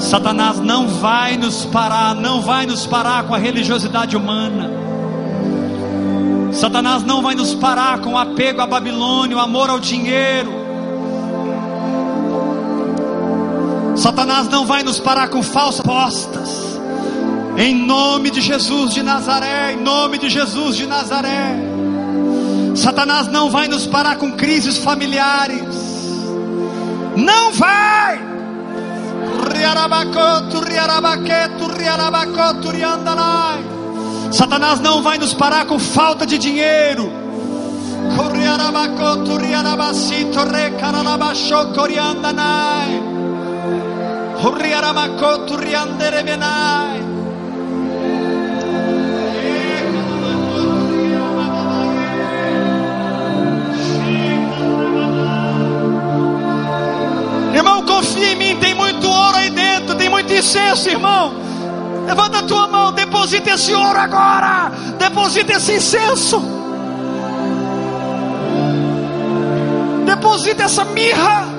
Satanás 0.00 0.58
não 0.58 0.88
vai 0.88 1.36
nos 1.36 1.64
parar, 1.66 2.16
não 2.16 2.42
vai 2.42 2.66
nos 2.66 2.84
parar 2.86 3.22
com 3.22 3.36
a 3.36 3.38
religiosidade 3.38 4.16
humana. 4.16 4.68
Satanás 6.52 7.04
não 7.04 7.22
vai 7.22 7.36
nos 7.36 7.54
parar 7.54 8.00
com 8.00 8.18
apego 8.18 8.60
à 8.62 8.66
Babilônia, 8.66 9.36
o 9.36 9.40
amor 9.40 9.70
ao 9.70 9.78
dinheiro. 9.78 10.50
Satanás 13.94 14.48
não 14.48 14.66
vai 14.66 14.82
nos 14.82 14.98
parar 14.98 15.28
com 15.28 15.40
falsas 15.40 15.82
postas. 15.82 16.75
Em 17.58 17.74
nome 17.74 18.30
de 18.30 18.40
Jesus 18.40 18.92
de 18.92 19.02
Nazaré, 19.02 19.72
em 19.72 19.82
nome 19.82 20.18
de 20.18 20.28
Jesus 20.28 20.76
de 20.76 20.86
Nazaré. 20.86 21.56
Satanás 22.74 23.28
não 23.28 23.50
vai 23.50 23.66
nos 23.66 23.86
parar 23.86 24.16
com 24.16 24.32
crises 24.32 24.76
familiares. 24.76 25.64
Não 27.16 27.52
vai. 27.52 28.20
Satanás 34.30 34.80
não 34.80 35.02
vai 35.02 35.16
nos 35.16 35.32
parar 35.32 35.64
com 35.64 35.78
falta 35.78 36.26
de 36.26 36.36
dinheiro. 36.36 37.10
Irmão, 46.18 47.05
incenso, 60.46 60.88
irmão. 60.88 61.34
Levanta 62.06 62.38
a 62.38 62.42
tua 62.42 62.68
mão, 62.68 62.92
deposita 62.92 63.50
esse 63.50 63.74
ouro 63.74 63.98
agora, 63.98 64.70
deposita 64.96 65.54
esse 65.54 65.72
incenso, 65.72 66.40
deposita 70.06 70.62
essa 70.62 70.84
mirra. 70.84 71.55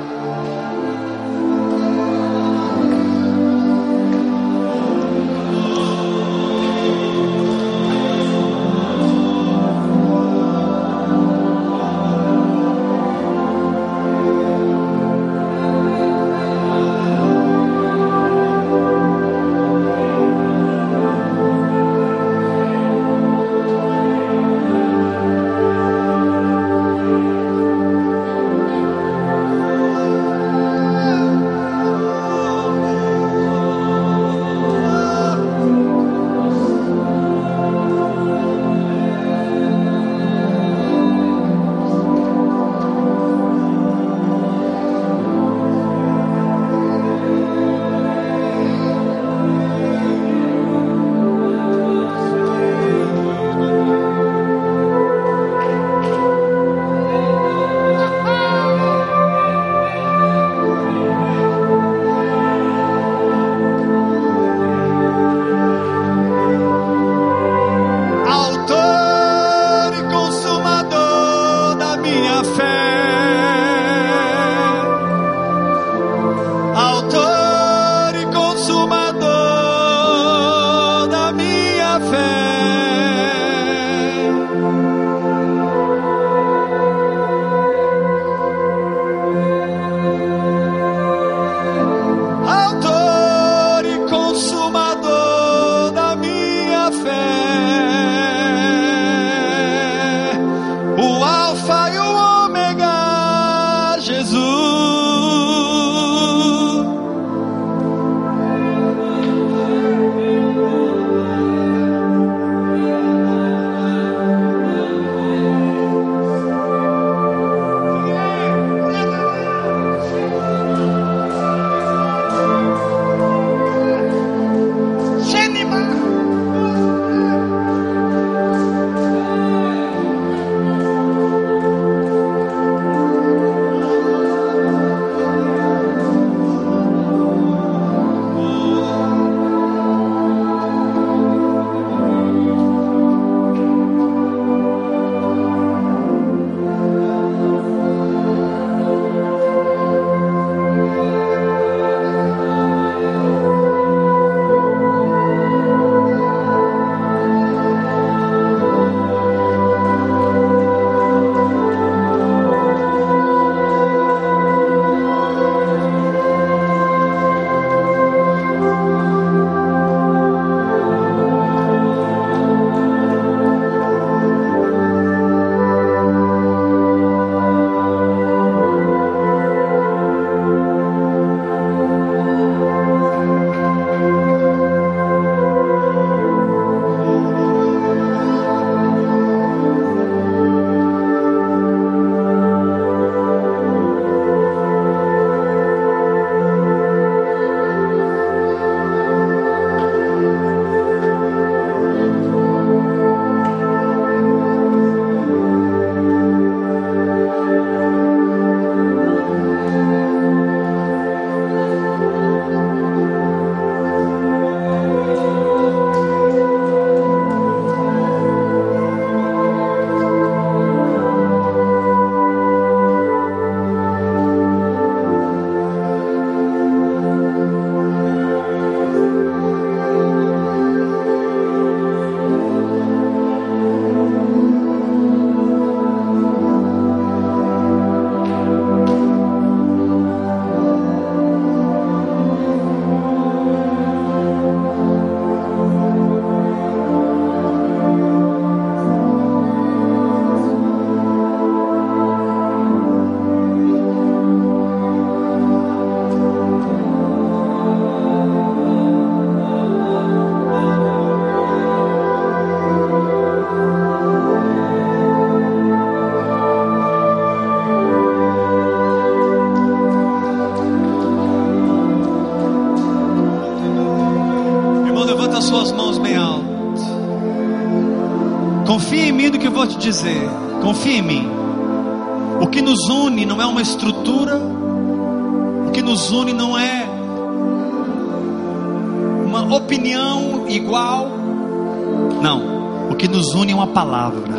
O 292.90 292.96
que 292.96 293.08
nos 293.08 293.34
une 293.36 293.52
é 293.52 293.56
uma 293.56 293.68
palavra. 293.68 294.34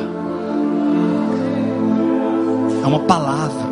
É 2.83 2.87
uma 2.87 3.01
palavra. 3.01 3.69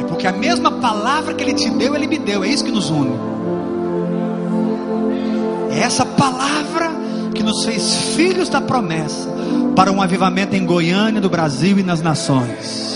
É 0.00 0.04
porque 0.04 0.26
a 0.26 0.32
mesma 0.32 0.70
palavra 0.72 1.34
que 1.34 1.42
Ele 1.42 1.54
te 1.54 1.70
deu, 1.70 1.94
Ele 1.94 2.06
me 2.06 2.18
deu. 2.18 2.44
É 2.44 2.48
isso 2.48 2.64
que 2.64 2.70
nos 2.70 2.90
une. 2.90 3.14
É 5.70 5.80
essa 5.80 6.06
palavra 6.06 6.90
que 7.34 7.42
nos 7.42 7.64
fez 7.64 8.14
filhos 8.14 8.48
da 8.48 8.60
promessa 8.60 9.28
para 9.74 9.90
um 9.90 10.00
avivamento 10.00 10.54
em 10.54 10.64
Goiânia, 10.64 11.20
do 11.20 11.28
Brasil 11.28 11.78
e 11.78 11.82
nas 11.82 12.00
nações. 12.00 12.93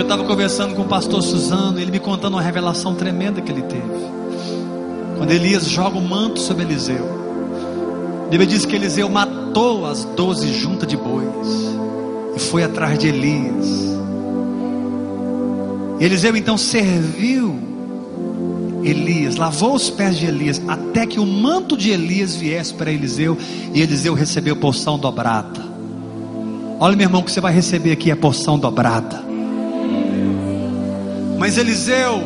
Eu 0.00 0.04
estava 0.04 0.24
conversando 0.24 0.74
com 0.74 0.82
o 0.82 0.88
pastor 0.88 1.22
Suzano, 1.22 1.78
ele 1.78 1.90
me 1.90 2.00
contando 2.00 2.34
uma 2.34 2.42
revelação 2.42 2.94
tremenda 2.94 3.40
que 3.40 3.52
ele 3.52 3.62
teve. 3.62 4.10
Quando 5.18 5.30
Elias 5.30 5.68
joga 5.68 5.98
o 5.98 6.02
manto 6.02 6.40
sobre 6.40 6.64
Eliseu, 6.64 7.06
Bíblia 8.30 8.46
diz 8.46 8.64
que 8.64 8.74
Eliseu 8.76 9.10
matou 9.10 9.84
as 9.84 10.04
doze 10.04 10.54
juntas 10.54 10.88
de 10.88 10.96
bois 10.96 11.76
e 12.34 12.40
foi 12.40 12.64
atrás 12.64 12.98
de 12.98 13.08
Elias. 13.08 13.98
Eliseu 16.00 16.34
então 16.34 16.56
serviu 16.56 17.58
Elias, 18.82 19.36
lavou 19.36 19.74
os 19.74 19.90
pés 19.90 20.16
de 20.16 20.24
Elias, 20.24 20.62
até 20.66 21.04
que 21.04 21.20
o 21.20 21.26
manto 21.26 21.76
de 21.76 21.90
Elias 21.90 22.34
viesse 22.34 22.72
para 22.72 22.90
Eliseu, 22.90 23.36
e 23.74 23.82
Eliseu 23.82 24.14
recebeu 24.14 24.56
porção 24.56 24.98
dobrada. 24.98 25.60
Olha, 26.78 26.96
meu 26.96 27.04
irmão, 27.04 27.22
que 27.22 27.30
você 27.30 27.42
vai 27.42 27.52
receber 27.52 27.92
aqui 27.92 28.10
a 28.10 28.16
porção 28.16 28.58
dobrada. 28.58 29.29
Mas 31.40 31.56
Eliseu 31.56 32.22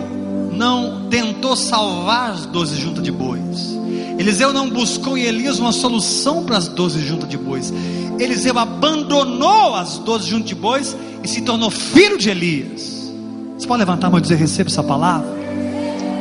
não 0.51 1.09
tentou 1.09 1.55
salvar 1.55 2.33
as 2.33 2.47
doze 2.47 2.75
juntas 2.75 3.01
de 3.01 3.13
bois. 3.13 3.79
Eliseu 4.19 4.53
não 4.53 4.69
buscou 4.69 5.17
em 5.17 5.23
Elias 5.23 5.61
uma 5.61 5.71
solução 5.71 6.43
para 6.43 6.57
as 6.57 6.67
doze 6.67 6.99
juntas 6.99 7.29
de 7.29 7.39
bois. 7.39 7.73
Eliseu 8.19 8.59
abandonou 8.59 9.77
as 9.77 9.99
doze 9.99 10.29
juntas 10.29 10.49
de 10.49 10.57
bois 10.57 10.97
e 11.23 11.29
se 11.29 11.43
tornou 11.43 11.71
filho 11.71 12.19
de 12.19 12.29
Elias. 12.29 13.15
Você 13.57 13.69
pode 13.69 13.79
levantar 13.79 14.09
a 14.09 14.11
mão 14.11 14.19
e 14.19 14.23
dizer: 14.23 14.35
receba 14.35 14.69
essa 14.69 14.83
palavra? 14.83 15.29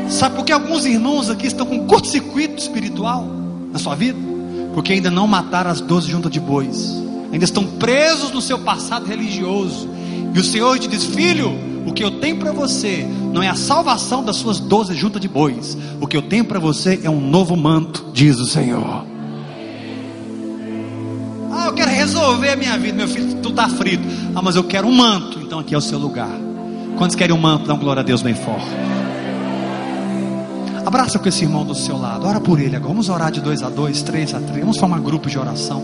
Sabe 0.07 0.35
por 0.35 0.45
que 0.45 0.51
alguns 0.51 0.85
irmãos 0.85 1.31
aqui 1.31 1.47
estão 1.47 1.65
com 1.65 1.87
curto-circuito 1.87 2.61
espiritual 2.61 3.27
na 3.71 3.79
sua 3.79 3.95
vida? 3.95 4.19
Porque 4.75 4.93
ainda 4.93 5.09
não 5.09 5.25
mataram 5.25 5.71
as 5.71 5.81
doze 5.81 6.11
juntas 6.11 6.31
de 6.31 6.39
bois, 6.39 6.95
ainda 7.31 7.43
estão 7.43 7.65
presos 7.65 8.29
no 8.29 8.39
seu 8.39 8.59
passado 8.59 9.07
religioso. 9.07 9.89
E 10.31 10.39
o 10.39 10.43
Senhor 10.43 10.77
te 10.77 10.87
diz: 10.87 11.05
Filho, 11.05 11.72
o 11.85 11.91
que 11.91 12.03
eu 12.03 12.19
tenho 12.19 12.37
para 12.37 12.51
você 12.51 13.05
não 13.31 13.41
é 13.41 13.49
a 13.49 13.55
salvação 13.55 14.23
das 14.23 14.37
suas 14.37 14.59
doze 14.59 14.93
juntas 14.95 15.21
de 15.21 15.27
bois, 15.27 15.77
o 15.99 16.07
que 16.07 16.15
eu 16.15 16.21
tenho 16.21 16.45
para 16.45 16.59
você 16.59 16.99
é 17.03 17.09
um 17.09 17.19
novo 17.19 17.55
manto, 17.55 18.05
diz 18.13 18.39
o 18.39 18.45
Senhor. 18.45 19.05
Ah, 21.51 21.67
eu 21.67 21.73
quero 21.73 21.91
resolver 21.91 22.49
a 22.49 22.55
minha 22.55 22.77
vida, 22.77 22.97
meu 22.97 23.07
filho, 23.07 23.35
tu 23.41 23.49
está 23.49 23.69
frito. 23.69 24.03
Ah, 24.35 24.41
mas 24.41 24.55
eu 24.55 24.63
quero 24.63 24.87
um 24.87 24.93
manto, 24.93 25.39
então 25.39 25.59
aqui 25.59 25.75
é 25.75 25.77
o 25.77 25.81
seu 25.81 25.99
lugar. 25.99 26.31
Quantos 26.97 27.15
querem 27.15 27.35
um 27.35 27.39
manto? 27.39 27.67
Dá 27.67 27.73
um 27.73 27.79
glória 27.79 28.01
a 28.01 28.03
Deus 28.03 28.21
bem 28.21 28.33
forte. 28.33 28.69
Abraça 30.85 31.17
com 31.17 31.27
esse 31.27 31.43
irmão 31.43 31.65
do 31.65 31.73
seu 31.73 31.97
lado. 31.97 32.27
Ora 32.27 32.39
por 32.39 32.59
ele 32.59 32.75
agora. 32.75 32.89
Vamos 32.89 33.09
orar 33.09 33.31
de 33.31 33.41
dois 33.41 33.63
a 33.63 33.69
dois, 33.69 34.01
três 34.01 34.33
a 34.33 34.39
três. 34.39 34.59
Vamos 34.59 34.77
formar 34.77 34.99
grupo 34.99 35.29
de 35.29 35.39
oração. 35.39 35.83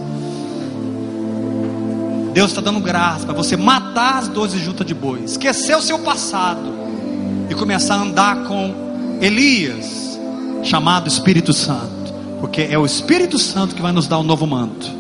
Deus 2.34 2.52
está 2.52 2.62
dando 2.62 2.80
graça 2.80 3.26
para 3.26 3.34
você 3.34 3.58
matar 3.58 4.20
as 4.20 4.28
doze 4.28 4.60
juntas 4.60 4.86
de 4.86 4.94
boi, 4.94 5.24
esquecer 5.24 5.76
o 5.76 5.82
seu 5.82 6.00
passado 6.00 6.74
e 7.50 7.56
começar 7.56 7.96
a 7.96 8.02
andar 8.02 8.44
com 8.44 9.18
Elias, 9.22 10.20
chamado 10.64 11.08
Espírito 11.08 11.54
Santo, 11.54 12.14
porque 12.40 12.62
é 12.62 12.78
o 12.78 12.86
Espírito 12.86 13.40
Santo 13.40 13.76
que 13.76 13.82
vai 13.82 13.92
nos 13.92 14.08
dar 14.08 14.20
um 14.20 14.24
novo 14.24 14.46
manto. 14.46 14.99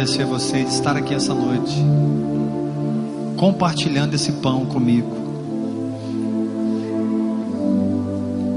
Agradecer 0.00 0.22
a 0.22 0.26
vocês 0.26 0.66
de 0.66 0.74
estar 0.74 0.96
aqui 0.96 1.12
essa 1.14 1.34
noite, 1.34 1.76
compartilhando 3.36 4.14
esse 4.14 4.32
pão 4.32 4.64
comigo. 4.64 5.14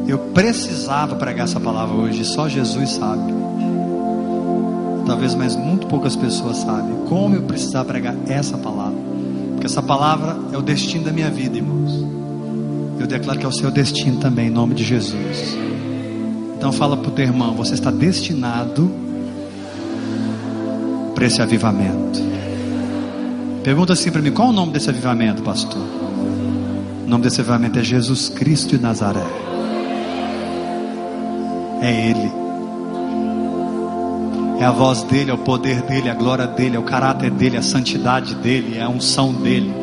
Eu 0.07 0.18
precisava 0.34 1.18
pregar 1.18 1.44
essa 1.44 1.60
palavra 1.60 1.95
hoje, 1.95 2.24
só 2.24 2.48
Jesus 2.48 2.91
sabe. 2.91 3.34
Talvez 5.06 5.36
mais 5.36 5.57
muito 5.57 5.86
poucas 5.88 6.15
pessoas 6.15 6.57
sabem 6.57 6.95
como 7.10 7.36
eu 7.36 7.41
precisava 7.41 7.90
pregar 7.90 8.15
essa 8.26 8.57
palavra. 8.57 8.98
Porque 9.52 9.65
essa 9.65 9.84
palavra 9.84 10.38
é 10.53 10.57
o 10.57 10.61
destino 10.61 11.03
da 11.03 11.11
minha 11.11 11.30
vida, 11.30 11.57
irmãos. 11.57 11.91
Eu 13.02 13.06
declaro 13.06 13.38
que 13.38 13.45
é 13.45 13.49
o 13.49 13.53
seu 13.53 13.70
destino 13.70 14.18
também, 14.18 14.48
em 14.48 14.52
nome 14.52 14.76
de 14.76 14.86
Jesus. 14.86 15.57
Então 16.56 16.72
fala 16.72 16.95
para 16.95 17.10
o 17.10 17.11
teu 17.11 17.26
irmão, 17.26 17.53
você 17.53 17.74
está 17.74 17.91
destinado 17.91 19.02
para 21.24 21.28
esse 21.28 21.41
avivamento. 21.41 22.22
Pergunta 23.64 23.94
assim 23.94 24.12
para 24.12 24.22
mim, 24.22 24.32
qual 24.34 24.50
é 24.50 24.52
o 24.52 24.54
nome 24.54 24.74
desse 24.74 24.90
avivamento, 24.90 25.41
pastor? 25.41 25.82
O 25.82 27.08
nome 27.08 27.24
desse 27.24 27.40
avivamento 27.40 27.80
é 27.80 27.84
Jesus 27.84 28.28
Cristo 28.28 28.76
de 28.76 28.84
Nazaré. 28.84 29.24
É 31.82 32.10
Ele. 32.10 32.30
É 34.60 34.66
a 34.66 34.72
voz 34.72 35.04
dele, 35.04 35.32
é 35.32 35.34
o 35.34 35.38
poder 35.38 35.84
dele, 35.84 36.10
a 36.10 36.14
glória 36.14 36.45
dele, 36.45 36.76
é 36.76 36.80
o 36.80 36.84
caráter 36.84 37.32
dele, 37.32 37.56
a 37.56 37.62
santidade 37.62 38.36
dele, 38.36 38.78
é 38.78 38.82
a 38.82 38.90
unção 38.90 39.32
dele. 39.32 39.74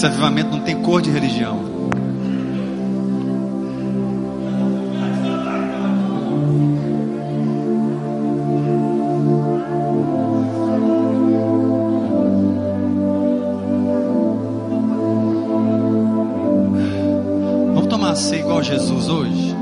Esse 0.00 0.06
avivamento 0.06 0.50
não 0.56 0.60
tem 0.60 0.80
cor 0.80 1.02
de 1.02 1.10
religião. 1.10 1.58
Vamos 17.74 17.88
tomar 17.88 18.14
ceia 18.14 18.40
igual 18.40 18.62
Jesus 18.62 19.06
hoje? 19.06 19.54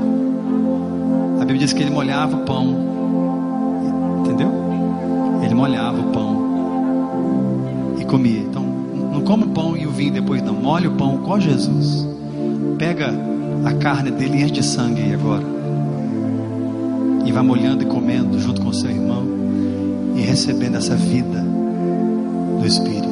A 1.35 1.39
Bíblia 1.39 1.59
diz 1.59 1.73
que 1.73 1.81
ele 1.81 1.91
molhava 1.91 2.37
o 2.37 2.45
pão. 2.45 2.77
Entendeu? 4.21 4.53
Ele 5.43 5.53
molhava 5.53 5.99
o 5.99 6.11
pão 6.13 7.97
e 7.99 8.05
comia. 8.05 8.39
Então, 8.39 8.68
não 9.19 9.25
come 9.25 9.43
o 9.43 9.49
pão 9.49 9.75
e 9.75 9.85
o 9.85 9.91
vinho 9.91 10.13
depois, 10.13 10.41
não. 10.41 10.53
Molha 10.53 10.89
o 10.89 10.93
pão 10.93 11.15
igual 11.15 11.39
Jesus. 11.39 12.07
Pega 12.77 13.13
a 13.65 13.73
carne 13.73 14.11
dele 14.11 14.37
e 14.37 14.43
enche 14.43 14.53
de 14.53 14.63
sangue 14.63 15.01
aí 15.01 15.13
agora. 15.13 15.43
E 17.25 17.31
vai 17.31 17.43
molhando 17.43 17.83
e 17.83 17.85
comendo 17.85 18.39
junto 18.39 18.61
com 18.61 18.71
seu 18.71 18.89
irmão. 18.89 19.25
E 20.15 20.21
recebendo 20.21 20.77
essa 20.77 20.95
vida 20.95 21.45
do 22.59 22.65
Espírito. 22.65 23.08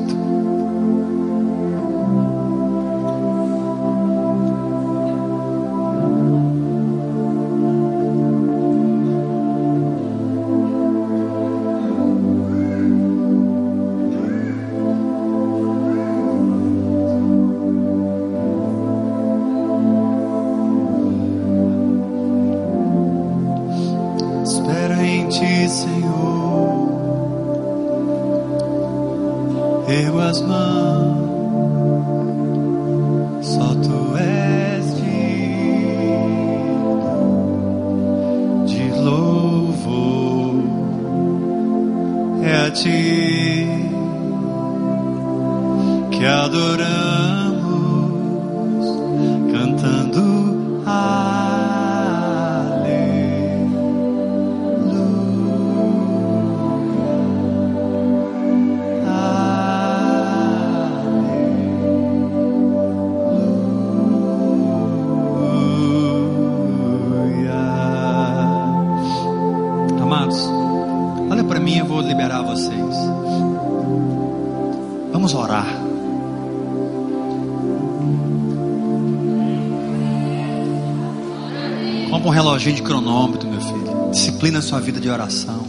A 84.58 84.62
sua 84.62 84.80
vida 84.80 85.00
de 85.00 85.10
oração. 85.10 85.66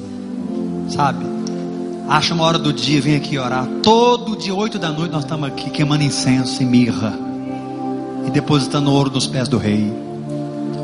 Sabe? 0.88 1.26
Acha 2.08 2.32
uma 2.32 2.44
hora 2.44 2.58
do 2.58 2.72
dia, 2.72 3.00
vem 3.00 3.16
aqui 3.16 3.36
orar. 3.36 3.66
Todo 3.82 4.36
dia, 4.36 4.54
oito 4.54 4.78
da 4.78 4.90
noite, 4.90 5.12
nós 5.12 5.24
estamos 5.24 5.46
aqui 5.46 5.68
queimando 5.68 6.02
incenso 6.02 6.62
e 6.62 6.66
mirra. 6.66 7.12
E 8.26 8.30
depositando 8.30 8.90
ouro 8.90 9.10
nos 9.10 9.26
pés 9.26 9.46
do 9.46 9.58
rei. 9.58 9.92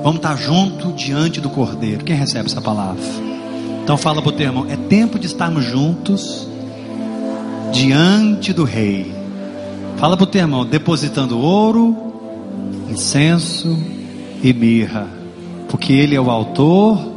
Vamos 0.03 0.17
estar 0.17 0.37
junto 0.37 0.93
diante 0.93 1.41
do 1.41 1.49
cordeiro. 1.49 2.05
Quem 2.05 2.15
recebe 2.15 2.47
essa 2.47 2.61
palavra? 2.61 3.03
Então 3.83 3.97
fala 3.97 4.21
para 4.21 4.29
o 4.29 4.33
teu 4.33 4.47
irmão, 4.47 4.67
é 4.69 4.77
tempo 4.77 5.19
de 5.19 5.27
estarmos 5.27 5.65
juntos 5.65 6.47
diante 7.73 8.53
do 8.53 8.65
rei. 8.65 9.15
Fala 9.97 10.17
para 10.17 10.25
o 10.25 10.27
teu 10.27 10.43
irmão, 10.43 10.67
depositando 10.67 11.39
ouro, 11.39 11.97
incenso 12.91 13.79
e 14.43 14.53
mirra. 14.53 15.09
Porque 15.69 15.93
ele 15.93 16.15
é 16.15 16.21
o 16.21 16.31
autor 16.31 17.14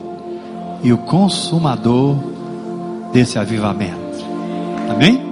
e 0.88 0.94
o 0.94 0.98
consumador 1.00 2.16
desse 3.12 3.38
avivamento. 3.38 4.24
Amém? 4.90 5.27